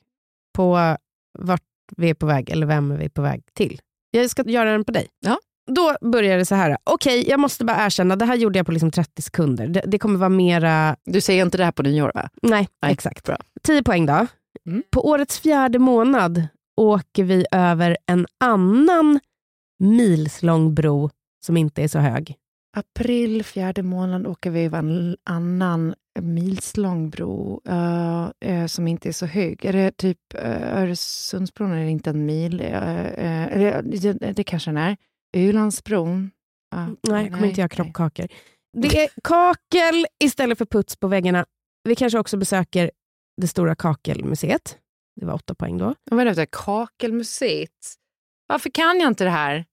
på 0.55 0.97
vart 1.39 1.61
vi 1.97 2.09
är 2.09 2.13
på 2.13 2.25
väg 2.25 2.49
eller 2.49 2.65
vem 2.67 2.91
är 2.91 2.97
vi 2.97 3.09
på 3.09 3.21
väg 3.21 3.43
till. 3.53 3.81
Jag 4.11 4.29
ska 4.29 4.43
göra 4.49 4.71
den 4.71 4.85
på 4.85 4.91
dig. 4.91 5.07
Ja. 5.19 5.39
Då 5.67 5.95
börjar 6.01 6.37
det 6.37 6.45
så 6.45 6.55
här. 6.55 6.77
Okej, 6.83 7.29
jag 7.29 7.39
måste 7.39 7.65
bara 7.65 7.85
erkänna, 7.85 8.15
det 8.15 8.25
här 8.25 8.35
gjorde 8.35 8.59
jag 8.59 8.65
på 8.65 8.71
liksom 8.71 8.91
30 8.91 9.21
sekunder. 9.21 9.67
Det, 9.67 9.81
det 9.85 9.99
kommer 9.99 10.19
vara 10.19 10.29
mera... 10.29 10.95
Du 11.05 11.21
säger 11.21 11.45
inte 11.45 11.57
det 11.57 11.65
här 11.65 11.71
på 11.71 11.83
nyår 11.83 12.11
va? 12.15 12.29
Nej, 12.41 12.67
Nej, 12.81 12.93
exakt. 12.93 13.25
bra. 13.25 13.37
10 13.63 13.83
poäng 13.83 14.05
då. 14.05 14.27
Mm. 14.67 14.83
På 14.91 15.07
årets 15.07 15.39
fjärde 15.39 15.79
månad 15.79 16.47
åker 16.77 17.23
vi 17.23 17.45
över 17.51 17.97
en 18.05 18.25
annan 18.39 19.19
milslång 19.79 20.75
bro 20.75 21.09
som 21.45 21.57
inte 21.57 21.83
är 21.83 21.87
så 21.87 21.99
hög. 21.99 22.35
April, 22.77 23.43
fjärde 23.43 23.83
månad, 23.83 24.27
åker 24.27 24.51
vi 24.51 24.65
över 24.65 24.79
en 24.79 25.17
annan 25.23 25.95
milslång 26.19 27.09
bro 27.09 27.61
eh, 27.67 28.29
eh, 28.39 28.65
som 28.65 28.87
inte 28.87 29.09
är 29.09 29.13
så 29.13 29.25
hög. 29.25 29.65
Är 29.65 29.73
det 29.73 29.91
typ 29.91 30.17
uh, 30.35 30.77
Öresundsbron 30.81 31.71
är 31.71 31.83
det 31.83 31.89
inte 31.89 32.09
en 32.09 32.25
mil? 32.25 32.61
Uh, 32.61 32.67
uh, 32.67 33.81
det, 33.83 34.33
det 34.35 34.43
kanske 34.43 34.69
den 34.69 34.77
är. 34.77 34.97
Ölandsbron? 35.35 36.31
Ah, 36.75 36.85
Nej, 36.85 37.23
jag 37.23 37.33
kommer 37.33 37.47
inte 37.47 37.61
göra 37.61 37.67
nej. 37.71 37.75
kroppkakor. 37.75 38.27
Det 38.77 39.03
är 39.03 39.09
kakel 39.23 40.05
istället 40.23 40.57
för 40.57 40.65
puts 40.65 40.95
på 40.95 41.07
väggarna. 41.07 41.45
Vi 41.83 41.95
kanske 41.95 42.19
också 42.19 42.37
besöker 42.37 42.91
det 43.41 43.47
stora 43.47 43.75
kakelmuseet. 43.75 44.77
Det 45.19 45.25
var 45.25 45.33
åtta 45.33 45.55
poäng 45.55 45.77
då. 45.77 45.95
Vad 46.11 46.27
är 46.27 46.35
det 46.35 46.45
Kakelmuseet? 46.51 47.69
Varför 48.47 48.69
kan 48.69 48.99
jag 48.99 49.07
inte 49.11 49.23
det 49.23 49.29
här? 49.29 49.65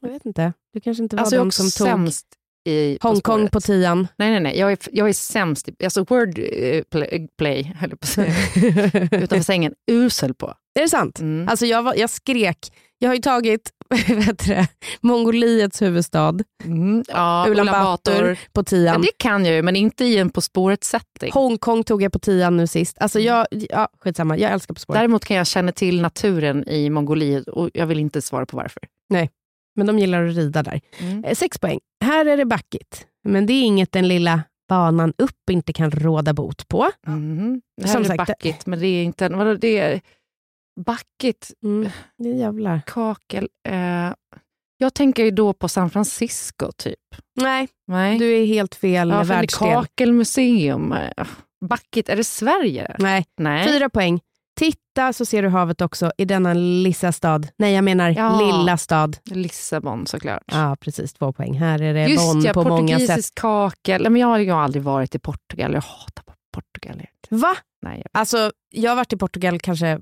Jag 0.00 0.08
vet 0.08 0.26
inte. 0.26 0.52
Du 0.72 0.80
kanske 0.80 1.02
inte 1.02 1.16
var 1.16 1.20
Alltså 1.20 1.34
jag 1.36 1.40
är 1.40 1.44
de 1.44 1.48
också 1.48 1.62
som 1.62 1.70
tog 1.86 1.86
sämst 1.92 2.26
i 2.68 2.98
På 3.00 3.08
Hongkong 3.08 3.38
spåret. 3.38 3.52
på 3.52 3.60
tian. 3.60 4.08
Nej, 4.18 4.30
nej, 4.30 4.40
nej. 4.40 4.58
Jag 4.58 4.72
är, 4.72 4.78
jag 4.92 5.08
är 5.08 5.12
sämst. 5.12 5.68
i- 5.68 5.84
Alltså 5.84 6.04
word 6.04 6.38
eh, 6.38 6.82
play, 6.82 7.28
play 7.38 7.62
höll 7.78 7.90
jag 7.90 8.00
på 8.00 8.04
att 8.04 8.08
säga. 8.08 8.34
Utanför 9.22 9.40
sängen. 9.42 9.74
Usel 9.90 10.34
på. 10.34 10.54
är 10.74 10.82
det 10.82 10.88
sant? 10.88 11.18
Mm. 11.20 11.48
Alltså 11.48 11.66
jag, 11.66 11.82
var, 11.82 11.94
jag 11.94 12.10
skrek. 12.10 12.72
Jag 13.02 13.08
har 13.08 13.14
ju 13.14 13.20
tagit 13.22 13.70
heter 14.06 14.48
det, 14.54 14.68
Mongoliets 15.00 15.82
huvudstad, 15.82 16.34
Mm. 16.64 17.04
Ja, 17.08 17.46
Ulan 17.48 17.66
Bator 17.66 18.38
på 18.52 18.60
Ja, 18.60 18.64
tian. 18.64 19.02
det 19.02 19.10
kan 19.16 19.44
jag 19.44 19.54
ju, 19.56 19.62
men 19.62 19.76
inte 19.76 20.04
i 20.04 20.18
en 20.18 20.30
På 20.30 20.40
spåret-setting. 20.40 21.30
Hongkong 21.32 21.84
tog 21.84 22.02
jag 22.02 22.12
på 22.12 22.18
tian 22.18 22.56
nu 22.56 22.66
sist. 22.66 22.96
Alltså 23.00 23.18
Mm. 23.18 23.26
jag, 23.28 23.46
ja, 23.70 23.88
skitsamma, 24.00 24.38
jag 24.38 24.52
älskar 24.52 24.74
På 24.74 24.80
spåret. 24.80 24.98
Däremot 25.00 25.24
kan 25.24 25.36
jag 25.36 25.46
känna 25.46 25.72
till 25.72 26.00
naturen 26.00 26.68
i 26.68 26.90
Mongoliet 26.90 27.48
och 27.48 27.70
jag 27.74 27.86
vill 27.86 27.98
inte 27.98 28.22
svara 28.22 28.46
på 28.46 28.56
varför. 28.56 28.82
Men 29.76 29.86
de 29.86 29.98
gillar 29.98 30.26
att 30.26 30.36
rida 30.36 30.62
där. 30.62 30.80
Mm. 30.98 31.24
Eh, 31.24 31.34
Sex 31.34 31.58
poäng. 31.58 31.78
Här 32.04 32.26
är 32.26 32.36
det 32.36 32.44
backigt. 32.44 33.06
Men 33.24 33.46
det 33.46 33.52
är 33.52 33.62
inget 33.62 33.92
den 33.92 34.08
lilla 34.08 34.42
banan 34.68 35.12
upp 35.18 35.50
inte 35.50 35.72
kan 35.72 35.90
råda 35.90 36.32
bot 36.32 36.68
på. 36.68 36.90
Mhm. 37.06 37.60
Det 37.82 37.88
här 37.88 38.00
är 38.00 38.04
sagt, 38.04 38.16
backigt, 38.16 38.66
men 38.66 38.80
det 38.80 38.86
är 38.86 39.02
inte... 39.04 39.28
Vadå, 39.28 39.54
det 39.54 39.78
är 39.78 40.00
backigt, 40.80 41.50
Mm, 41.64 41.90
det 42.18 42.28
är 42.28 42.34
jävlar. 42.34 42.80
kakel. 42.86 43.48
Eh, 43.68 44.12
jag 44.78 44.94
tänker 44.94 45.24
ju 45.24 45.30
då 45.30 45.52
på 45.52 45.68
San 45.68 45.90
Francisco, 45.90 46.72
typ. 46.76 46.98
Nej, 47.40 47.68
Nej. 47.86 48.18
du 48.18 48.36
är 48.36 48.46
helt 48.46 48.74
fel 48.74 49.08
ja, 49.08 49.18
det 49.18 49.24
världsdel. 49.24 49.68
kakelmuseum. 49.68 50.92
Eh, 50.92 51.26
Backigt, 51.68 52.08
är 52.08 52.16
det 52.16 52.24
Sverige? 52.24 52.96
Nej, 52.98 53.26
Nej. 53.38 53.68
fyra 53.68 53.88
poäng. 53.90 54.20
Titta 54.58 55.12
så 55.12 55.24
ser 55.26 55.42
du 55.42 55.48
havet 55.48 55.80
också 55.80 56.12
i 56.18 56.24
denna 56.24 56.54
lilla 56.54 57.12
stad. 57.12 57.48
Nej, 57.58 57.74
jag 57.74 57.84
menar 57.84 58.10
Ja. 58.10 58.40
lilla 58.40 58.76
stad. 58.76 59.16
Lissabon 59.24 60.06
såklart. 60.06 60.42
Ja, 60.46 60.76
precis. 60.80 61.12
Två 61.12 61.32
poäng. 61.32 61.54
Här 61.58 61.82
är 61.82 61.94
det 61.94 62.06
Just 62.06 62.32
Bonn 62.32 62.42
ja, 62.42 62.52
på 62.52 62.62
många 62.64 62.98
sätt. 62.98 63.06
portugisisk 63.08 63.34
kakel. 63.34 64.02
Nej, 64.02 64.10
Men 64.10 64.20
jag 64.20 64.28
har 64.28 64.38
ju 64.38 64.50
aldrig 64.50 64.82
varit 64.82 65.14
i 65.14 65.18
Portugal. 65.18 65.72
Jag 65.74 65.80
hatar 65.80 66.24
Portugal. 66.54 67.02
Va? 67.30 67.56
Nej, 67.82 67.98
jag- 68.04 68.20
Alltså, 68.20 68.52
jag 68.70 68.90
har 68.90 68.96
varit 68.96 69.12
i 69.12 69.16
Portugal 69.16 69.58
kanske 69.60 70.00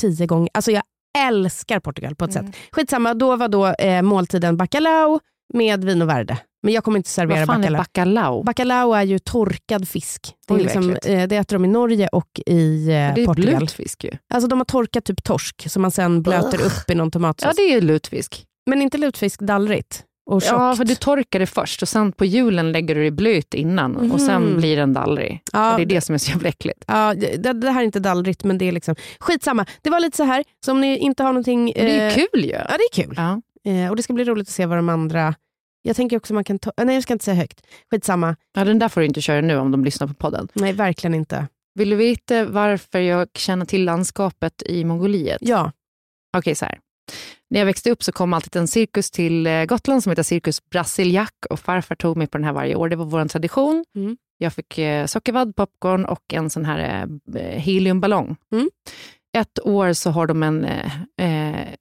tio 0.00 0.26
gånger. 0.26 0.48
Alltså, 0.54 0.70
jag 0.72 0.82
älskar 1.18 1.80
Portugal 1.80 2.14
på 2.16 2.24
ett 2.24 2.36
Mm. 2.36 2.52
sätt. 2.52 2.60
Skitsamma, 2.72 3.14
då 3.14 3.36
var 3.36 3.48
då 3.48 3.66
eh, 3.66 4.02
måltiden 4.02 4.56
bacalao 4.56 5.20
med 5.54 5.84
vin 5.84 6.02
och 6.02 6.08
värde. 6.08 6.38
Men 6.62 6.74
jag 6.74 6.84
kommer 6.84 6.96
inte 6.98 7.10
servera 7.10 7.46
bacalao. 7.46 7.78
bacalao? 7.78 8.42
Bacalao 8.42 8.92
är 8.94 9.02
ju 9.02 9.18
torkad 9.18 9.88
fisk. 9.88 10.34
Det, 10.48 10.54
är 10.54 10.58
liksom, 10.58 10.90
eh, 11.04 11.28
det 11.28 11.36
äter 11.36 11.56
de 11.56 11.64
i 11.64 11.68
Norge 11.68 12.08
och 12.08 12.40
i 12.46 12.82
eh, 12.84 12.88
det 12.88 12.94
är 13.22 13.26
Portugal. 13.26 13.60
lutfisk 13.60 14.04
ju. 14.04 14.10
Alltså 14.34 14.48
de 14.48 14.58
har 14.60 14.64
torkat 14.64 15.04
typ 15.04 15.24
torsk 15.24 15.70
som 15.70 15.82
man 15.82 15.90
sen 15.90 16.22
blöter 16.22 16.60
upp 16.66 16.90
i 16.90 16.94
någon 16.94 17.10
tomatsås. 17.10 17.46
Ja, 17.46 17.52
det 17.56 17.74
är 17.74 17.80
lutfisk. 17.80 18.44
Men 18.70 18.82
inte 18.82 18.98
lutfisk 18.98 19.40
dallrigt 19.40 20.04
och 20.26 20.42
tjockt. 20.42 20.52
Ja, 20.52 20.76
för 20.76 20.84
du 20.84 20.94
torkar 20.94 21.38
det 21.38 21.46
först 21.46 21.82
och 21.82 21.88
sen 21.88 22.12
på 22.12 22.24
julen 22.24 22.72
lägger 22.72 22.94
du 22.94 23.04
det 23.04 23.10
blöt 23.10 23.54
innan 23.54 24.10
och 24.12 24.20
sen 24.20 24.42
Mhm. 24.42 24.56
blir 24.56 24.76
den 24.76 24.92
dallrig. 24.92 25.42
Ja, 25.52 25.76
det 25.76 25.82
är 25.82 25.86
det 25.86 26.00
som 26.00 26.14
är 26.14 26.18
så 26.18 26.30
jävla 26.30 26.48
äckligt. 26.48 26.84
Ja, 26.86 27.14
det, 27.14 27.52
det 27.52 27.70
här 27.70 27.80
är 27.80 27.84
inte 27.84 28.00
dallrigt 28.00 28.44
men 28.44 28.58
det 28.58 28.64
är 28.68 28.72
liksom 28.72 28.94
skitsamma. 29.20 29.66
Det 29.82 29.90
var 29.90 30.00
lite 30.00 30.16
så 30.16 30.24
här, 30.24 30.44
så 30.64 30.72
om 30.72 30.80
ni 30.80 30.98
inte 30.98 31.22
har 31.22 31.32
någonting... 31.32 31.64
Men 31.76 31.86
det 31.86 31.92
är 32.00 32.08
eh, 32.10 32.18
ju 32.18 32.26
kul 32.26 32.44
ju. 32.44 32.50
Ja, 32.50 32.76
det 32.78 33.00
är 33.00 33.04
kul. 33.04 33.14
Ja. 33.16 33.40
Eh, 33.72 33.90
och 33.90 33.96
det 33.96 34.02
ska 34.02 34.12
bli 34.12 34.24
roligt 34.24 34.48
att 34.48 34.54
se 34.54 34.66
vad 34.66 34.78
de 34.78 34.88
andra... 34.88 35.34
Jag 35.82 35.96
tänker 35.96 36.16
också 36.16 36.34
man 36.34 36.44
kan 36.44 36.58
ta... 36.58 36.72
Nej, 36.84 36.94
jag 36.94 37.02
ska 37.02 37.12
inte 37.12 37.24
säga 37.24 37.34
högt. 37.34 37.66
Skitsamma. 37.90 38.36
ja, 38.54 38.64
den 38.64 38.78
där 38.78 38.88
får 38.88 39.00
du 39.00 39.06
inte 39.06 39.20
köra 39.20 39.40
nu 39.40 39.56
om 39.56 39.70
de 39.70 39.84
lyssnar 39.84 40.06
på 40.06 40.14
podden. 40.14 40.48
Nej, 40.52 40.72
verkligen 40.72 41.14
inte. 41.14 41.46
Vill 41.74 41.90
du 41.90 41.96
veta 41.96 42.44
varför 42.44 42.98
jag 42.98 43.28
känner 43.34 43.66
till 43.66 43.84
landskapet 43.84 44.62
i 44.66 44.84
Mongoliet? 44.84 45.38
Ja. 45.40 45.72
Okej, 46.36 46.54
så 46.54 46.64
här. 46.64 46.78
När 47.50 47.60
jag 47.60 47.66
växte 47.66 47.90
upp 47.90 48.02
så 48.02 48.12
kom 48.12 48.32
alltid 48.32 48.56
en 48.56 48.68
cirkus 48.68 49.10
till 49.10 49.46
eh, 49.46 49.64
Gotland 49.64 50.02
som 50.02 50.10
heter 50.10 50.22
Cirkus 50.22 50.70
Brasiliac 50.70 51.30
och 51.50 51.60
farfar 51.60 51.94
tog 51.94 52.16
mig 52.16 52.26
på 52.26 52.38
den 52.38 52.44
här 52.44 52.52
varje 52.52 52.74
år. 52.74 52.88
Det 52.88 52.96
var 52.96 53.04
vår 53.04 53.28
tradition. 53.28 53.84
Mm. 53.96 54.16
Jag 54.38 54.52
fick 54.52 54.78
eh, 54.78 55.06
sockervadd, 55.06 55.56
popcorn 55.56 56.04
och 56.04 56.34
en 56.34 56.50
sån 56.50 56.64
här 56.64 57.08
eh, 57.34 57.40
heliumballong. 57.40 58.36
Mm. 58.52 58.70
Ett 59.38 59.66
år 59.66 59.92
så 59.92 60.10
har 60.10 60.26
de 60.26 60.42
en, 60.42 60.66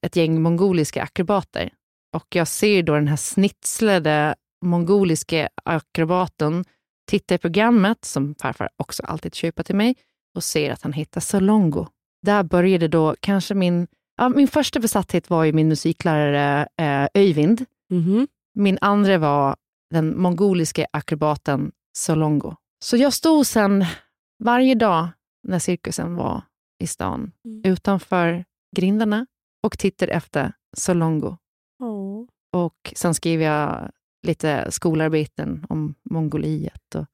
ett 0.02 0.16
gäng 0.16 0.42
mongoliska 0.42 1.04
akrobater 1.04 1.70
och 2.14 2.36
jag 2.36 2.48
ser 2.48 2.84
då 2.84 2.96
den 2.96 3.08
här 3.08 3.16
snitslade 3.16 4.36
mongoliska 4.66 5.50
akrobaten 5.64 6.66
titta 7.10 7.36
i 7.36 7.38
programmet, 7.38 8.06
som 8.06 8.36
farfar 8.36 8.70
också 8.78 9.04
alltid 9.04 9.36
köper 9.36 9.64
till 9.64 9.76
mig, 9.76 9.96
och 10.36 10.44
ser 10.44 10.72
att 10.72 10.82
han 10.82 10.94
hittar 10.94 11.22
Solongo. 11.22 11.88
Där 12.26 12.44
började 12.44 12.88
då 12.88 13.16
kanske 13.20 13.54
min 13.54 13.88
Ja, 14.20 14.30
min 14.30 14.48
första 14.48 14.80
besatthet 14.80 15.30
var 15.30 15.44
ju 15.44 15.54
min 15.54 15.68
musiklärare 15.68 16.68
eh, 16.78 17.08
Öyvind. 17.14 17.66
Mhm. 17.90 18.28
Min 18.56 18.78
andra 18.82 19.18
var 19.18 19.56
den 19.94 20.22
mongoliska 20.22 20.88
akrobaten 20.94 21.72
Solongo. 21.98 22.56
Så 22.84 22.98
jag 22.98 23.14
stod 23.14 23.48
sen 23.48 23.86
varje 24.44 24.76
dag 24.76 25.08
när 25.48 25.60
cirkusen 25.60 26.16
var 26.16 26.42
i 26.84 26.88
stan 26.88 27.32
Mm. 27.46 27.62
utanför 27.66 28.46
grindarna 28.76 29.26
och 29.64 29.80
tittade 29.80 30.12
efter 30.12 30.54
Solongo. 30.78 31.38
Åh. 31.84 32.26
Och 32.54 32.94
sen 32.96 33.14
skrev 33.14 33.42
jag 33.42 33.92
lite 34.28 34.72
skolarbeten 34.72 35.66
om 35.70 35.96
Mongoliet. 36.10 36.96
Och, 36.96 37.06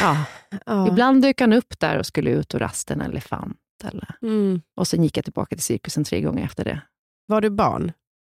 ja, 0.00 0.24
Ja. 0.66 0.88
Ibland 0.88 1.22
dök 1.22 1.40
han 1.40 1.52
upp 1.52 1.80
där 1.80 1.98
och 1.98 2.06
skulle 2.06 2.30
ut 2.30 2.54
och 2.54 2.60
rasta 2.60 2.94
en 2.94 3.00
elefant. 3.00 3.56
Eller, 3.84 4.14
Mm. 4.22 4.60
och 4.76 4.88
sen 4.88 5.02
gick 5.04 5.16
jag 5.16 5.24
tillbaka 5.24 5.56
till 5.56 5.64
cirkusen 5.64 6.04
tre 6.04 6.20
gånger 6.20 6.44
efter 6.44 6.64
det. 6.64 6.80
Var 7.26 7.40
du 7.40 7.50
barn? 7.50 7.92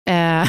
Eh, 0.09 0.49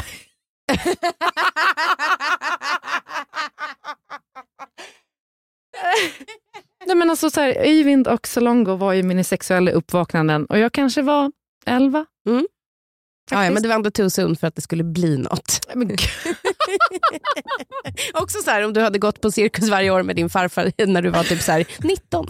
Nej, 6.86 6.96
men 6.96 7.10
alltså, 7.10 7.30
så 7.30 7.40
här, 7.40 7.56
Öyvind 7.56 8.08
och 8.08 8.26
Solongo 8.26 8.76
var 8.76 8.92
ju 8.92 9.02
mina 9.02 9.24
sexuella 9.24 9.70
uppvaknanden 9.70 10.46
och 10.46 10.58
jag 10.58 10.72
kanske 10.72 11.02
var 11.02 11.32
elva. 11.66 12.06
Mm. 12.28 12.46
Ja, 13.30 13.50
men 13.50 13.62
det 13.62 13.68
var 13.68 13.74
ändå 13.74 13.90
too 13.90 14.10
soon 14.10 14.36
för 14.36 14.46
att 14.46 14.54
det 14.54 14.62
skulle 14.62 14.84
bli 14.84 15.18
något. 15.18 15.60
Men. 15.74 15.96
Också 18.14 18.38
så 18.44 18.50
här, 18.50 18.64
om 18.64 18.72
du 18.72 18.80
hade 18.80 18.98
gått 18.98 19.20
på 19.20 19.30
cirkus 19.30 19.70
varje 19.70 19.90
år 19.90 20.02
med 20.02 20.16
din 20.16 20.30
farfar 20.30 20.72
när 20.86 21.02
du 21.02 21.08
var 21.10 21.22
typ 21.22 21.40
så 21.42 21.52
här 21.52 21.64
19. 21.78 22.26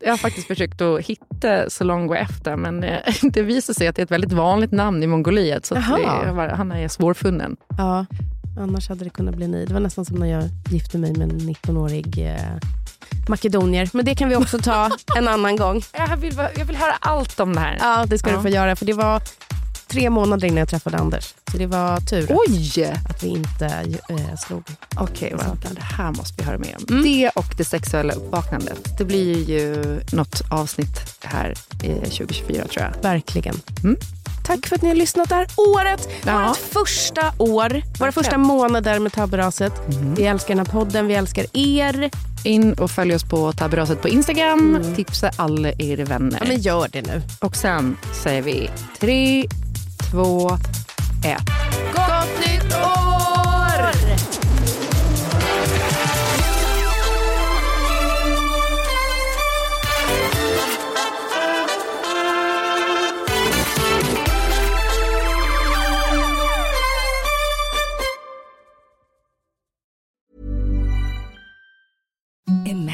Jag 0.00 0.10
har 0.12 0.16
faktiskt 0.16 0.46
försökt 0.46 0.80
att 0.80 1.00
hitta 1.00 1.70
Solongo 1.70 2.14
efter, 2.14 2.56
men 2.56 2.84
eh, 2.84 2.98
det 3.22 3.42
visar 3.42 3.74
sig 3.74 3.86
att 3.88 3.96
det 3.96 4.02
är 4.02 4.04
ett 4.04 4.10
väldigt 4.10 4.32
vanligt 4.32 4.72
namn 4.72 5.02
i 5.02 5.06
Mongoliet. 5.06 5.66
Så 5.66 5.74
var- 5.74 6.48
han 6.48 6.72
är 6.72 6.88
svårfunnen. 6.88 7.56
Ja, 7.78 8.06
annars 8.60 8.88
hade 8.88 9.04
det 9.04 9.10
kunnat 9.10 9.34
bli 9.34 9.48
ni. 9.48 9.64
Det 9.66 9.74
var 9.74 9.80
nästan 9.80 10.04
som 10.04 10.16
när 10.16 10.26
jag 10.26 10.44
gifte 10.70 10.98
mig 10.98 11.12
med 11.16 11.30
en 11.32 11.40
19-årig 11.40 12.26
eh, 12.26 12.40
makedonier. 13.28 13.88
Men 13.92 14.04
det 14.04 14.14
kan 14.14 14.28
vi 14.28 14.36
också 14.36 14.58
ta 14.58 14.90
en 15.16 15.28
annan 15.28 15.56
gång. 15.56 15.82
Jag 15.92 16.16
vill, 16.16 16.34
jag 16.56 16.64
vill 16.64 16.76
höra 16.76 16.94
allt 17.00 17.40
om 17.40 17.54
det 17.54 17.60
här. 17.60 17.76
Ja, 17.80 18.04
det 18.06 18.18
ska 18.18 18.30
Ja. 18.30 18.36
du 18.36 18.42
få 18.42 18.48
göra. 18.48 18.76
För 18.76 18.86
det 18.86 18.92
var 18.92 19.22
tre 19.94 20.10
månader 20.10 20.48
innan 20.48 20.58
jag 20.58 20.68
träffade 20.68 20.96
Anders. 20.96 21.34
Så 21.50 21.58
det 21.58 21.66
var 21.66 22.00
tur 22.00 22.26
Oj! 22.30 22.84
att 23.08 23.22
vi 23.22 23.28
inte 23.28 23.66
äh, 24.08 24.36
slog. 24.46 24.62
Okej, 24.96 25.34
vänta. 25.38 25.68
Det 25.74 25.82
här 25.82 26.12
måste 26.12 26.34
vi 26.36 26.42
höra 26.42 26.58
mer 26.58 26.76
om. 26.76 26.84
Mm. 26.90 27.02
Det 27.04 27.28
och 27.28 27.54
det 27.56 27.64
sexuella 27.64 28.12
uppvaknandet. 28.12 28.98
Det 28.98 29.04
blir 29.04 29.50
ju 29.50 30.00
något 30.12 30.42
avsnitt 30.50 31.18
här 31.22 31.54
i 31.82 31.88
2024 31.88 32.64
tror 32.66 32.84
jag. 32.84 33.02
Verkligen. 33.02 33.54
Mm. 33.84 33.96
Tack 34.46 34.66
för 34.66 34.76
att 34.76 34.82
ni 34.82 34.88
har 34.88 34.96
lyssnat 34.96 35.28
det 35.28 35.34
här 35.34 35.46
året. 35.56 36.08
Ja. 36.26 36.48
Vårt 36.48 36.56
första 36.56 37.32
år. 37.38 37.82
Våra 37.98 38.12
första 38.12 38.38
månader 38.38 38.98
med 38.98 39.12
Tabberaset. 39.12 39.72
Vi 40.16 40.26
älskar 40.26 40.54
den 40.54 40.66
här 40.66 40.72
podden. 40.72 41.06
Vi 41.06 41.14
älskar 41.14 41.46
er. 41.52 42.10
In 42.44 42.72
och 42.72 42.90
följ 42.90 43.14
oss 43.14 43.24
på 43.24 43.52
Tabberaset 43.52 44.02
på 44.02 44.08
Instagram. 44.08 44.76
Mm. 44.76 44.94
Tipsa 44.94 45.30
alla 45.36 45.72
era 45.78 46.04
vänner. 46.04 46.38
Ja, 46.40 46.48
men 46.48 46.60
gör 46.60 46.88
det 46.92 47.02
nu. 47.02 47.22
Och 47.40 47.56
sen 47.56 47.96
säger 48.22 48.42
vi 48.42 48.70
tre, 49.00 49.46
två, 50.10 50.50
ett. 51.24 51.50
Gott 51.94 52.40
nytt 52.40 52.74
år! 52.74 53.14
Imagine 72.66 72.93